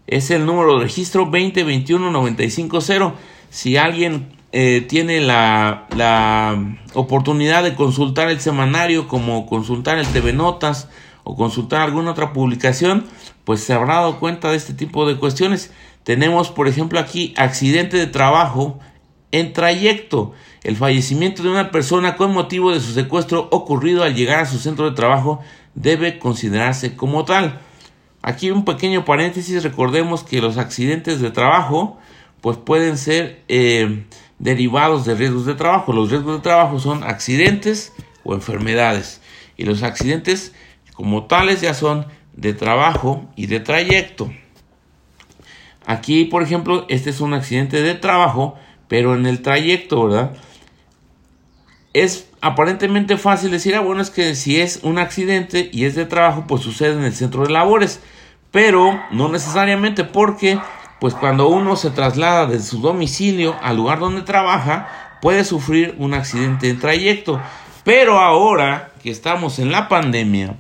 Es 0.07 0.31
el 0.31 0.47
número 0.47 0.79
de 0.79 0.85
registro 0.85 1.31
2021-950. 1.31 3.15
Si 3.51 3.77
alguien 3.77 4.33
eh, 4.53 4.85
tiene 4.89 5.21
la, 5.21 5.87
la 5.97 6.77
oportunidad 6.95 7.63
de 7.63 7.75
consultar 7.75 8.29
el 8.31 8.41
semanario, 8.41 9.09
como 9.09 9.47
consultar 9.47 9.99
el 9.99 10.07
TV 10.07 10.33
Notas 10.33 10.89
o 11.25 11.37
consultar 11.37 11.83
alguna 11.83 12.11
otra 12.11 12.33
publicación, 12.33 13.07
pues 13.51 13.65
se 13.65 13.73
habrá 13.73 13.95
dado 13.95 14.21
cuenta 14.21 14.53
de 14.53 14.57
este 14.57 14.75
tipo 14.75 15.09
de 15.09 15.17
cuestiones. 15.17 15.73
Tenemos, 16.05 16.51
por 16.51 16.69
ejemplo, 16.69 17.01
aquí 17.01 17.35
accidente 17.37 17.97
de 17.97 18.07
trabajo 18.07 18.79
en 19.33 19.53
trayecto. 19.53 20.35
El 20.63 20.77
fallecimiento 20.77 21.43
de 21.43 21.51
una 21.51 21.73
persona 21.73 22.15
con 22.15 22.33
motivo 22.33 22.71
de 22.71 22.79
su 22.79 22.93
secuestro 22.93 23.49
ocurrido 23.51 24.05
al 24.05 24.15
llegar 24.15 24.39
a 24.39 24.47
su 24.47 24.61
centro 24.61 24.89
de 24.89 24.95
trabajo 24.95 25.41
debe 25.75 26.21
considerarse 26.21 26.95
como 26.95 27.25
tal. 27.25 27.59
Aquí 28.23 28.53
un 28.53 28.65
pequeño 28.65 29.05
paréntesis, 29.05 29.65
recordemos 29.65 30.23
que 30.23 30.41
los 30.41 30.57
accidentes 30.57 31.21
de 31.21 31.33
trabajo 31.33 31.99
pues 32.41 32.57
pueden 32.57 32.97
ser 32.97 33.43
eh, 33.49 34.05
derivados 34.39 35.05
de 35.07 35.17
riesgos 35.17 35.45
de 35.45 35.55
trabajo. 35.55 35.93
Los 35.93 36.09
riesgos 36.09 36.37
de 36.37 36.43
trabajo 36.43 36.79
son 36.79 37.03
accidentes 37.03 37.95
o 38.23 38.33
enfermedades 38.33 39.21
y 39.57 39.65
los 39.65 39.83
accidentes 39.83 40.55
como 40.95 41.25
tales 41.25 41.63
ya 41.63 41.75
son 41.75 42.07
de 42.41 42.55
trabajo 42.55 43.29
y 43.37 43.47
de 43.47 43.61
trayecto. 43.61 44.33
Aquí, 45.87 46.25
por 46.25 46.43
ejemplo, 46.43 46.87
este 46.89 47.11
es 47.11 47.21
un 47.21 47.35
accidente 47.35 47.83
de 47.83 47.95
trabajo, 47.95 48.57
pero 48.89 49.15
en 49.15 49.27
el 49.27 49.43
trayecto, 49.43 50.07
¿verdad? 50.07 50.33
Es 51.93 52.29
aparentemente 52.41 53.19
fácil 53.19 53.51
decir, 53.51 53.75
ah, 53.75 53.81
bueno, 53.81 54.01
es 54.01 54.11
que 54.11 54.35
si 54.35 54.61
es 54.61 54.81
un 54.83 54.99
accidente 54.99 55.69
y 55.73 55.85
es 55.85 55.95
de 55.95 56.07
trabajo, 56.07 56.45
pues 56.47 56.63
sucede 56.63 56.95
en 56.95 57.05
el 57.05 57.15
centro 57.15 57.43
de 57.45 57.51
labores. 57.51 58.01
Pero 58.51 59.01
no 59.11 59.29
necesariamente 59.29 60.05
porque, 60.05 60.59
pues 60.99 61.15
cuando 61.15 61.49
uno 61.49 61.77
se 61.77 61.91
traslada 61.91 62.47
de 62.47 62.61
su 62.61 62.81
domicilio 62.81 63.57
al 63.63 63.77
lugar 63.77 63.99
donde 63.99 64.23
trabaja, 64.23 65.19
puede 65.21 65.45
sufrir 65.45 65.95
un 65.99 66.15
accidente 66.15 66.71
en 66.71 66.79
trayecto. 66.79 67.41
Pero 67.85 68.19
ahora 68.19 68.93
que 69.03 69.11
estamos 69.11 69.59
en 69.59 69.73
la 69.73 69.89
pandemia, 69.89 70.57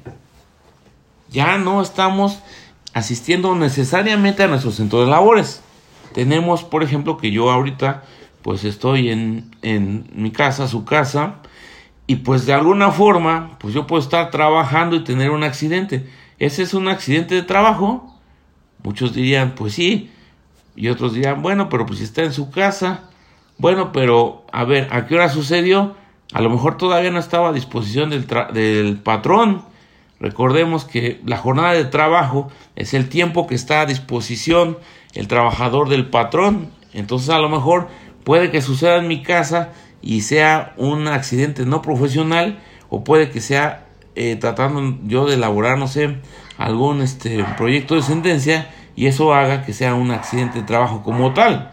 ya 1.30 1.58
no 1.58 1.82
estamos 1.82 2.40
asistiendo 2.92 3.54
necesariamente 3.54 4.42
a 4.42 4.48
nuestro 4.48 4.70
centro 4.70 5.00
de 5.00 5.10
labores. 5.10 5.62
Tenemos, 6.12 6.64
por 6.64 6.82
ejemplo, 6.82 7.16
que 7.16 7.30
yo 7.30 7.50
ahorita 7.50 8.04
pues 8.42 8.64
estoy 8.64 9.10
en, 9.10 9.54
en 9.62 10.10
mi 10.14 10.30
casa, 10.30 10.66
su 10.66 10.84
casa, 10.84 11.36
y 12.06 12.16
pues 12.16 12.46
de 12.46 12.54
alguna 12.54 12.90
forma, 12.90 13.58
pues 13.60 13.74
yo 13.74 13.86
puedo 13.86 14.02
estar 14.02 14.30
trabajando 14.30 14.96
y 14.96 15.04
tener 15.04 15.30
un 15.30 15.44
accidente. 15.44 16.08
¿Ese 16.38 16.62
es 16.62 16.74
un 16.74 16.88
accidente 16.88 17.34
de 17.34 17.42
trabajo? 17.42 18.18
Muchos 18.82 19.12
dirían, 19.12 19.54
pues 19.54 19.74
sí, 19.74 20.10
y 20.74 20.88
otros 20.88 21.12
dirían, 21.12 21.42
bueno, 21.42 21.68
pero 21.68 21.86
pues 21.86 22.00
está 22.00 22.22
en 22.22 22.32
su 22.32 22.50
casa, 22.50 23.10
bueno, 23.58 23.92
pero 23.92 24.46
a 24.52 24.64
ver, 24.64 24.88
¿a 24.90 25.06
qué 25.06 25.16
hora 25.16 25.28
sucedió? 25.28 25.94
A 26.32 26.40
lo 26.40 26.48
mejor 26.48 26.78
todavía 26.78 27.10
no 27.10 27.18
estaba 27.18 27.50
a 27.50 27.52
disposición 27.52 28.08
del, 28.08 28.26
del 28.54 28.96
patrón, 28.96 29.62
Recordemos 30.20 30.84
que 30.84 31.20
la 31.24 31.38
jornada 31.38 31.72
de 31.72 31.86
trabajo 31.86 32.48
es 32.76 32.92
el 32.92 33.08
tiempo 33.08 33.46
que 33.46 33.54
está 33.54 33.80
a 33.80 33.86
disposición 33.86 34.78
el 35.14 35.28
trabajador 35.28 35.88
del 35.88 36.10
patrón. 36.10 36.70
Entonces 36.92 37.30
a 37.30 37.38
lo 37.38 37.48
mejor 37.48 37.88
puede 38.22 38.50
que 38.50 38.60
suceda 38.60 38.98
en 38.98 39.08
mi 39.08 39.22
casa 39.22 39.70
y 40.02 40.20
sea 40.20 40.74
un 40.76 41.08
accidente 41.08 41.64
no 41.64 41.80
profesional 41.80 42.60
o 42.90 43.02
puede 43.02 43.30
que 43.30 43.40
sea 43.40 43.86
eh, 44.14 44.36
tratando 44.36 44.98
yo 45.06 45.26
de 45.26 45.34
elaborar, 45.34 45.78
no 45.78 45.88
sé, 45.88 46.18
algún 46.58 47.00
este, 47.00 47.44
proyecto 47.56 47.94
de 47.94 48.02
sentencia 48.02 48.70
y 48.96 49.06
eso 49.06 49.32
haga 49.32 49.64
que 49.64 49.72
sea 49.72 49.94
un 49.94 50.10
accidente 50.10 50.60
de 50.60 50.66
trabajo 50.66 51.02
como 51.02 51.32
tal. 51.32 51.72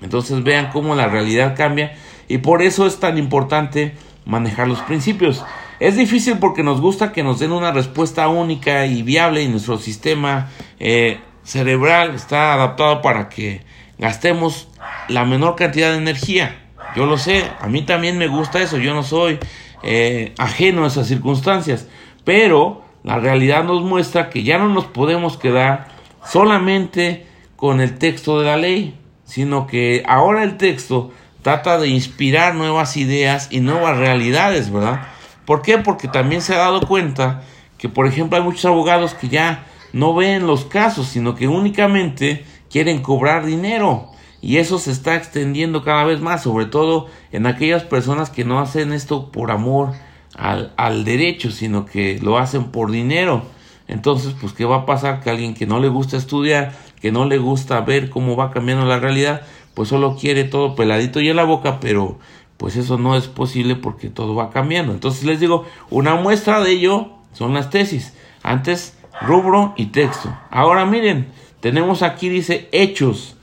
Entonces 0.00 0.42
vean 0.42 0.70
cómo 0.72 0.94
la 0.94 1.08
realidad 1.08 1.54
cambia 1.56 1.94
y 2.28 2.38
por 2.38 2.62
eso 2.62 2.86
es 2.86 3.00
tan 3.00 3.18
importante 3.18 3.94
manejar 4.24 4.66
los 4.66 4.80
principios. 4.80 5.44
Es 5.78 5.96
difícil 5.96 6.38
porque 6.38 6.62
nos 6.62 6.80
gusta 6.80 7.12
que 7.12 7.22
nos 7.22 7.38
den 7.38 7.52
una 7.52 7.70
respuesta 7.70 8.28
única 8.28 8.86
y 8.86 9.02
viable 9.02 9.42
y 9.42 9.48
nuestro 9.48 9.76
sistema 9.76 10.50
eh, 10.80 11.20
cerebral 11.44 12.14
está 12.14 12.54
adaptado 12.54 13.02
para 13.02 13.28
que 13.28 13.62
gastemos 13.98 14.68
la 15.08 15.24
menor 15.24 15.54
cantidad 15.54 15.90
de 15.90 15.98
energía. 15.98 16.56
Yo 16.96 17.04
lo 17.04 17.18
sé, 17.18 17.44
a 17.60 17.66
mí 17.68 17.82
también 17.82 18.16
me 18.16 18.26
gusta 18.26 18.62
eso, 18.62 18.78
yo 18.78 18.94
no 18.94 19.02
soy 19.02 19.38
eh, 19.82 20.32
ajeno 20.38 20.84
a 20.84 20.86
esas 20.86 21.08
circunstancias, 21.08 21.86
pero 22.24 22.82
la 23.04 23.18
realidad 23.18 23.62
nos 23.64 23.82
muestra 23.82 24.30
que 24.30 24.42
ya 24.44 24.56
no 24.56 24.68
nos 24.70 24.86
podemos 24.86 25.36
quedar 25.36 25.88
solamente 26.24 27.26
con 27.56 27.82
el 27.82 27.98
texto 27.98 28.40
de 28.40 28.46
la 28.46 28.56
ley, 28.56 28.94
sino 29.24 29.66
que 29.66 30.02
ahora 30.06 30.42
el 30.42 30.56
texto 30.56 31.12
trata 31.42 31.78
de 31.78 31.88
inspirar 31.88 32.54
nuevas 32.54 32.96
ideas 32.96 33.48
y 33.50 33.60
nuevas 33.60 33.98
realidades, 33.98 34.72
¿verdad? 34.72 35.15
¿Por 35.46 35.62
qué? 35.62 35.78
Porque 35.78 36.08
también 36.08 36.42
se 36.42 36.54
ha 36.54 36.58
dado 36.58 36.80
cuenta 36.82 37.42
que, 37.78 37.88
por 37.88 38.06
ejemplo, 38.06 38.36
hay 38.36 38.44
muchos 38.44 38.64
abogados 38.64 39.14
que 39.14 39.28
ya 39.28 39.64
no 39.92 40.14
ven 40.14 40.46
los 40.46 40.64
casos, 40.64 41.06
sino 41.06 41.34
que 41.34 41.48
únicamente 41.48 42.44
quieren 42.68 43.00
cobrar 43.00 43.46
dinero. 43.46 44.10
Y 44.42 44.58
eso 44.58 44.78
se 44.78 44.90
está 44.90 45.14
extendiendo 45.14 45.82
cada 45.82 46.04
vez 46.04 46.20
más, 46.20 46.42
sobre 46.42 46.66
todo 46.66 47.06
en 47.32 47.46
aquellas 47.46 47.84
personas 47.84 48.28
que 48.28 48.44
no 48.44 48.60
hacen 48.60 48.92
esto 48.92 49.30
por 49.32 49.50
amor 49.50 49.92
al, 50.36 50.74
al 50.76 51.04
derecho, 51.04 51.50
sino 51.50 51.86
que 51.86 52.18
lo 52.20 52.38
hacen 52.38 52.64
por 52.64 52.90
dinero. 52.90 53.42
Entonces, 53.88 54.34
pues, 54.40 54.52
¿qué 54.52 54.64
va 54.64 54.78
a 54.78 54.86
pasar? 54.86 55.20
Que 55.20 55.30
alguien 55.30 55.54
que 55.54 55.66
no 55.66 55.78
le 55.80 55.88
gusta 55.88 56.16
estudiar, 56.16 56.72
que 57.00 57.12
no 57.12 57.24
le 57.24 57.38
gusta 57.38 57.80
ver 57.80 58.10
cómo 58.10 58.36
va 58.36 58.50
cambiando 58.50 58.84
la 58.84 58.98
realidad, 58.98 59.42
pues 59.74 59.88
solo 59.88 60.16
quiere 60.16 60.44
todo 60.44 60.74
peladito 60.74 61.20
y 61.20 61.28
en 61.28 61.36
la 61.36 61.44
boca, 61.44 61.78
pero 61.80 62.18
pues 62.56 62.76
eso 62.76 62.98
no 62.98 63.16
es 63.16 63.26
posible 63.26 63.76
porque 63.76 64.08
todo 64.08 64.34
va 64.34 64.50
cambiando. 64.50 64.92
Entonces 64.92 65.24
les 65.24 65.40
digo, 65.40 65.64
una 65.90 66.14
muestra 66.14 66.60
de 66.62 66.70
ello 66.72 67.10
son 67.32 67.54
las 67.54 67.70
tesis. 67.70 68.14
Antes 68.42 68.96
rubro 69.20 69.74
y 69.76 69.86
texto. 69.86 70.36
Ahora 70.50 70.86
miren, 70.86 71.28
tenemos 71.60 72.02
aquí 72.02 72.28
dice 72.28 72.68
hechos. 72.72 73.34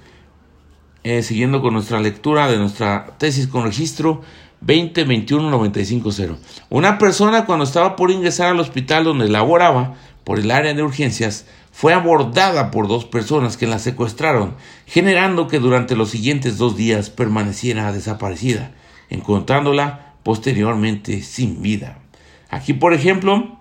Eh, 1.05 1.21
siguiendo 1.21 1.61
con 1.61 1.73
nuestra 1.73 1.99
lectura 1.99 2.49
de 2.49 2.57
nuestra 2.57 3.17
tesis 3.17 3.47
con 3.47 3.65
registro 3.65 4.21
2021-950. 4.65 6.37
Una 6.69 6.97
persona 6.97 7.45
cuando 7.45 7.65
estaba 7.65 7.97
por 7.97 8.09
ingresar 8.09 8.47
al 8.47 8.61
hospital 8.61 9.03
donde 9.03 9.27
laboraba 9.27 9.95
por 10.23 10.39
el 10.39 10.49
área 10.49 10.73
de 10.73 10.81
urgencias 10.81 11.45
fue 11.73 11.93
abordada 11.93 12.71
por 12.71 12.87
dos 12.87 13.03
personas 13.03 13.57
que 13.57 13.67
la 13.67 13.79
secuestraron, 13.79 14.55
generando 14.85 15.49
que 15.49 15.59
durante 15.59 15.97
los 15.97 16.09
siguientes 16.09 16.57
dos 16.57 16.77
días 16.77 17.09
permaneciera 17.09 17.91
desaparecida 17.91 18.71
encontrándola 19.09 20.13
posteriormente 20.23 21.21
sin 21.21 21.61
vida. 21.61 21.99
Aquí, 22.49 22.73
por 22.73 22.93
ejemplo, 22.93 23.57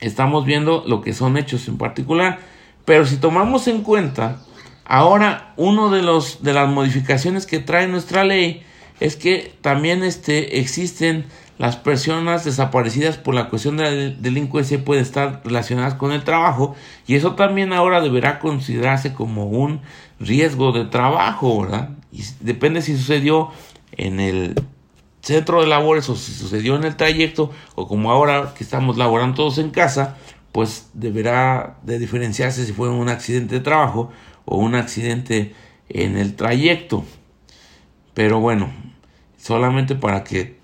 estamos 0.00 0.44
viendo 0.44 0.84
lo 0.86 1.00
que 1.00 1.12
son 1.12 1.36
hechos 1.36 1.68
en 1.68 1.78
particular, 1.78 2.38
pero 2.84 3.06
si 3.06 3.16
tomamos 3.16 3.68
en 3.68 3.82
cuenta, 3.82 4.42
ahora 4.84 5.52
uno 5.56 5.90
de 5.90 6.02
los 6.02 6.42
de 6.42 6.52
las 6.52 6.68
modificaciones 6.68 7.46
que 7.46 7.58
trae 7.58 7.88
nuestra 7.88 8.24
ley 8.24 8.62
es 9.00 9.16
que 9.16 9.52
también 9.60 10.02
este, 10.02 10.60
existen 10.60 11.26
las 11.58 11.76
personas 11.76 12.44
desaparecidas 12.44 13.16
por 13.16 13.34
la 13.34 13.48
cuestión 13.48 13.78
de 13.78 13.84
la 13.84 13.90
delincuencia 13.90 14.84
pueden 14.84 15.02
estar 15.02 15.40
relacionadas 15.44 15.94
con 15.94 16.12
el 16.12 16.22
trabajo 16.22 16.76
y 17.06 17.14
eso 17.14 17.34
también 17.34 17.72
ahora 17.72 18.00
deberá 18.02 18.38
considerarse 18.38 19.14
como 19.14 19.46
un 19.46 19.80
riesgo 20.20 20.72
de 20.72 20.84
trabajo, 20.84 21.62
¿verdad? 21.62 21.90
Y 22.12 22.22
depende 22.40 22.82
si 22.82 22.96
sucedió 22.96 23.50
en 23.96 24.20
el 24.20 24.54
centro 25.22 25.60
de 25.60 25.66
labores 25.66 26.08
o 26.08 26.16
si 26.16 26.32
sucedió 26.32 26.76
en 26.76 26.84
el 26.84 26.96
trayecto 26.96 27.50
o 27.74 27.88
como 27.88 28.10
ahora 28.10 28.54
que 28.56 28.62
estamos 28.62 28.96
laborando 28.96 29.36
todos 29.36 29.58
en 29.58 29.70
casa, 29.70 30.16
pues 30.52 30.88
deberá 30.94 31.78
de 31.82 31.98
diferenciarse 31.98 32.64
si 32.64 32.72
fue 32.72 32.88
un 32.88 33.08
accidente 33.08 33.56
de 33.56 33.60
trabajo 33.60 34.10
o 34.44 34.56
un 34.56 34.74
accidente 34.74 35.54
en 35.88 36.16
el 36.16 36.34
trayecto. 36.36 37.04
Pero 38.14 38.40
bueno, 38.40 38.70
solamente 39.36 39.94
para 39.94 40.24
que 40.24 40.56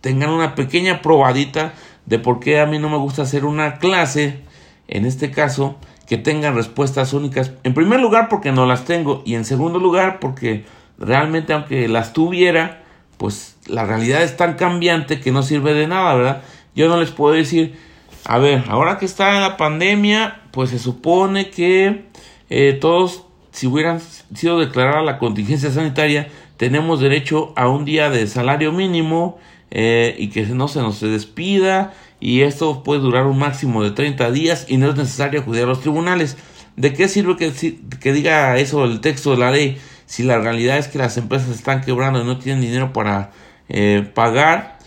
tengan 0.00 0.30
una 0.30 0.54
pequeña 0.54 1.00
probadita 1.00 1.72
de 2.06 2.18
por 2.18 2.40
qué 2.40 2.60
a 2.60 2.66
mí 2.66 2.78
no 2.78 2.88
me 2.88 2.96
gusta 2.96 3.22
hacer 3.22 3.44
una 3.44 3.78
clase, 3.78 4.40
en 4.88 5.06
este 5.06 5.30
caso, 5.30 5.76
que 6.06 6.16
tengan 6.16 6.54
respuestas 6.54 7.12
únicas. 7.12 7.52
En 7.64 7.74
primer 7.74 8.00
lugar 8.00 8.28
porque 8.28 8.52
no 8.52 8.66
las 8.66 8.84
tengo 8.84 9.22
y 9.24 9.34
en 9.34 9.44
segundo 9.44 9.78
lugar 9.78 10.18
porque 10.20 10.64
realmente 10.98 11.52
aunque 11.52 11.88
las 11.88 12.12
tuviera, 12.12 12.82
pues 13.16 13.56
la 13.66 13.84
realidad 13.84 14.22
es 14.22 14.36
tan 14.36 14.54
cambiante 14.54 15.20
que 15.20 15.32
no 15.32 15.42
sirve 15.42 15.74
de 15.74 15.86
nada, 15.86 16.14
¿verdad? 16.14 16.42
Yo 16.74 16.88
no 16.88 17.00
les 17.00 17.10
puedo 17.10 17.34
decir, 17.34 17.76
a 18.24 18.38
ver, 18.38 18.64
ahora 18.68 18.98
que 18.98 19.04
está 19.04 19.40
la 19.40 19.56
pandemia, 19.56 20.42
pues 20.50 20.70
se 20.70 20.78
supone 20.78 21.50
que 21.50 22.04
eh, 22.50 22.78
todos, 22.80 23.24
si 23.50 23.66
hubieran 23.66 24.00
sido 24.34 24.58
declarada 24.58 25.02
la 25.02 25.18
contingencia 25.18 25.70
sanitaria, 25.70 26.28
tenemos 26.56 27.00
derecho 27.00 27.52
a 27.56 27.68
un 27.68 27.84
día 27.84 28.10
de 28.10 28.26
salario 28.26 28.72
mínimo 28.72 29.38
eh, 29.70 30.14
y 30.18 30.28
que 30.28 30.44
no 30.46 30.68
se 30.68 30.80
nos 30.80 31.00
despida 31.00 31.94
y 32.20 32.42
esto 32.42 32.82
puede 32.82 33.00
durar 33.00 33.26
un 33.26 33.38
máximo 33.38 33.84
de 33.84 33.92
30 33.92 34.30
días 34.32 34.66
y 34.68 34.76
no 34.76 34.90
es 34.90 34.96
necesario 34.96 35.40
acudir 35.40 35.64
a 35.64 35.66
los 35.66 35.80
tribunales. 35.80 36.36
¿De 36.76 36.92
qué 36.92 37.08
sirve 37.08 37.36
que, 37.36 37.52
que 38.00 38.12
diga 38.12 38.56
eso 38.58 38.84
el 38.84 39.00
texto 39.00 39.32
de 39.32 39.36
la 39.38 39.50
ley 39.50 39.78
si 40.08 40.22
la 40.22 40.38
realidad 40.38 40.78
es 40.78 40.88
que 40.88 40.96
las 40.96 41.18
empresas 41.18 41.50
están 41.50 41.82
quebrando 41.82 42.22
y 42.22 42.24
no 42.24 42.38
tienen 42.38 42.62
dinero 42.62 42.94
para 42.94 43.30
eh, 43.68 44.10
pagar? 44.14 44.78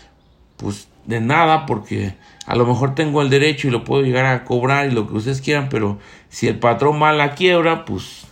Pues 0.56 0.88
de 1.06 1.20
nada 1.20 1.64
porque 1.64 2.16
a 2.44 2.56
lo 2.56 2.66
mejor 2.66 2.96
tengo 2.96 3.22
el 3.22 3.30
derecho 3.30 3.68
y 3.68 3.70
lo 3.70 3.84
puedo 3.84 4.02
llegar 4.02 4.26
a 4.26 4.42
cobrar 4.42 4.88
y 4.88 4.90
lo 4.90 5.06
que 5.06 5.14
ustedes 5.14 5.40
quieran, 5.40 5.68
pero 5.68 6.00
si 6.28 6.48
el 6.48 6.58
patrón 6.58 7.00
a 7.04 7.12
la 7.12 7.36
quiebra, 7.36 7.84
pues 7.84 8.26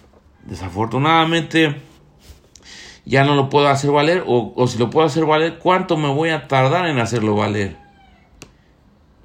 desafortunadamente 0.45 1.77
ya 3.05 3.23
no 3.23 3.37
lo 3.37 3.49
puedo 3.51 3.69
hacer 3.69 3.93
valer 3.93 4.25
o, 4.27 4.53
o 4.57 4.67
si 4.67 4.77
lo 4.77 4.91
puedo 4.91 5.07
hacer 5.07 5.25
valer, 5.27 5.59
¿cuánto 5.59 5.97
me 5.97 6.09
voy 6.09 6.31
a 6.31 6.49
tardar 6.49 6.89
en 6.89 6.99
hacerlo 6.99 7.37
valer? 7.37 7.77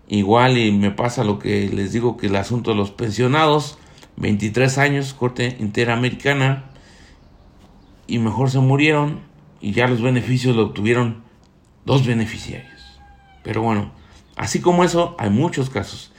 Igual 0.07 0.59
y 0.59 0.72
me 0.72 0.91
pasa 0.91 1.24
lo 1.24 1.39
que 1.39 1.68
les 1.70 1.93
digo 1.93 2.16
que 2.16 2.28
el 2.28 2.36
asunto 2.36 2.70
de 2.70 2.78
los 2.78 2.91
pensionados, 2.91 3.80
23 4.18 4.78
años, 4.78 5.16
corte 5.16 5.57
interamericana, 5.59 6.66
y 8.08 8.20
mejor 8.20 8.49
se 8.49 8.60
murieron 8.60 9.22
y 9.62 9.72
ya 9.72 9.88
los 9.88 10.01
beneficios 10.01 10.56
lo 10.56 10.64
obtuvieron 10.64 11.24
dos 11.86 12.06
beneficiarios. 12.06 12.99
Pero 13.43 13.62
bueno, 13.62 13.91
así 14.36 14.62
como 14.62 14.84
eso, 14.84 15.16
hay 15.18 15.30
muchos 15.30 15.70
casos. 15.70 16.12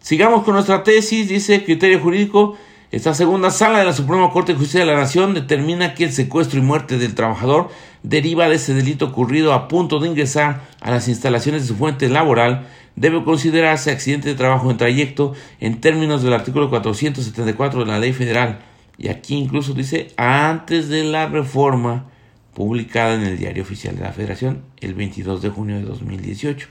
Sigamos 0.00 0.44
con 0.44 0.54
nuestra 0.54 0.82
tesis, 0.82 1.28
dice 1.28 1.64
criterio 1.64 2.00
jurídico. 2.00 2.56
Esta 2.90 3.14
segunda 3.14 3.50
sala 3.50 3.78
de 3.78 3.84
la 3.84 3.92
Suprema 3.92 4.30
Corte 4.30 4.52
de 4.52 4.58
Justicia 4.58 4.80
de 4.80 4.86
la 4.86 4.96
Nación 4.96 5.32
determina 5.32 5.94
que 5.94 6.04
el 6.04 6.12
secuestro 6.12 6.58
y 6.58 6.62
muerte 6.62 6.98
del 6.98 7.14
trabajador 7.14 7.68
deriva 8.02 8.48
de 8.48 8.56
ese 8.56 8.74
delito 8.74 9.06
ocurrido 9.06 9.52
a 9.52 9.68
punto 9.68 10.00
de 10.00 10.08
ingresar 10.08 10.62
a 10.80 10.90
las 10.90 11.06
instalaciones 11.06 11.62
de 11.62 11.68
su 11.68 11.76
fuente 11.76 12.08
laboral 12.08 12.66
debe 12.96 13.24
considerarse 13.24 13.90
accidente 13.90 14.28
de 14.28 14.34
trabajo 14.34 14.70
en 14.70 14.76
trayecto 14.76 15.34
en 15.60 15.80
términos 15.80 16.22
del 16.22 16.32
artículo 16.32 16.68
474 16.68 17.80
de 17.80 17.86
la 17.86 17.98
Ley 17.98 18.12
Federal. 18.12 18.60
Y 19.00 19.08
aquí 19.08 19.34
incluso 19.34 19.72
dice 19.72 20.08
antes 20.18 20.90
de 20.90 21.04
la 21.04 21.26
reforma 21.26 22.10
publicada 22.52 23.14
en 23.14 23.22
el 23.22 23.38
Diario 23.38 23.62
Oficial 23.62 23.96
de 23.96 24.02
la 24.02 24.12
Federación 24.12 24.62
el 24.80 24.92
22 24.92 25.40
de 25.40 25.48
junio 25.48 25.76
de 25.76 25.84
2018. 25.84 26.68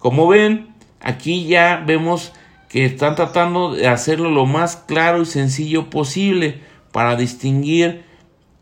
Como 0.00 0.26
ven, 0.26 0.74
aquí 1.00 1.46
ya 1.46 1.84
vemos 1.86 2.32
que 2.68 2.84
están 2.84 3.14
tratando 3.14 3.74
de 3.74 3.86
hacerlo 3.86 4.28
lo 4.28 4.44
más 4.44 4.74
claro 4.74 5.22
y 5.22 5.26
sencillo 5.26 5.88
posible 5.88 6.62
para 6.90 7.14
distinguir 7.14 8.02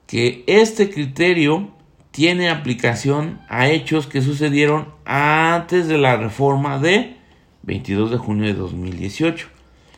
que 0.07 0.45
este 0.47 0.91
criterio 0.91 1.71
tiene 2.11 2.51
aplicación 2.51 3.41
a 3.49 3.71
hechos 3.71 4.07
que 4.07 4.21
sucedieron 4.21 4.89
antes 5.07 5.89
de 5.89 5.97
la 5.97 6.19
reforma 6.19 6.79
de 6.79 7.17
22 7.63 8.11
de 8.11 8.19
junio 8.19 8.45
de 8.45 8.53
2018. 8.53 9.49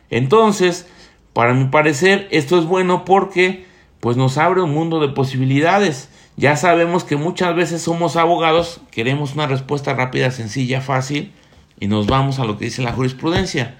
Entonces, 0.08 0.88
para 1.36 1.52
mi 1.52 1.66
parecer, 1.66 2.28
esto 2.30 2.58
es 2.58 2.64
bueno 2.64 3.04
porque 3.04 3.66
pues 4.00 4.16
nos 4.16 4.38
abre 4.38 4.62
un 4.62 4.72
mundo 4.72 5.00
de 5.00 5.10
posibilidades. 5.10 6.08
Ya 6.38 6.56
sabemos 6.56 7.04
que 7.04 7.16
muchas 7.16 7.54
veces 7.54 7.82
somos 7.82 8.16
abogados, 8.16 8.80
queremos 8.90 9.34
una 9.34 9.46
respuesta 9.46 9.92
rápida, 9.92 10.30
sencilla, 10.30 10.80
fácil 10.80 11.34
y 11.78 11.88
nos 11.88 12.06
vamos 12.06 12.38
a 12.38 12.46
lo 12.46 12.56
que 12.56 12.64
dice 12.64 12.80
la 12.80 12.94
jurisprudencia. 12.94 13.74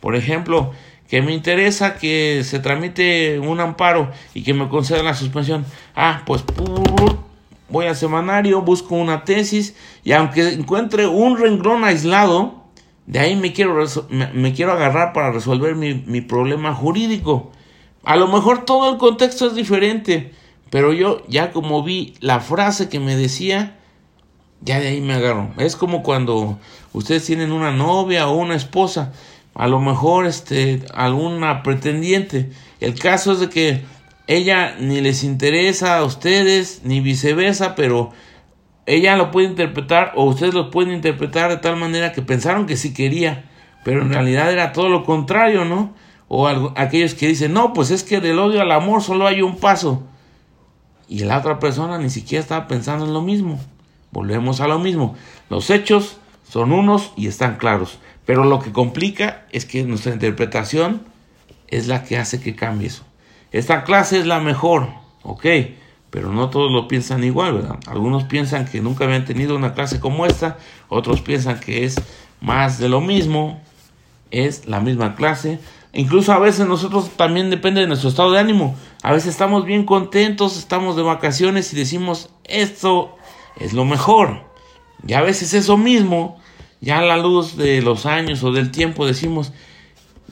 Por 0.00 0.14
ejemplo, 0.14 0.70
que 1.08 1.20
me 1.20 1.32
interesa 1.32 1.96
que 1.96 2.42
se 2.44 2.60
tramite 2.60 3.40
un 3.40 3.58
amparo 3.58 4.12
y 4.32 4.44
que 4.44 4.54
me 4.54 4.68
concedan 4.68 5.06
la 5.06 5.14
suspensión. 5.14 5.64
Ah, 5.96 6.22
pues 6.24 6.44
voy 7.68 7.86
al 7.86 7.96
semanario, 7.96 8.62
busco 8.62 8.94
una 8.94 9.24
tesis 9.24 9.74
y 10.04 10.12
aunque 10.12 10.50
encuentre 10.50 11.08
un 11.08 11.36
renglón 11.36 11.82
aislado, 11.82 12.59
de 13.10 13.18
ahí 13.18 13.34
me 13.34 13.52
quiero, 13.52 13.84
me, 14.08 14.52
quiero 14.52 14.70
agarrar 14.70 15.12
para 15.12 15.32
resolver 15.32 15.74
mi, 15.74 15.94
mi, 15.94 16.20
problema 16.20 16.72
jurídico. 16.72 17.50
A 18.04 18.14
lo 18.14 18.28
mejor 18.28 18.64
todo 18.64 18.92
el 18.92 18.98
contexto 18.98 19.48
es 19.48 19.56
diferente, 19.56 20.30
pero 20.70 20.92
yo 20.92 21.24
ya 21.26 21.50
como 21.50 21.82
vi 21.82 22.14
la 22.20 22.38
frase 22.38 22.88
que 22.88 23.00
me 23.00 23.16
decía, 23.16 23.76
ya 24.60 24.78
de 24.78 24.86
ahí 24.86 25.00
me 25.00 25.14
agarro. 25.14 25.50
Es 25.58 25.74
como 25.74 26.04
cuando 26.04 26.60
ustedes 26.92 27.26
tienen 27.26 27.50
una 27.50 27.72
novia 27.72 28.28
o 28.28 28.36
una 28.36 28.54
esposa, 28.54 29.12
a 29.54 29.66
lo 29.66 29.80
mejor 29.80 30.26
este 30.26 30.84
alguna 30.94 31.64
pretendiente. 31.64 32.52
El 32.78 32.96
caso 32.96 33.32
es 33.32 33.40
de 33.40 33.48
que 33.48 33.82
ella 34.28 34.76
ni 34.78 35.00
les 35.00 35.24
interesa 35.24 35.98
a 35.98 36.04
ustedes, 36.04 36.82
ni 36.84 37.00
viceversa, 37.00 37.74
pero 37.74 38.12
ella 38.86 39.16
lo 39.16 39.30
puede 39.30 39.46
interpretar 39.46 40.12
o 40.16 40.24
ustedes 40.24 40.54
lo 40.54 40.70
pueden 40.70 40.92
interpretar 40.92 41.50
de 41.50 41.58
tal 41.58 41.76
manera 41.76 42.12
que 42.12 42.22
pensaron 42.22 42.66
que 42.66 42.76
sí 42.76 42.92
quería, 42.92 43.44
pero 43.84 44.02
en 44.02 44.12
realidad 44.12 44.52
era 44.52 44.72
todo 44.72 44.88
lo 44.88 45.04
contrario, 45.04 45.64
¿no? 45.64 45.94
O 46.28 46.48
aquellos 46.76 47.14
que 47.14 47.26
dicen, 47.26 47.52
no, 47.52 47.72
pues 47.72 47.90
es 47.90 48.04
que 48.04 48.20
del 48.20 48.38
odio 48.38 48.60
al 48.60 48.72
amor 48.72 49.02
solo 49.02 49.26
hay 49.26 49.42
un 49.42 49.56
paso. 49.56 50.04
Y 51.08 51.20
la 51.20 51.38
otra 51.38 51.58
persona 51.58 51.98
ni 51.98 52.08
siquiera 52.08 52.40
estaba 52.40 52.68
pensando 52.68 53.04
en 53.04 53.12
lo 53.12 53.20
mismo. 53.20 53.58
Volvemos 54.12 54.60
a 54.60 54.68
lo 54.68 54.78
mismo. 54.78 55.16
Los 55.48 55.70
hechos 55.70 56.18
son 56.48 56.72
unos 56.72 57.12
y 57.16 57.26
están 57.26 57.56
claros. 57.56 57.98
Pero 58.26 58.44
lo 58.44 58.60
que 58.60 58.70
complica 58.70 59.44
es 59.50 59.66
que 59.66 59.82
nuestra 59.82 60.12
interpretación 60.12 61.02
es 61.66 61.88
la 61.88 62.04
que 62.04 62.16
hace 62.16 62.40
que 62.40 62.54
cambie 62.54 62.88
eso. 62.88 63.04
Esta 63.50 63.82
clase 63.82 64.18
es 64.18 64.26
la 64.26 64.38
mejor, 64.38 64.88
ok, 65.22 65.44
pero 66.10 66.32
no 66.32 66.50
todos 66.50 66.70
lo 66.72 66.88
piensan 66.88 67.24
igual, 67.24 67.54
¿verdad? 67.54 67.78
Algunos 67.86 68.24
piensan 68.24 68.66
que 68.66 68.80
nunca 68.80 69.04
habían 69.04 69.24
tenido 69.24 69.56
una 69.56 69.74
clase 69.74 70.00
como 70.00 70.26
esta, 70.26 70.58
otros 70.88 71.20
piensan 71.20 71.60
que 71.60 71.84
es 71.84 71.96
más 72.40 72.78
de 72.78 72.88
lo 72.88 73.00
mismo, 73.00 73.60
es 74.30 74.66
la 74.66 74.80
misma 74.80 75.14
clase. 75.14 75.60
Incluso 75.92 76.32
a 76.32 76.38
veces 76.38 76.66
nosotros 76.66 77.10
también 77.16 77.50
depende 77.50 77.80
de 77.80 77.86
nuestro 77.86 78.08
estado 78.08 78.32
de 78.32 78.38
ánimo. 78.38 78.76
A 79.02 79.12
veces 79.12 79.30
estamos 79.30 79.64
bien 79.64 79.84
contentos, 79.84 80.56
estamos 80.56 80.96
de 80.96 81.02
vacaciones 81.02 81.72
y 81.72 81.76
decimos, 81.76 82.30
esto 82.44 83.16
es 83.58 83.72
lo 83.72 83.84
mejor. 83.84 84.44
Y 85.06 85.14
a 85.14 85.22
veces 85.22 85.54
eso 85.54 85.76
mismo, 85.76 86.38
ya 86.80 86.98
a 86.98 87.02
la 87.02 87.16
luz 87.16 87.56
de 87.56 87.82
los 87.82 88.06
años 88.06 88.42
o 88.44 88.52
del 88.52 88.70
tiempo 88.70 89.06
decimos, 89.06 89.52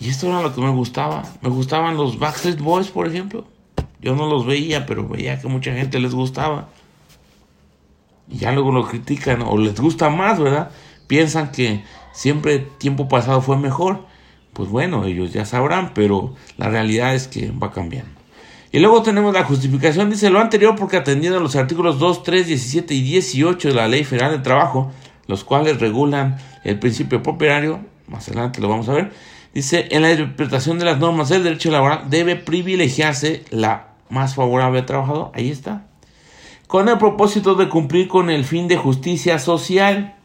y 0.00 0.08
esto 0.10 0.28
era 0.28 0.42
lo 0.42 0.54
que 0.54 0.60
me 0.60 0.70
gustaba. 0.70 1.22
Me 1.40 1.48
gustaban 1.48 1.96
los 1.96 2.18
Backstreet 2.18 2.60
Boys, 2.60 2.88
por 2.88 3.06
ejemplo. 3.06 3.44
Yo 4.00 4.14
no 4.14 4.28
los 4.28 4.46
veía, 4.46 4.86
pero 4.86 5.08
veía 5.08 5.40
que 5.40 5.48
mucha 5.48 5.72
gente 5.72 5.98
les 5.98 6.14
gustaba. 6.14 6.68
Y 8.28 8.38
ya 8.38 8.52
luego 8.52 8.72
lo 8.72 8.86
critican 8.86 9.42
o 9.42 9.56
les 9.58 9.80
gusta 9.80 10.10
más, 10.10 10.38
¿verdad? 10.38 10.70
Piensan 11.06 11.50
que 11.50 11.82
siempre 12.12 12.58
tiempo 12.58 13.08
pasado 13.08 13.40
fue 13.40 13.56
mejor. 13.56 14.06
Pues 14.52 14.68
bueno, 14.68 15.04
ellos 15.04 15.32
ya 15.32 15.44
sabrán, 15.44 15.94
pero 15.94 16.34
la 16.56 16.68
realidad 16.68 17.14
es 17.14 17.28
que 17.28 17.50
va 17.50 17.72
cambiando. 17.72 18.10
Y 18.70 18.80
luego 18.80 19.02
tenemos 19.02 19.32
la 19.32 19.44
justificación, 19.44 20.10
dice 20.10 20.28
lo 20.28 20.40
anterior 20.40 20.76
porque 20.76 20.98
atendiendo 20.98 21.38
a 21.38 21.42
los 21.42 21.56
artículos 21.56 21.98
2, 21.98 22.22
3, 22.22 22.46
17 22.48 22.94
y 22.94 23.02
18 23.02 23.68
de 23.68 23.74
la 23.74 23.88
Ley 23.88 24.04
Federal 24.04 24.32
de 24.32 24.38
Trabajo, 24.40 24.92
los 25.26 25.42
cuales 25.42 25.80
regulan 25.80 26.36
el 26.64 26.78
principio 26.78 27.22
propietario, 27.22 27.80
más 28.08 28.28
adelante 28.28 28.60
lo 28.60 28.68
vamos 28.68 28.88
a 28.90 28.92
ver, 28.92 29.12
Dice, 29.54 29.88
en 29.90 30.02
la 30.02 30.12
interpretación 30.12 30.78
de 30.78 30.84
las 30.84 30.98
normas 30.98 31.30
del 31.30 31.42
derecho 31.42 31.70
laboral 31.70 32.04
debe 32.10 32.36
privilegiarse 32.36 33.44
la 33.50 33.87
más 34.10 34.34
favorable 34.34 34.80
al 34.80 34.86
trabajador. 34.86 35.30
Ahí 35.34 35.50
está. 35.50 35.86
Con 36.66 36.88
el 36.88 36.98
propósito 36.98 37.54
de 37.54 37.68
cumplir 37.68 38.08
con 38.08 38.30
el 38.30 38.44
fin 38.44 38.68
de 38.68 38.76
justicia 38.76 39.38
social. 39.38 40.16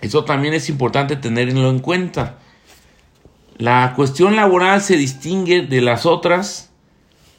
Eso 0.00 0.24
también 0.24 0.54
es 0.54 0.68
importante 0.68 1.16
tenerlo 1.16 1.70
en 1.70 1.78
cuenta. 1.78 2.38
La 3.56 3.92
cuestión 3.94 4.36
laboral 4.36 4.80
se 4.80 4.96
distingue 4.96 5.62
de 5.62 5.80
las 5.80 6.06
otras, 6.06 6.70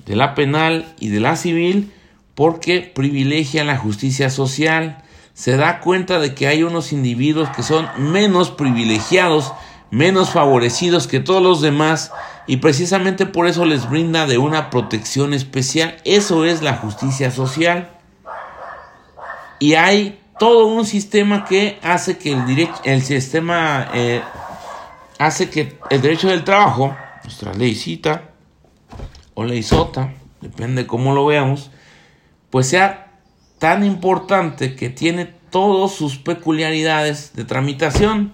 de 0.05 0.15
la 0.15 0.35
penal 0.35 0.93
y 0.99 1.09
de 1.09 1.19
la 1.19 1.35
civil, 1.35 1.91
porque 2.35 2.81
privilegia 2.81 3.63
la 3.63 3.77
justicia 3.77 4.29
social. 4.29 5.03
Se 5.33 5.57
da 5.57 5.79
cuenta 5.79 6.19
de 6.19 6.35
que 6.35 6.47
hay 6.47 6.63
unos 6.63 6.93
individuos 6.93 7.49
que 7.49 7.63
son 7.63 7.87
menos 7.97 8.51
privilegiados 8.51 9.53
menos 9.93 10.31
favorecidos 10.31 11.05
que 11.05 11.19
todos 11.19 11.43
los 11.43 11.61
demás 11.61 12.11
y 12.45 12.57
precisamente 12.57 13.25
por 13.25 13.47
eso 13.47 13.65
les 13.65 13.89
brinda 13.89 14.27
de 14.27 14.37
una 14.37 14.69
protección 14.69 15.33
especial. 15.33 15.97
Eso 16.03 16.45
es 16.45 16.61
la 16.61 16.75
justicia 16.75 17.31
social. 17.31 17.89
Y 19.59 19.75
hay 19.75 20.19
todo 20.39 20.67
un 20.67 20.85
sistema 20.85 21.45
que 21.45 21.79
hace 21.83 22.17
que 22.17 22.33
el, 22.33 22.45
derecho, 22.45 22.75
el 22.83 23.01
sistema 23.01 23.87
eh, 23.93 24.21
hace 25.19 25.49
que 25.49 25.77
el 25.89 26.01
derecho 26.01 26.27
del 26.27 26.43
trabajo, 26.43 26.95
nuestra 27.23 27.53
leycita 27.53 28.31
o 29.35 29.45
ley 29.45 29.63
sota, 29.63 30.13
depende 30.41 30.85
cómo 30.85 31.13
lo 31.13 31.25
veamos, 31.25 31.71
pues 32.49 32.67
sea 32.67 33.13
tan 33.57 33.85
importante 33.85 34.75
que 34.75 34.89
tiene 34.89 35.25
todas 35.49 35.93
sus 35.93 36.17
peculiaridades 36.17 37.33
de 37.33 37.45
tramitación. 37.45 38.33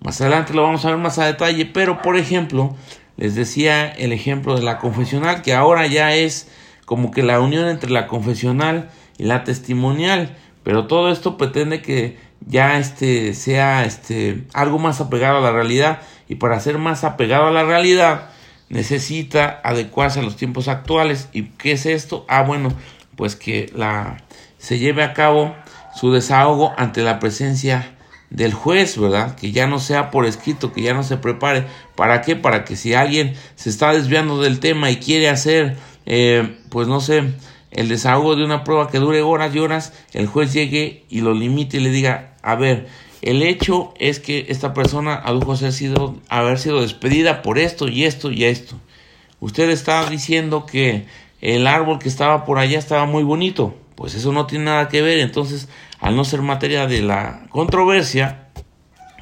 Más 0.00 0.20
adelante 0.20 0.54
lo 0.54 0.62
vamos 0.62 0.84
a 0.84 0.88
ver 0.88 0.98
más 0.98 1.18
a 1.18 1.26
detalle, 1.26 1.66
pero 1.66 2.00
por 2.00 2.16
ejemplo, 2.16 2.74
les 3.16 3.34
decía 3.34 3.88
el 3.88 4.12
ejemplo 4.12 4.56
de 4.56 4.62
la 4.62 4.78
confesional, 4.78 5.42
que 5.42 5.54
ahora 5.54 5.86
ya 5.86 6.14
es 6.14 6.48
como 6.84 7.10
que 7.10 7.22
la 7.22 7.40
unión 7.40 7.68
entre 7.68 7.90
la 7.90 8.06
confesional 8.06 8.90
y 9.18 9.24
la 9.24 9.44
testimonial, 9.44 10.36
Pero 10.62 10.88
todo 10.88 11.12
esto 11.12 11.36
pretende 11.36 11.80
que 11.80 12.18
ya 12.44 12.78
este 12.78 13.34
sea 13.34 13.84
este 13.84 14.44
algo 14.52 14.80
más 14.80 15.00
apegado 15.00 15.38
a 15.38 15.40
la 15.40 15.52
realidad 15.52 16.00
y 16.28 16.36
para 16.36 16.58
ser 16.58 16.78
más 16.78 17.04
apegado 17.04 17.46
a 17.46 17.52
la 17.52 17.64
realidad 17.64 18.30
necesita 18.68 19.60
adecuarse 19.62 20.18
a 20.18 20.22
los 20.22 20.36
tiempos 20.36 20.66
actuales. 20.66 21.28
¿Y 21.32 21.44
qué 21.50 21.72
es 21.72 21.86
esto? 21.86 22.24
Ah, 22.28 22.42
bueno, 22.42 22.70
pues 23.14 23.36
que 23.36 23.70
la 23.76 24.18
se 24.58 24.78
lleve 24.78 25.04
a 25.04 25.14
cabo 25.14 25.54
su 25.94 26.12
desahogo 26.12 26.72
ante 26.76 27.02
la 27.02 27.20
presencia 27.20 27.95
del 28.36 28.52
juez, 28.52 28.98
¿verdad? 28.98 29.34
Que 29.34 29.50
ya 29.50 29.66
no 29.66 29.80
sea 29.80 30.10
por 30.10 30.26
escrito, 30.26 30.72
que 30.72 30.82
ya 30.82 30.92
no 30.92 31.02
se 31.02 31.16
prepare. 31.16 31.64
¿Para 31.96 32.20
qué? 32.20 32.36
Para 32.36 32.64
que 32.64 32.76
si 32.76 32.92
alguien 32.92 33.32
se 33.56 33.70
está 33.70 33.92
desviando 33.92 34.40
del 34.42 34.60
tema 34.60 34.90
y 34.90 34.96
quiere 34.96 35.30
hacer, 35.30 35.76
eh, 36.04 36.58
pues 36.68 36.86
no 36.86 37.00
sé, 37.00 37.32
el 37.70 37.88
desahogo 37.88 38.36
de 38.36 38.44
una 38.44 38.62
prueba 38.62 38.90
que 38.90 38.98
dure 38.98 39.22
horas 39.22 39.54
y 39.54 39.58
horas, 39.58 39.94
el 40.12 40.26
juez 40.26 40.52
llegue 40.52 41.04
y 41.08 41.22
lo 41.22 41.32
limite 41.32 41.78
y 41.78 41.80
le 41.80 41.90
diga, 41.90 42.34
a 42.42 42.56
ver, 42.56 42.88
el 43.22 43.42
hecho 43.42 43.94
es 43.98 44.20
que 44.20 44.44
esta 44.50 44.74
persona 44.74 45.14
adujo 45.14 45.56
ser 45.56 45.72
sido, 45.72 46.16
haber 46.28 46.58
sido 46.58 46.82
despedida 46.82 47.40
por 47.40 47.58
esto 47.58 47.88
y 47.88 48.04
esto 48.04 48.30
y 48.30 48.44
esto. 48.44 48.78
Usted 49.40 49.70
está 49.70 50.08
diciendo 50.10 50.66
que 50.66 51.06
el 51.54 51.68
árbol 51.68 52.00
que 52.00 52.08
estaba 52.08 52.44
por 52.44 52.58
allá 52.58 52.76
estaba 52.76 53.06
muy 53.06 53.22
bonito. 53.22 53.76
Pues 53.94 54.16
eso 54.16 54.32
no 54.32 54.46
tiene 54.46 54.64
nada 54.64 54.88
que 54.88 55.00
ver. 55.00 55.20
Entonces, 55.20 55.68
al 56.00 56.16
no 56.16 56.24
ser 56.24 56.42
materia 56.42 56.88
de 56.88 57.02
la 57.02 57.46
controversia, 57.50 58.48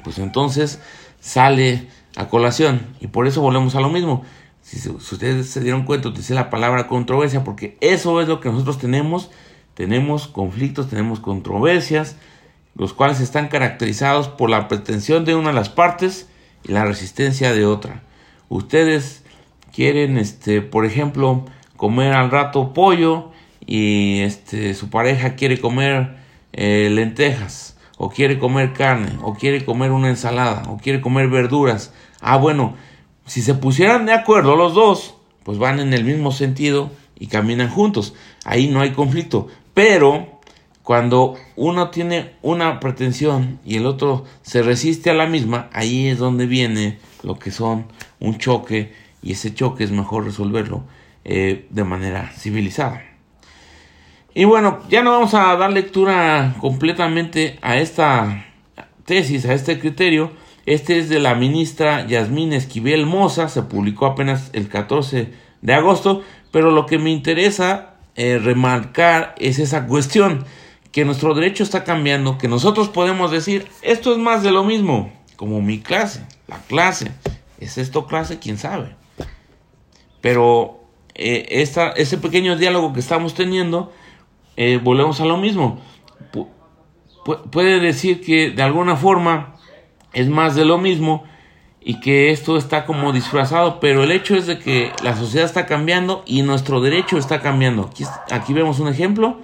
pues 0.03 0.17
entonces 0.17 0.81
sale 1.19 1.87
a 2.15 2.27
colación. 2.27 2.81
Y 2.99 3.07
por 3.07 3.27
eso 3.27 3.41
volvemos 3.41 3.75
a 3.75 3.79
lo 3.79 3.89
mismo. 3.89 4.25
Si, 4.63 4.89
ustedes 4.89 5.51
se 5.51 5.61
dieron 5.61 5.83
cuenta, 5.83 6.09
utilicé 6.09 6.33
la 6.33 6.49
palabra 6.49 6.87
controversia 6.87 7.43
porque 7.43 7.77
eso 7.79 8.19
es 8.19 8.27
lo 8.27 8.39
que 8.39 8.49
nosotros 8.49 8.79
tenemos. 8.79 9.29
Tenemos 9.75 10.27
conflictos, 10.27 10.89
tenemos 10.89 11.19
controversias, 11.19 12.15
los 12.73 12.93
cuales 12.93 13.19
están 13.19 13.49
caracterizados 13.49 14.29
por 14.29 14.49
la 14.49 14.67
pretensión 14.67 15.25
de 15.25 15.35
una 15.35 15.49
de 15.49 15.55
las 15.55 15.69
partes 15.69 16.27
y 16.63 16.71
la 16.71 16.85
resistencia 16.85 17.53
de 17.53 17.67
otra. 17.67 18.01
Ustedes 18.49 19.23
quieren, 19.71 20.17
este, 20.17 20.61
por 20.61 20.85
ejemplo, 20.85 21.45
comer 21.77 22.13
al 22.13 22.31
rato 22.31 22.73
pollo 22.73 23.31
y 23.65 24.19
este, 24.21 24.73
su 24.73 24.89
pareja 24.89 25.35
quiere 25.35 25.59
comer 25.59 26.17
eh, 26.53 26.89
lentejas 26.91 27.77
o 27.97 28.09
quiere 28.09 28.39
comer 28.39 28.73
carne 28.73 29.17
o 29.21 29.33
quiere 29.33 29.65
comer 29.65 29.91
una 29.91 30.09
ensalada 30.09 30.63
o 30.69 30.77
quiere 30.77 31.01
comer 31.01 31.29
verduras. 31.29 31.93
Ah, 32.21 32.37
bueno, 32.37 32.75
si 33.25 33.41
se 33.41 33.55
pusieran 33.55 34.05
de 34.05 34.13
acuerdo 34.13 34.55
los 34.55 34.73
dos, 34.73 35.15
pues 35.43 35.57
van 35.57 35.79
en 35.79 35.93
el 35.93 36.03
mismo 36.03 36.31
sentido 36.31 36.91
y 37.17 37.27
caminan 37.27 37.69
juntos. 37.69 38.13
Ahí 38.43 38.67
no 38.67 38.81
hay 38.81 38.91
conflicto. 38.91 39.47
Pero 39.73 40.39
cuando 40.83 41.35
uno 41.55 41.89
tiene 41.89 42.33
una 42.41 42.79
pretensión 42.79 43.59
y 43.65 43.77
el 43.77 43.85
otro 43.85 44.25
se 44.41 44.61
resiste 44.61 45.09
a 45.09 45.15
la 45.15 45.25
misma, 45.25 45.69
ahí 45.73 46.07
es 46.07 46.19
donde 46.19 46.45
viene 46.45 46.99
lo 47.23 47.39
que 47.39 47.51
son 47.51 47.87
un 48.19 48.37
choque 48.37 48.93
y 49.23 49.31
ese 49.31 49.53
choque 49.53 49.83
es 49.83 49.91
mejor 49.91 50.25
resolverlo 50.25 50.83
eh, 51.25 51.65
de 51.71 51.83
manera 51.83 52.31
civilizada. 52.37 53.03
Y 54.33 54.45
bueno, 54.45 54.79
ya 54.89 55.01
no 55.01 55.11
vamos 55.11 55.33
a 55.33 55.55
dar 55.55 55.71
lectura 55.71 56.55
completamente 56.59 57.57
a 57.61 57.77
esta 57.77 58.45
tesis, 59.05 59.45
a 59.45 59.53
este 59.53 59.79
criterio. 59.79 60.31
Este 60.67 60.99
es 60.99 61.09
de 61.09 61.19
la 61.19 61.33
ministra 61.33 62.05
Yasmín 62.05 62.53
Esquivel 62.53 63.05
Moza, 63.05 63.49
se 63.49 63.63
publicó 63.63 64.05
apenas 64.05 64.49
el 64.53 64.67
14 64.67 65.31
de 65.61 65.73
agosto, 65.73 66.21
pero 66.51 66.69
lo 66.69 66.85
que 66.85 66.99
me 66.99 67.09
interesa 67.09 67.95
eh, 68.15 68.37
remarcar 68.37 69.33
es 69.39 69.57
esa 69.57 69.87
cuestión, 69.87 70.45
que 70.91 71.05
nuestro 71.05 71.33
derecho 71.33 71.63
está 71.63 71.83
cambiando, 71.83 72.37
que 72.37 72.47
nosotros 72.47 72.89
podemos 72.89 73.31
decir, 73.31 73.67
esto 73.81 74.11
es 74.11 74.17
más 74.17 74.43
de 74.43 74.51
lo 74.51 74.63
mismo, 74.63 75.11
como 75.35 75.61
mi 75.61 75.79
clase, 75.79 76.25
la 76.47 76.59
clase, 76.59 77.11
¿es 77.59 77.77
esto 77.77 78.05
clase? 78.05 78.39
¿Quién 78.39 78.57
sabe? 78.57 78.95
Pero 80.21 80.84
eh, 81.15 81.45
ese 81.95 82.17
pequeño 82.17 82.57
diálogo 82.57 82.93
que 82.93 82.99
estamos 82.99 83.33
teniendo, 83.33 83.91
eh, 84.57 84.79
volvemos 84.81 85.21
a 85.21 85.25
lo 85.25 85.37
mismo. 85.37 85.81
puede 87.51 87.79
decir 87.79 88.21
que 88.21 88.51
de 88.51 88.61
alguna 88.61 88.95
forma 88.95 89.55
es 90.13 90.29
más 90.29 90.55
de 90.55 90.63
lo 90.63 90.77
mismo 90.77 91.23
y 91.81 91.99
que 91.99 92.31
esto 92.31 92.57
está 92.57 92.85
como 92.85 93.13
disfrazado, 93.13 93.79
pero 93.79 94.03
el 94.03 94.11
hecho 94.11 94.35
es 94.35 94.47
de 94.47 94.59
que 94.59 94.91
la 95.03 95.15
sociedad 95.15 95.45
está 95.45 95.65
cambiando 95.65 96.23
y 96.25 96.41
nuestro 96.41 96.81
derecho 96.81 97.17
está 97.17 97.41
cambiando. 97.41 97.83
Aquí, 97.83 98.05
aquí 98.31 98.53
vemos 98.53 98.79
un 98.79 98.87
ejemplo, 98.87 99.39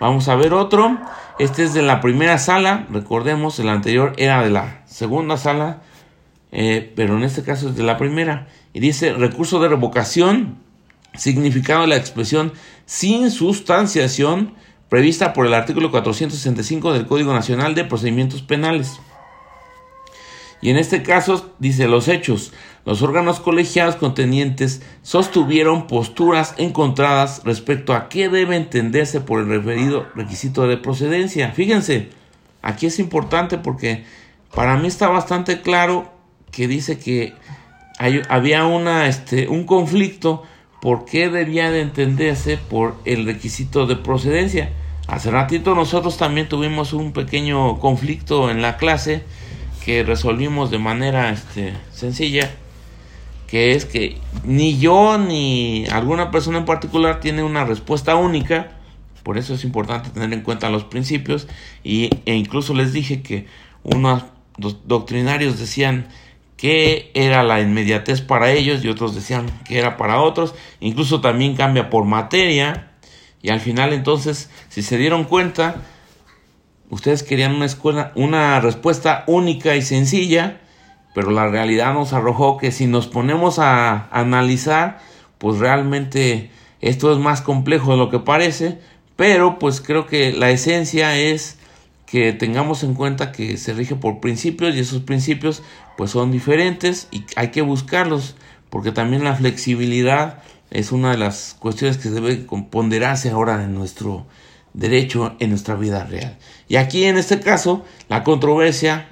vamos 0.00 0.28
a 0.28 0.36
ver 0.36 0.54
otro. 0.54 0.98
Este 1.38 1.64
es 1.64 1.74
de 1.74 1.82
la 1.82 2.00
primera 2.00 2.38
sala, 2.38 2.86
recordemos, 2.90 3.58
el 3.58 3.68
anterior 3.68 4.12
era 4.16 4.42
de 4.42 4.50
la 4.50 4.82
segunda 4.86 5.36
sala, 5.36 5.82
eh, 6.52 6.92
pero 6.94 7.16
en 7.16 7.24
este 7.24 7.42
caso 7.42 7.68
es 7.70 7.76
de 7.76 7.82
la 7.82 7.98
primera. 7.98 8.46
Y 8.72 8.80
dice 8.80 9.12
recurso 9.12 9.60
de 9.60 9.68
revocación 9.68 10.61
significado 11.14 11.86
la 11.86 11.96
expresión 11.96 12.52
sin 12.86 13.30
sustanciación 13.30 14.54
prevista 14.88 15.32
por 15.32 15.46
el 15.46 15.54
artículo 15.54 15.90
465 15.90 16.92
del 16.92 17.06
Código 17.06 17.32
Nacional 17.32 17.74
de 17.74 17.84
Procedimientos 17.84 18.42
Penales. 18.42 19.00
Y 20.60 20.70
en 20.70 20.76
este 20.76 21.02
caso 21.02 21.54
dice 21.58 21.88
los 21.88 22.08
hechos, 22.08 22.52
los 22.84 23.02
órganos 23.02 23.40
colegiados 23.40 23.96
contenientes 23.96 24.82
sostuvieron 25.02 25.86
posturas 25.86 26.54
encontradas 26.56 27.42
respecto 27.44 27.94
a 27.94 28.08
qué 28.08 28.28
debe 28.28 28.56
entenderse 28.56 29.20
por 29.20 29.40
el 29.40 29.48
referido 29.48 30.06
requisito 30.14 30.68
de 30.68 30.76
procedencia. 30.76 31.50
Fíjense, 31.52 32.10
aquí 32.62 32.86
es 32.86 32.98
importante 32.98 33.58
porque 33.58 34.04
para 34.54 34.76
mí 34.76 34.86
está 34.86 35.08
bastante 35.08 35.62
claro 35.62 36.12
que 36.52 36.68
dice 36.68 36.98
que 36.98 37.34
había 38.28 38.66
una, 38.66 39.08
este, 39.08 39.48
un 39.48 39.64
conflicto 39.64 40.44
por 40.82 41.04
qué 41.04 41.28
debía 41.28 41.70
de 41.70 41.80
entenderse 41.80 42.56
por 42.58 42.96
el 43.04 43.24
requisito 43.24 43.86
de 43.86 43.94
procedencia. 43.94 44.72
Hace 45.06 45.30
ratito 45.30 45.76
nosotros 45.76 46.16
también 46.16 46.48
tuvimos 46.48 46.92
un 46.92 47.12
pequeño 47.12 47.78
conflicto 47.78 48.50
en 48.50 48.62
la 48.62 48.76
clase 48.78 49.22
que 49.84 50.02
resolvimos 50.02 50.72
de 50.72 50.80
manera 50.80 51.30
este, 51.30 51.74
sencilla, 51.92 52.50
que 53.46 53.76
es 53.76 53.84
que 53.84 54.18
ni 54.42 54.76
yo 54.80 55.18
ni 55.18 55.86
alguna 55.86 56.32
persona 56.32 56.58
en 56.58 56.64
particular 56.64 57.20
tiene 57.20 57.44
una 57.44 57.64
respuesta 57.64 58.16
única, 58.16 58.72
por 59.22 59.38
eso 59.38 59.54
es 59.54 59.62
importante 59.62 60.10
tener 60.10 60.32
en 60.32 60.40
cuenta 60.40 60.68
los 60.68 60.82
principios 60.82 61.46
y, 61.84 62.10
e 62.26 62.34
incluso 62.34 62.74
les 62.74 62.92
dije 62.92 63.22
que 63.22 63.46
unos 63.84 64.24
doctrinarios 64.58 65.60
decían 65.60 66.08
que 66.62 67.10
era 67.14 67.42
la 67.42 67.60
inmediatez 67.60 68.20
para 68.20 68.52
ellos 68.52 68.84
y 68.84 68.88
otros 68.88 69.16
decían 69.16 69.46
que 69.64 69.80
era 69.80 69.96
para 69.96 70.20
otros. 70.20 70.54
Incluso 70.78 71.20
también 71.20 71.56
cambia 71.56 71.90
por 71.90 72.04
materia. 72.04 72.92
Y 73.42 73.50
al 73.50 73.58
final 73.58 73.92
entonces, 73.92 74.48
si 74.68 74.82
se 74.82 74.96
dieron 74.96 75.24
cuenta, 75.24 75.82
ustedes 76.88 77.24
querían 77.24 77.56
una 77.56 77.64
escuela, 77.64 78.12
una 78.14 78.60
respuesta 78.60 79.24
única 79.26 79.74
y 79.74 79.82
sencilla, 79.82 80.60
pero 81.16 81.32
la 81.32 81.48
realidad 81.48 81.94
nos 81.94 82.12
arrojó 82.12 82.58
que 82.58 82.70
si 82.70 82.86
nos 82.86 83.08
ponemos 83.08 83.58
a 83.58 84.06
analizar, 84.12 85.00
pues 85.38 85.58
realmente 85.58 86.52
esto 86.80 87.12
es 87.12 87.18
más 87.18 87.40
complejo 87.40 87.90
de 87.90 87.96
lo 87.96 88.08
que 88.08 88.20
parece, 88.20 88.78
pero 89.16 89.58
pues 89.58 89.80
creo 89.80 90.06
que 90.06 90.30
la 90.30 90.50
esencia 90.50 91.18
es 91.18 91.58
que 92.12 92.34
tengamos 92.34 92.84
en 92.84 92.92
cuenta 92.92 93.32
que 93.32 93.56
se 93.56 93.72
rige 93.72 93.94
por 93.94 94.20
principios 94.20 94.76
y 94.76 94.80
esos 94.80 95.00
principios 95.00 95.62
pues 95.96 96.10
son 96.10 96.30
diferentes 96.30 97.08
y 97.10 97.24
hay 97.36 97.48
que 97.48 97.62
buscarlos 97.62 98.36
porque 98.68 98.92
también 98.92 99.24
la 99.24 99.34
flexibilidad 99.34 100.42
es 100.70 100.92
una 100.92 101.12
de 101.12 101.16
las 101.16 101.56
cuestiones 101.58 101.96
que 101.96 102.10
debe 102.10 102.36
ponderarse 102.70 103.30
ahora 103.30 103.64
en 103.64 103.74
nuestro 103.74 104.26
derecho 104.74 105.36
en 105.38 105.48
nuestra 105.48 105.74
vida 105.74 106.04
real. 106.04 106.36
Y 106.68 106.76
aquí 106.76 107.04
en 107.04 107.16
este 107.16 107.40
caso 107.40 107.82
la 108.10 108.24
controversia 108.24 109.08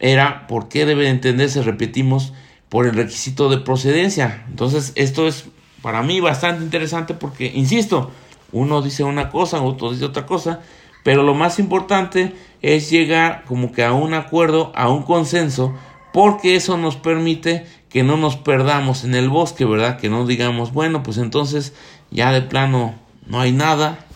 era 0.00 0.48
por 0.48 0.68
qué 0.68 0.86
debe 0.86 1.08
entenderse, 1.08 1.62
repetimos, 1.62 2.32
por 2.68 2.84
el 2.84 2.94
requisito 2.94 3.48
de 3.48 3.58
procedencia. 3.58 4.44
Entonces 4.48 4.90
esto 4.96 5.28
es 5.28 5.44
para 5.82 6.02
mí 6.02 6.18
bastante 6.18 6.64
interesante 6.64 7.14
porque, 7.14 7.46
insisto, 7.54 8.10
uno 8.50 8.82
dice 8.82 9.04
una 9.04 9.30
cosa, 9.30 9.62
otro 9.62 9.92
dice 9.92 10.04
otra 10.04 10.26
cosa, 10.26 10.62
pero 11.02 11.22
lo 11.22 11.34
más 11.34 11.58
importante 11.58 12.34
es 12.62 12.90
llegar 12.90 13.44
como 13.46 13.72
que 13.72 13.84
a 13.84 13.92
un 13.92 14.14
acuerdo, 14.14 14.72
a 14.74 14.88
un 14.88 15.02
consenso, 15.02 15.74
porque 16.12 16.56
eso 16.56 16.76
nos 16.76 16.96
permite 16.96 17.66
que 17.88 18.02
no 18.02 18.16
nos 18.16 18.36
perdamos 18.36 19.04
en 19.04 19.14
el 19.14 19.28
bosque, 19.28 19.64
¿verdad? 19.64 19.98
Que 19.98 20.08
no 20.08 20.26
digamos, 20.26 20.72
bueno, 20.72 21.02
pues 21.02 21.18
entonces 21.18 21.74
ya 22.10 22.32
de 22.32 22.42
plano 22.42 22.94
no 23.26 23.40
hay 23.40 23.52
nada. 23.52 24.06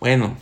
Bueno, 0.00 0.34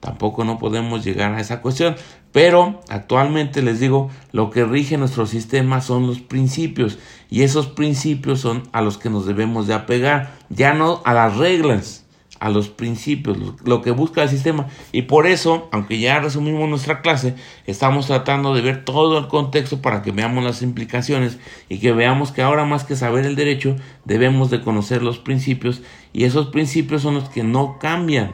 tampoco 0.00 0.44
no 0.44 0.58
podemos 0.58 1.04
llegar 1.04 1.34
a 1.34 1.40
esa 1.40 1.60
cuestión. 1.60 1.96
Pero 2.32 2.82
actualmente 2.88 3.62
les 3.62 3.78
digo, 3.78 4.10
lo 4.32 4.50
que 4.50 4.64
rige 4.64 4.98
nuestro 4.98 5.24
sistema 5.24 5.80
son 5.80 6.08
los 6.08 6.20
principios 6.20 6.98
y 7.30 7.42
esos 7.42 7.68
principios 7.68 8.40
son 8.40 8.64
a 8.72 8.82
los 8.82 8.98
que 8.98 9.08
nos 9.08 9.24
debemos 9.24 9.68
de 9.68 9.74
apegar, 9.74 10.32
ya 10.48 10.74
no 10.74 11.00
a 11.04 11.14
las 11.14 11.36
reglas, 11.36 12.03
a 12.44 12.50
los 12.50 12.68
principios, 12.68 13.38
lo 13.64 13.80
que 13.80 13.90
busca 13.90 14.22
el 14.22 14.28
sistema. 14.28 14.66
Y 14.92 15.02
por 15.02 15.26
eso, 15.26 15.66
aunque 15.72 15.98
ya 15.98 16.20
resumimos 16.20 16.68
nuestra 16.68 17.00
clase, 17.00 17.36
estamos 17.66 18.06
tratando 18.06 18.54
de 18.54 18.60
ver 18.60 18.84
todo 18.84 19.16
el 19.16 19.28
contexto 19.28 19.80
para 19.80 20.02
que 20.02 20.12
veamos 20.12 20.44
las 20.44 20.60
implicaciones 20.60 21.38
y 21.70 21.78
que 21.78 21.92
veamos 21.92 22.32
que 22.32 22.42
ahora 22.42 22.66
más 22.66 22.84
que 22.84 22.96
saber 22.96 23.24
el 23.24 23.34
derecho, 23.34 23.76
debemos 24.04 24.50
de 24.50 24.60
conocer 24.60 25.00
los 25.00 25.18
principios 25.18 25.80
y 26.12 26.24
esos 26.24 26.48
principios 26.48 27.00
son 27.00 27.14
los 27.14 27.30
que 27.30 27.44
no 27.44 27.78
cambian. 27.78 28.32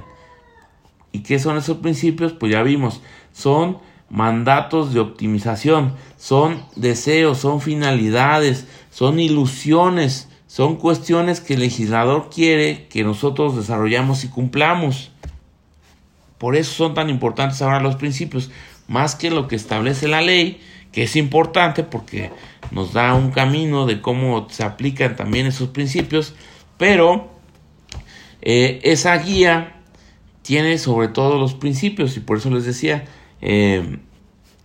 ¿Y 1.13 1.21
qué 1.21 1.39
son 1.39 1.57
esos 1.57 1.77
principios? 1.77 2.33
Pues 2.33 2.51
ya 2.51 2.65
vimos, 2.65 3.03
son 3.33 3.79
mandatos 4.09 4.93
de 4.93 4.99
optimización, 4.99 5.95
son 6.17 6.65
deseos, 6.75 7.39
son 7.39 7.61
finalidades, 7.61 8.67
son 8.91 9.21
ilusiones, 9.21 10.30
son 10.51 10.74
cuestiones 10.74 11.40
que 11.40 11.55
el 11.55 11.61
legislador 11.61 12.28
quiere 12.28 12.88
que 12.88 13.05
nosotros 13.05 13.55
desarrollamos 13.55 14.24
y 14.24 14.28
cumplamos. 14.28 15.12
Por 16.38 16.57
eso 16.57 16.72
son 16.72 16.92
tan 16.92 17.09
importantes 17.09 17.62
ahora 17.62 17.78
los 17.78 17.94
principios, 17.94 18.51
más 18.88 19.14
que 19.14 19.30
lo 19.30 19.46
que 19.46 19.55
establece 19.55 20.09
la 20.09 20.22
ley, 20.22 20.61
que 20.90 21.05
es 21.05 21.14
importante 21.14 21.84
porque 21.84 22.32
nos 22.72 22.92
da 22.92 23.14
un 23.14 23.30
camino 23.30 23.86
de 23.86 24.01
cómo 24.01 24.48
se 24.51 24.64
aplican 24.64 25.14
también 25.14 25.46
esos 25.46 25.68
principios, 25.68 26.34
pero 26.78 27.30
eh, 28.42 28.80
esa 28.82 29.16
guía 29.18 29.76
tiene 30.42 30.78
sobre 30.78 31.07
todo 31.07 31.38
los 31.38 31.55
principios 31.55 32.16
y 32.16 32.20
por 32.20 32.38
eso 32.38 32.51
les 32.51 32.64
decía, 32.64 33.05
eh, 33.40 34.01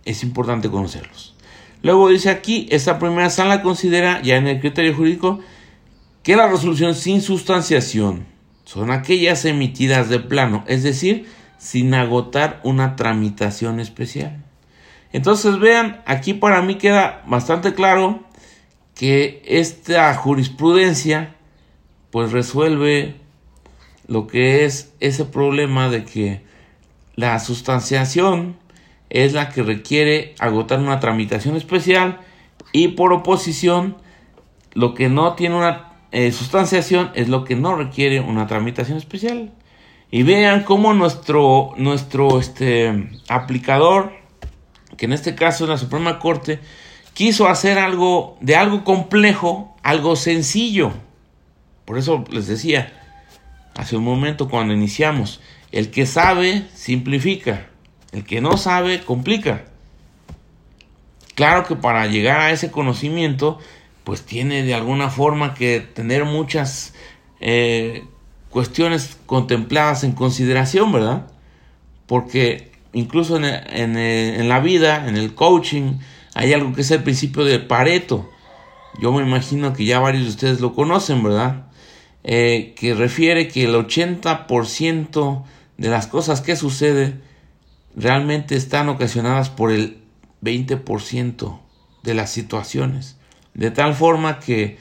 es 0.04 0.24
importante 0.24 0.68
conocerlos. 0.68 1.36
Luego 1.82 2.08
dice 2.08 2.30
aquí, 2.30 2.66
esta 2.72 2.98
primera 2.98 3.30
sala 3.30 3.62
considera 3.62 4.20
ya 4.22 4.34
en 4.34 4.48
el 4.48 4.58
criterio 4.58 4.92
jurídico 4.92 5.38
que 6.26 6.34
la 6.34 6.48
resolución 6.48 6.96
sin 6.96 7.22
sustanciación 7.22 8.26
son 8.64 8.90
aquellas 8.90 9.44
emitidas 9.44 10.08
de 10.08 10.18
plano, 10.18 10.64
es 10.66 10.82
decir, 10.82 11.28
sin 11.56 11.94
agotar 11.94 12.60
una 12.64 12.96
tramitación 12.96 13.78
especial. 13.78 14.42
Entonces 15.12 15.60
vean, 15.60 16.02
aquí 16.04 16.34
para 16.34 16.62
mí 16.62 16.78
queda 16.78 17.22
bastante 17.28 17.74
claro 17.74 18.24
que 18.96 19.40
esta 19.46 20.12
jurisprudencia 20.14 21.36
pues 22.10 22.32
resuelve 22.32 23.14
lo 24.08 24.26
que 24.26 24.64
es 24.64 24.92
ese 24.98 25.26
problema 25.26 25.90
de 25.90 26.04
que 26.04 26.40
la 27.14 27.38
sustanciación 27.38 28.56
es 29.10 29.32
la 29.32 29.50
que 29.50 29.62
requiere 29.62 30.34
agotar 30.40 30.80
una 30.80 30.98
tramitación 30.98 31.54
especial 31.54 32.18
y 32.72 32.88
por 32.88 33.12
oposición 33.12 33.96
lo 34.72 34.92
que 34.94 35.08
no 35.08 35.34
tiene 35.34 35.54
una 35.54 35.85
eh, 36.12 36.32
sustanciación 36.32 37.10
es 37.14 37.28
lo 37.28 37.44
que 37.44 37.56
no 37.56 37.74
requiere 37.74 38.20
una 38.20 38.46
tramitación 38.46 38.98
especial. 38.98 39.52
Y 40.10 40.22
vean 40.22 40.62
cómo 40.62 40.94
nuestro, 40.94 41.72
nuestro 41.76 42.38
este, 42.38 43.10
aplicador, 43.28 44.12
que 44.96 45.06
en 45.06 45.12
este 45.12 45.34
caso 45.34 45.64
es 45.64 45.70
la 45.70 45.78
Suprema 45.78 46.18
Corte, 46.18 46.60
quiso 47.12 47.48
hacer 47.48 47.78
algo 47.78 48.36
de 48.40 48.56
algo 48.56 48.84
complejo, 48.84 49.76
algo 49.82 50.16
sencillo. 50.16 50.92
Por 51.84 51.98
eso 51.98 52.24
les 52.30 52.46
decía 52.46 52.92
hace 53.76 53.96
un 53.96 54.04
momento 54.04 54.48
cuando 54.48 54.72
iniciamos, 54.72 55.40
el 55.72 55.90
que 55.90 56.06
sabe 56.06 56.64
simplifica, 56.74 57.66
el 58.12 58.24
que 58.24 58.40
no 58.40 58.56
sabe 58.56 59.00
complica. 59.00 59.64
Claro 61.34 61.64
que 61.64 61.76
para 61.76 62.06
llegar 62.06 62.40
a 62.40 62.50
ese 62.50 62.70
conocimiento 62.70 63.58
pues 64.06 64.22
tiene 64.22 64.62
de 64.62 64.72
alguna 64.72 65.10
forma 65.10 65.52
que 65.52 65.80
tener 65.80 66.24
muchas 66.24 66.94
eh, 67.40 68.04
cuestiones 68.50 69.16
contempladas 69.26 70.04
en 70.04 70.12
consideración, 70.12 70.92
¿verdad? 70.92 71.26
Porque 72.06 72.70
incluso 72.92 73.36
en, 73.36 74.48
la 74.48 74.60
vida, 74.60 75.08
en 75.08 75.16
el 75.16 75.34
coaching, 75.34 75.98
hay 76.34 76.52
algo 76.52 76.72
que 76.72 76.82
es 76.82 76.90
el 76.92 77.02
principio 77.02 77.44
de 77.44 77.58
Pareto. 77.58 78.30
Yo 79.00 79.10
me 79.10 79.24
imagino 79.24 79.72
que 79.72 79.84
ya 79.84 79.98
varios 79.98 80.22
de 80.22 80.30
ustedes 80.30 80.60
lo 80.60 80.72
conocen, 80.72 81.24
¿verdad? 81.24 81.66
Eh, 82.22 82.74
que 82.76 82.94
refiere 82.94 83.48
que 83.48 83.64
el 83.64 83.74
80% 83.74 85.42
de 85.78 85.88
las 85.88 86.06
cosas 86.06 86.42
que 86.42 86.54
suceden 86.54 87.22
realmente 87.96 88.54
están 88.54 88.88
ocasionadas 88.88 89.50
por 89.50 89.72
el 89.72 89.98
20% 90.42 91.58
de 92.04 92.14
las 92.14 92.30
situaciones. 92.30 93.15
De 93.56 93.70
tal 93.70 93.94
forma 93.94 94.38
que, 94.38 94.76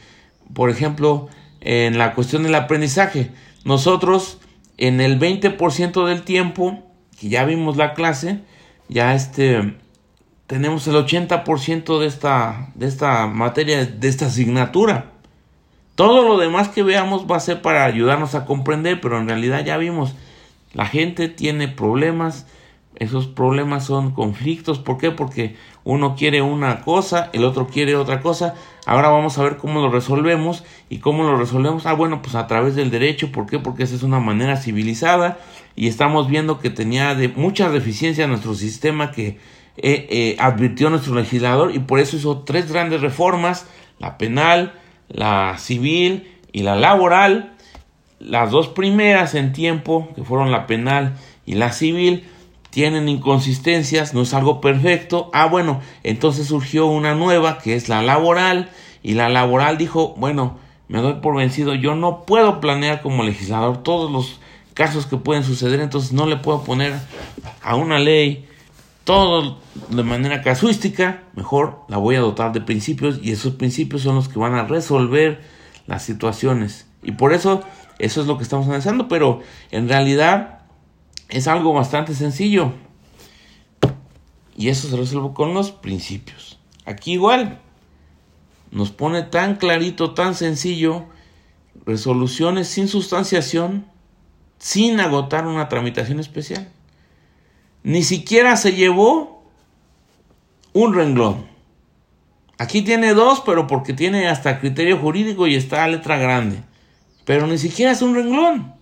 por 0.54 0.70
ejemplo, 0.70 1.30
en 1.62 1.98
la 1.98 2.14
cuestión 2.14 2.44
del 2.44 2.56
aprendizaje, 2.56 3.32
nosotros 3.64 4.40
en 4.78 5.00
el 5.00 5.18
20% 5.18 6.06
del 6.06 6.24
tiempo, 6.24 6.84
que 7.18 7.30
ya 7.30 7.46
vimos 7.46 7.78
la 7.78 7.94
clase, 7.94 8.42
ya 8.90 9.16
este, 9.16 9.76
tenemos 10.46 10.88
el 10.88 10.96
80% 10.96 12.00
de 12.00 12.06
esta, 12.06 12.72
de 12.76 12.88
esta 12.88 13.28
materia, 13.28 13.86
de 13.86 14.08
esta 14.10 14.26
asignatura. 14.26 15.14
Todo 15.96 16.28
lo 16.28 16.38
demás 16.38 16.68
que 16.68 16.84
veamos 16.84 17.26
va 17.32 17.38
a 17.38 17.40
ser 17.40 17.62
para 17.62 17.86
ayudarnos 17.86 18.36
a 18.36 18.44
comprender, 18.44 19.00
pero 19.00 19.18
en 19.18 19.30
realidad 19.30 19.64
ya 19.64 19.78
vimos, 19.78 20.16
la 20.74 20.86
gente 20.86 21.30
tiene 21.30 21.70
problemas, 21.70 22.46
esos 22.98 23.28
problemas 23.28 23.86
son 23.86 24.12
conflictos. 24.12 24.80
¿Por 24.80 24.98
qué? 24.98 25.12
Porque 25.12 25.56
uno 25.84 26.16
quiere 26.16 26.42
una 26.42 26.82
cosa, 26.82 27.30
el 27.34 27.44
otro 27.44 27.68
quiere 27.68 27.96
otra 27.96 28.22
cosa. 28.22 28.56
Ahora 28.86 29.10
vamos 29.10 29.38
a 29.38 29.44
ver 29.44 29.58
cómo 29.58 29.82
lo 29.82 29.90
resolvemos. 29.90 30.64
¿Y 30.90 31.00
cómo 31.00 31.24
lo 31.24 31.38
resolvemos? 31.38 31.86
Ah, 31.86 31.94
bueno, 31.94 32.22
pues 32.22 32.36
a 32.36 32.48
través 32.48 32.76
del 32.76 32.92
derecho. 32.92 33.32
¿Por 33.32 33.48
qué? 33.48 33.60
Porque 33.60 33.84
esa 33.84 33.96
es 33.96 34.04
una 34.04 34.20
manera 34.20 34.58
civilizada. 34.58 35.38
Y 35.76 35.88
estamos 35.88 36.30
viendo 36.30 36.60
que 36.60 36.70
tenía 36.70 37.16
de 37.16 37.28
muchas 37.30 37.74
deficiencias 37.74 38.30
nuestro 38.30 38.56
sistema 38.56 39.12
que 39.12 39.40
eh, 39.78 40.08
eh, 40.10 40.38
advirtió 40.40 40.90
nuestro 40.90 41.16
legislador. 41.16 41.76
Y 41.76 41.80
por 41.80 42.00
eso 42.00 42.16
hizo 42.16 42.44
tres 42.44 42.72
grandes 42.72 43.02
reformas. 43.02 43.68
La 44.00 44.18
penal, 44.18 44.74
la 45.10 45.58
civil 45.58 46.32
y 46.54 46.64
la 46.64 46.76
laboral. 46.76 47.52
Las 48.20 48.52
dos 48.52 48.70
primeras 48.70 49.36
en 49.36 49.52
tiempo, 49.52 50.10
que 50.16 50.24
fueron 50.24 50.52
la 50.52 50.66
penal 50.68 51.18
y 51.46 51.56
la 51.56 51.74
civil, 51.74 52.26
tienen 52.76 53.08
inconsistencias, 53.08 54.14
no 54.14 54.24
es 54.24 54.34
algo 54.34 54.60
perfecto. 54.60 55.30
Ah, 55.32 55.46
bueno, 55.46 55.80
entonces 56.04 56.48
surgió 56.48 56.88
una 56.88 57.16
nueva 57.16 57.58
que 57.58 57.74
es 57.74 57.88
la 57.88 58.02
laboral 58.02 58.70
y 59.02 59.14
la 59.14 59.30
laboral 59.30 59.78
dijo, 59.78 60.14
bueno, 60.18 60.58
me 60.90 61.00
doy 61.00 61.14
por 61.22 61.38
vencido, 61.38 61.74
yo 61.74 61.96
no 61.96 62.26
puedo 62.26 62.60
planear 62.60 63.02
como 63.02 63.24
legislador 63.24 63.82
todos 63.82 64.12
los 64.12 64.42
casos 64.74 65.06
que 65.06 65.16
pueden 65.16 65.46
suceder, 65.46 65.80
entonces 65.80 66.12
no 66.12 66.26
le 66.26 66.36
puedo 66.36 66.66
poner 66.66 66.92
a 67.62 67.78
una 67.78 67.98
ley 67.98 68.46
todo 69.06 69.58
de 69.88 70.04
manera 70.04 70.42
casuística, 70.42 71.24
mejor 71.34 71.80
la 71.88 71.96
voy 71.96 72.16
a 72.16 72.20
dotar 72.20 72.52
de 72.52 72.60
principios 72.60 73.22
y 73.24 73.32
esos 73.32 73.54
principios 73.54 74.02
son 74.02 74.16
los 74.16 74.28
que 74.28 74.38
van 74.38 74.54
a 74.54 74.66
resolver 74.66 75.42
las 75.88 76.04
situaciones. 76.04 76.88
Y 77.04 77.14
por 77.14 77.32
eso 77.32 77.64
eso 78.00 78.20
es 78.20 78.28
lo 78.28 78.36
que 78.36 78.44
estamos 78.44 78.66
analizando, 78.66 79.08
pero 79.08 79.40
en 79.72 79.88
realidad 79.88 80.55
es 81.30 81.48
algo 81.48 81.74
bastante 81.74 82.14
sencillo. 82.14 82.74
Y 84.58 84.70
eso 84.70 84.88
se 84.88 84.96
resuelve 84.96 85.34
con 85.34 85.54
los 85.54 85.72
principios. 85.72 86.60
Aquí 86.86 87.14
igual. 87.14 87.62
Nos 88.72 88.92
pone 88.92 89.24
tan 89.24 89.56
clarito, 89.56 90.14
tan 90.14 90.36
sencillo. 90.36 91.06
Resoluciones 91.86 92.68
sin 92.68 92.88
sustanciación, 92.88 93.86
sin 94.58 95.00
agotar 95.00 95.46
una 95.46 95.70
tramitación 95.70 96.20
especial. 96.20 96.72
Ni 97.84 98.04
siquiera 98.04 98.56
se 98.56 98.74
llevó 98.74 99.44
un 100.74 100.94
renglón. 100.94 101.48
Aquí 102.58 102.82
tiene 102.82 103.14
dos, 103.14 103.42
pero 103.46 103.68
porque 103.68 103.94
tiene 103.94 104.28
hasta 104.28 104.60
criterio 104.60 104.98
jurídico 104.98 105.46
y 105.48 105.56
está 105.56 105.84
a 105.84 105.88
letra 105.88 106.18
grande. 106.18 106.64
Pero 107.26 107.48
ni 107.48 107.58
siquiera 107.58 107.92
es 107.92 108.02
un 108.02 108.16
renglón. 108.16 108.74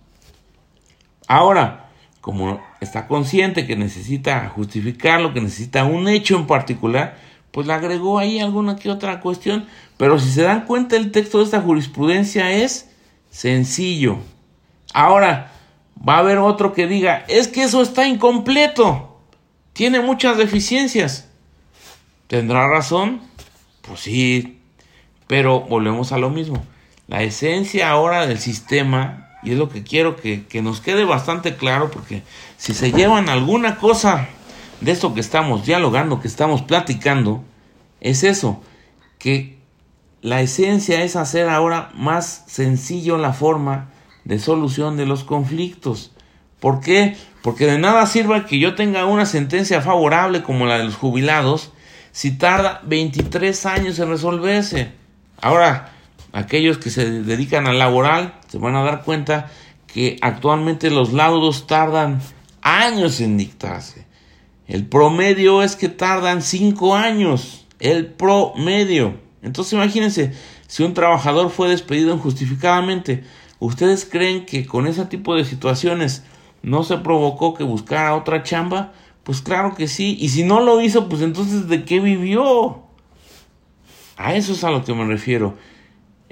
Ahora, 1.26 1.83
como 2.24 2.58
está 2.80 3.06
consciente 3.06 3.66
que 3.66 3.76
necesita 3.76 4.48
justificarlo, 4.48 5.34
que 5.34 5.42
necesita 5.42 5.84
un 5.84 6.08
hecho 6.08 6.36
en 6.36 6.46
particular, 6.46 7.18
pues 7.50 7.66
le 7.66 7.74
agregó 7.74 8.18
ahí 8.18 8.40
alguna 8.40 8.76
que 8.76 8.88
otra 8.88 9.20
cuestión. 9.20 9.66
Pero 9.98 10.18
si 10.18 10.30
se 10.30 10.40
dan 10.40 10.64
cuenta, 10.64 10.96
el 10.96 11.10
texto 11.12 11.36
de 11.36 11.44
esta 11.44 11.60
jurisprudencia 11.60 12.50
es 12.50 12.88
sencillo. 13.28 14.16
Ahora, 14.94 15.52
va 15.96 16.14
a 16.14 16.20
haber 16.20 16.38
otro 16.38 16.72
que 16.72 16.86
diga, 16.86 17.26
es 17.28 17.46
que 17.46 17.62
eso 17.62 17.82
está 17.82 18.08
incompleto, 18.08 19.20
tiene 19.74 20.00
muchas 20.00 20.38
deficiencias. 20.38 21.28
¿Tendrá 22.26 22.66
razón? 22.68 23.20
Pues 23.82 24.00
sí, 24.00 24.60
pero 25.26 25.60
volvemos 25.60 26.10
a 26.12 26.16
lo 26.16 26.30
mismo. 26.30 26.64
La 27.06 27.22
esencia 27.22 27.90
ahora 27.90 28.26
del 28.26 28.38
sistema 28.38 29.23
y 29.44 29.52
es 29.52 29.58
lo 29.58 29.68
que 29.68 29.82
quiero 29.82 30.16
que, 30.16 30.44
nos 30.62 30.80
quede 30.80 31.04
bastante 31.04 31.56
claro, 31.56 31.90
porque 31.90 32.22
si 32.56 32.74
se 32.74 32.92
llevan 32.92 33.28
alguna 33.28 33.76
cosa 33.76 34.28
de 34.80 34.92
esto 34.92 35.14
que 35.14 35.20
estamos 35.20 35.66
dialogando, 35.66 36.20
que 36.20 36.28
estamos 36.28 36.62
platicando, 36.62 37.44
es 38.00 38.24
eso, 38.24 38.62
que 39.18 39.58
la 40.22 40.40
esencia 40.40 41.02
es 41.04 41.16
hacer 41.16 41.48
ahora 41.48 41.90
más 41.94 42.44
sencillo 42.46 43.18
la 43.18 43.32
forma 43.32 43.90
de 44.24 44.38
solución 44.38 44.96
de 44.96 45.06
los 45.06 45.24
conflictos. 45.24 46.12
¿Por 46.60 46.80
qué? 46.80 47.16
Porque 47.42 47.66
de 47.66 47.78
nada 47.78 48.06
sirve 48.06 48.46
que 48.46 48.58
yo 48.58 48.74
tenga 48.74 49.04
una 49.04 49.26
sentencia 49.26 49.82
favorable 49.82 50.42
como 50.42 50.64
la 50.64 50.78
de 50.78 50.84
los 50.84 50.96
jubilados 50.96 51.72
si 52.12 52.38
tarda 52.38 52.80
23 52.84 53.66
años 53.66 53.98
en 53.98 54.08
resolverse. 54.08 54.92
Ahora, 55.42 55.93
aquellos 56.34 56.78
que 56.78 56.90
se 56.90 57.22
dedican 57.22 57.66
al 57.66 57.78
laboral 57.78 58.34
se 58.48 58.58
van 58.58 58.74
a 58.74 58.82
dar 58.82 59.04
cuenta 59.04 59.50
que 59.86 60.18
actualmente 60.20 60.90
los 60.90 61.12
laudos 61.12 61.68
tardan 61.68 62.20
años 62.60 63.20
en 63.20 63.38
dictarse. 63.38 64.04
El 64.66 64.86
promedio 64.86 65.62
es 65.62 65.76
que 65.76 65.88
tardan 65.88 66.42
5 66.42 66.96
años. 66.96 67.66
El 67.78 68.06
promedio. 68.06 69.14
Entonces 69.42 69.74
imagínense, 69.74 70.32
si 70.66 70.82
un 70.82 70.92
trabajador 70.94 71.50
fue 71.50 71.68
despedido 71.68 72.12
injustificadamente, 72.12 73.22
¿ustedes 73.60 74.04
creen 74.04 74.44
que 74.44 74.66
con 74.66 74.88
ese 74.88 75.04
tipo 75.04 75.36
de 75.36 75.44
situaciones 75.44 76.24
no 76.62 76.82
se 76.82 76.96
provocó 76.98 77.54
que 77.54 77.62
buscara 77.62 78.16
otra 78.16 78.42
chamba? 78.42 78.92
Pues 79.22 79.40
claro 79.40 79.76
que 79.76 79.86
sí. 79.86 80.16
Y 80.18 80.30
si 80.30 80.42
no 80.42 80.60
lo 80.60 80.80
hizo, 80.80 81.08
pues 81.08 81.22
entonces 81.22 81.68
¿de 81.68 81.84
qué 81.84 82.00
vivió? 82.00 82.82
A 84.16 84.34
eso 84.34 84.52
es 84.52 84.64
a 84.64 84.70
lo 84.70 84.84
que 84.84 84.94
me 84.94 85.04
refiero. 85.04 85.56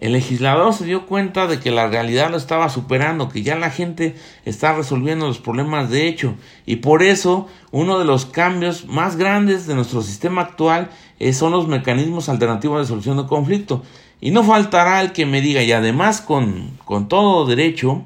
El 0.02 0.14
legislador 0.14 0.74
se 0.74 0.84
dio 0.84 1.06
cuenta 1.06 1.46
de 1.46 1.60
que 1.60 1.70
la 1.70 1.86
realidad 1.86 2.28
lo 2.28 2.36
estaba 2.36 2.68
superando, 2.68 3.28
que 3.28 3.44
ya 3.44 3.54
la 3.54 3.70
gente 3.70 4.16
está 4.44 4.74
resolviendo 4.74 5.28
los 5.28 5.38
problemas 5.38 5.90
de 5.90 6.08
hecho. 6.08 6.34
Y 6.66 6.76
por 6.76 7.04
eso 7.04 7.46
uno 7.70 8.00
de 8.00 8.04
los 8.04 8.26
cambios 8.26 8.86
más 8.86 9.14
grandes 9.14 9.68
de 9.68 9.76
nuestro 9.76 10.02
sistema 10.02 10.42
actual 10.42 10.90
son 11.32 11.52
los 11.52 11.68
mecanismos 11.68 12.28
alternativos 12.28 12.80
de 12.80 12.88
solución 12.88 13.16
de 13.18 13.28
conflicto. 13.28 13.84
Y 14.20 14.32
no 14.32 14.42
faltará 14.42 15.02
el 15.02 15.12
que 15.12 15.24
me 15.24 15.40
diga, 15.40 15.62
y 15.62 15.70
además 15.70 16.20
con, 16.20 16.76
con 16.84 17.06
todo 17.06 17.46
derecho, 17.46 18.02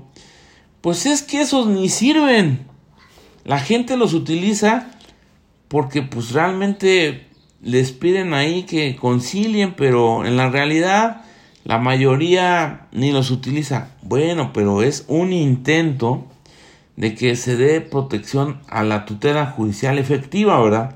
pues 0.83 1.07
es 1.07 1.23
que 1.23 1.41
esos 1.41 1.67
ni 1.67 1.89
sirven. 1.89 2.67
La 3.43 3.59
gente 3.59 3.97
los 3.97 4.13
utiliza 4.13 4.91
porque 5.69 6.03
pues 6.03 6.33
realmente 6.33 7.27
les 7.63 7.93
piden 7.93 8.35
ahí 8.35 8.65
que 8.65 8.97
concilien, 8.97 9.73
pero 9.73 10.27
en 10.27 10.37
la 10.37 10.51
realidad 10.51 11.23
la 11.67 11.79
mayoría 11.79 12.87
ni 12.93 13.11
los 13.11 13.33
utiliza. 13.33 13.89
Bueno, 14.03 14.53
pero 14.53 14.83
es 14.83 15.05
un 15.09 15.33
intento 15.33 16.25
de 16.95 17.17
que 17.17 17.35
se 17.35 17.57
dé 17.57 17.81
protección 17.81 18.61
a 18.69 18.85
la 18.85 19.05
tutela 19.05 19.47
judicial 19.47 19.99
efectiva, 19.99 20.63
¿verdad? 20.63 20.95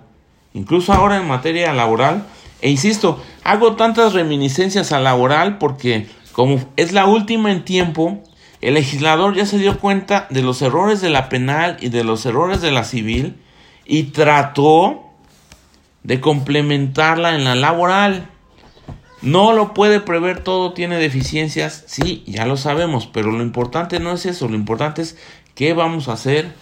Incluso 0.54 0.92
ahora 0.92 1.16
en 1.16 1.26
materia 1.26 1.72
laboral. 1.72 2.24
E 2.62 2.70
insisto, 2.70 3.20
hago 3.42 3.74
tantas 3.74 4.12
reminiscencias 4.12 4.92
a 4.92 5.00
laboral 5.00 5.58
porque 5.58 6.06
como 6.30 6.60
es 6.76 6.92
la 6.92 7.06
última 7.06 7.50
en 7.50 7.64
tiempo, 7.64 8.22
el 8.60 8.74
legislador 8.74 9.34
ya 9.34 9.46
se 9.46 9.58
dio 9.58 9.76
cuenta 9.80 10.28
de 10.30 10.42
los 10.42 10.62
errores 10.62 11.00
de 11.00 11.10
la 11.10 11.28
penal 11.28 11.78
y 11.80 11.88
de 11.88 12.04
los 12.04 12.24
errores 12.26 12.60
de 12.60 12.70
la 12.70 12.84
civil 12.84 13.36
y 13.86 14.04
trató 14.04 15.02
de 16.04 16.20
complementarla 16.20 17.34
en 17.34 17.42
la 17.42 17.56
laboral. 17.56 18.28
No 19.22 19.52
lo 19.52 19.74
puede 19.74 20.00
prever 20.00 20.42
todo, 20.42 20.72
tiene 20.72 20.96
deficiencias, 20.96 21.84
sí, 21.86 22.24
ya 22.26 22.46
lo 22.46 22.56
sabemos, 22.56 23.06
pero 23.06 23.30
lo 23.30 23.42
importante 23.42 24.00
no 24.00 24.12
es 24.12 24.24
eso, 24.24 24.48
lo 24.48 24.54
importante 24.54 25.02
es 25.02 25.18
qué 25.54 25.74
vamos 25.74 26.08
a 26.08 26.14
hacer 26.14 26.52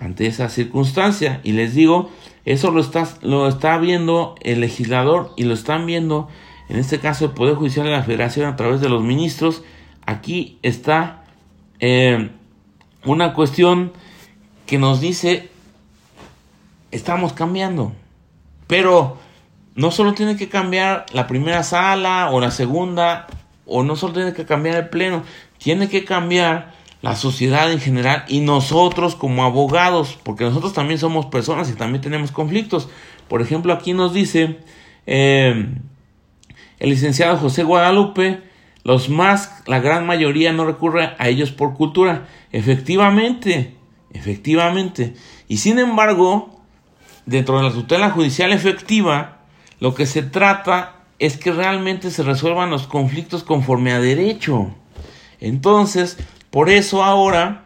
ante 0.00 0.26
esa 0.26 0.48
circunstancia. 0.48 1.40
Y 1.44 1.52
les 1.52 1.74
digo, 1.74 2.10
eso 2.46 2.70
lo 2.70 2.80
está, 2.80 3.06
lo 3.20 3.48
está 3.48 3.76
viendo 3.76 4.34
el 4.40 4.60
legislador 4.60 5.32
y 5.36 5.44
lo 5.44 5.52
están 5.52 5.84
viendo, 5.84 6.28
en 6.68 6.78
este 6.78 7.00
caso, 7.00 7.26
el 7.26 7.30
Poder 7.32 7.54
Judicial 7.54 7.84
de 7.84 7.92
la 7.92 8.02
Federación 8.02 8.46
a 8.46 8.56
través 8.56 8.80
de 8.80 8.88
los 8.88 9.02
ministros. 9.02 9.62
Aquí 10.06 10.58
está 10.62 11.24
eh, 11.80 12.30
una 13.04 13.34
cuestión 13.34 13.92
que 14.64 14.78
nos 14.78 15.00
dice, 15.00 15.50
estamos 16.90 17.34
cambiando, 17.34 17.92
pero 18.66 19.18
no 19.76 19.90
solo 19.90 20.14
tiene 20.14 20.36
que 20.36 20.48
cambiar 20.48 21.06
la 21.12 21.26
primera 21.26 21.62
sala 21.62 22.30
o 22.30 22.40
la 22.40 22.50
segunda, 22.50 23.26
o 23.66 23.82
no 23.82 23.94
solo 23.94 24.14
tiene 24.14 24.32
que 24.32 24.46
cambiar 24.46 24.76
el 24.76 24.88
pleno, 24.88 25.22
tiene 25.58 25.88
que 25.88 26.04
cambiar 26.04 26.74
la 27.02 27.14
sociedad 27.14 27.70
en 27.70 27.78
general 27.78 28.24
y 28.26 28.40
nosotros 28.40 29.14
como 29.14 29.44
abogados, 29.44 30.18
porque 30.22 30.44
nosotros 30.44 30.72
también 30.72 30.98
somos 30.98 31.26
personas 31.26 31.70
y 31.70 31.74
también 31.74 32.00
tenemos 32.00 32.32
conflictos. 32.32 32.88
Por 33.28 33.42
ejemplo, 33.42 33.72
aquí 33.72 33.92
nos 33.92 34.14
dice 34.14 34.58
eh, 35.06 35.68
el 36.78 36.90
licenciado 36.90 37.36
José 37.36 37.62
Guadalupe, 37.62 38.40
los 38.82 39.08
más, 39.08 39.62
la 39.66 39.80
gran 39.80 40.06
mayoría 40.06 40.52
no 40.52 40.64
recurre 40.64 41.14
a 41.18 41.28
ellos 41.28 41.50
por 41.50 41.74
cultura. 41.74 42.28
Efectivamente, 42.50 43.76
efectivamente. 44.14 45.14
Y 45.48 45.58
sin 45.58 45.78
embargo, 45.78 46.60
dentro 47.26 47.58
de 47.58 47.64
la 47.64 47.72
tutela 47.72 48.10
judicial 48.10 48.52
efectiva, 48.52 49.35
lo 49.80 49.94
que 49.94 50.06
se 50.06 50.22
trata 50.22 50.96
es 51.18 51.36
que 51.36 51.52
realmente 51.52 52.10
se 52.10 52.22
resuelvan 52.22 52.70
los 52.70 52.86
conflictos 52.86 53.42
conforme 53.42 53.92
a 53.92 54.00
derecho. 54.00 54.74
Entonces, 55.40 56.18
por 56.50 56.70
eso 56.70 57.04
ahora 57.04 57.64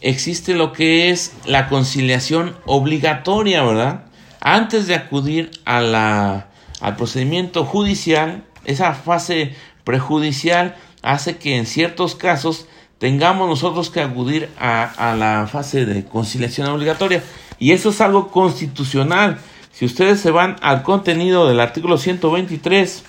existe 0.00 0.54
lo 0.54 0.72
que 0.72 1.10
es 1.10 1.32
la 1.46 1.68
conciliación 1.68 2.56
obligatoria, 2.66 3.62
¿verdad? 3.62 4.04
Antes 4.40 4.86
de 4.86 4.94
acudir 4.94 5.50
a 5.64 5.80
la, 5.80 6.48
al 6.80 6.96
procedimiento 6.96 7.64
judicial, 7.64 8.44
esa 8.64 8.94
fase 8.94 9.54
prejudicial 9.84 10.76
hace 11.02 11.36
que 11.36 11.56
en 11.56 11.66
ciertos 11.66 12.14
casos 12.14 12.66
tengamos 12.98 13.48
nosotros 13.48 13.90
que 13.90 14.00
acudir 14.00 14.48
a, 14.58 14.84
a 14.84 15.16
la 15.16 15.48
fase 15.50 15.86
de 15.86 16.04
conciliación 16.04 16.68
obligatoria. 16.68 17.22
Y 17.58 17.72
eso 17.72 17.90
es 17.90 18.00
algo 18.00 18.28
constitucional. 18.28 19.38
Si 19.82 19.86
ustedes 19.86 20.20
se 20.20 20.30
van 20.30 20.58
al 20.62 20.84
contenido 20.84 21.48
del 21.48 21.58
artículo 21.58 21.98
123, 21.98 23.02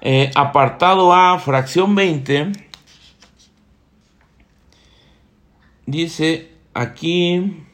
eh, 0.00 0.30
apartado 0.34 1.12
A, 1.12 1.38
fracción 1.38 1.94
20, 1.94 2.52
dice 5.84 6.52
aquí, 6.72 7.66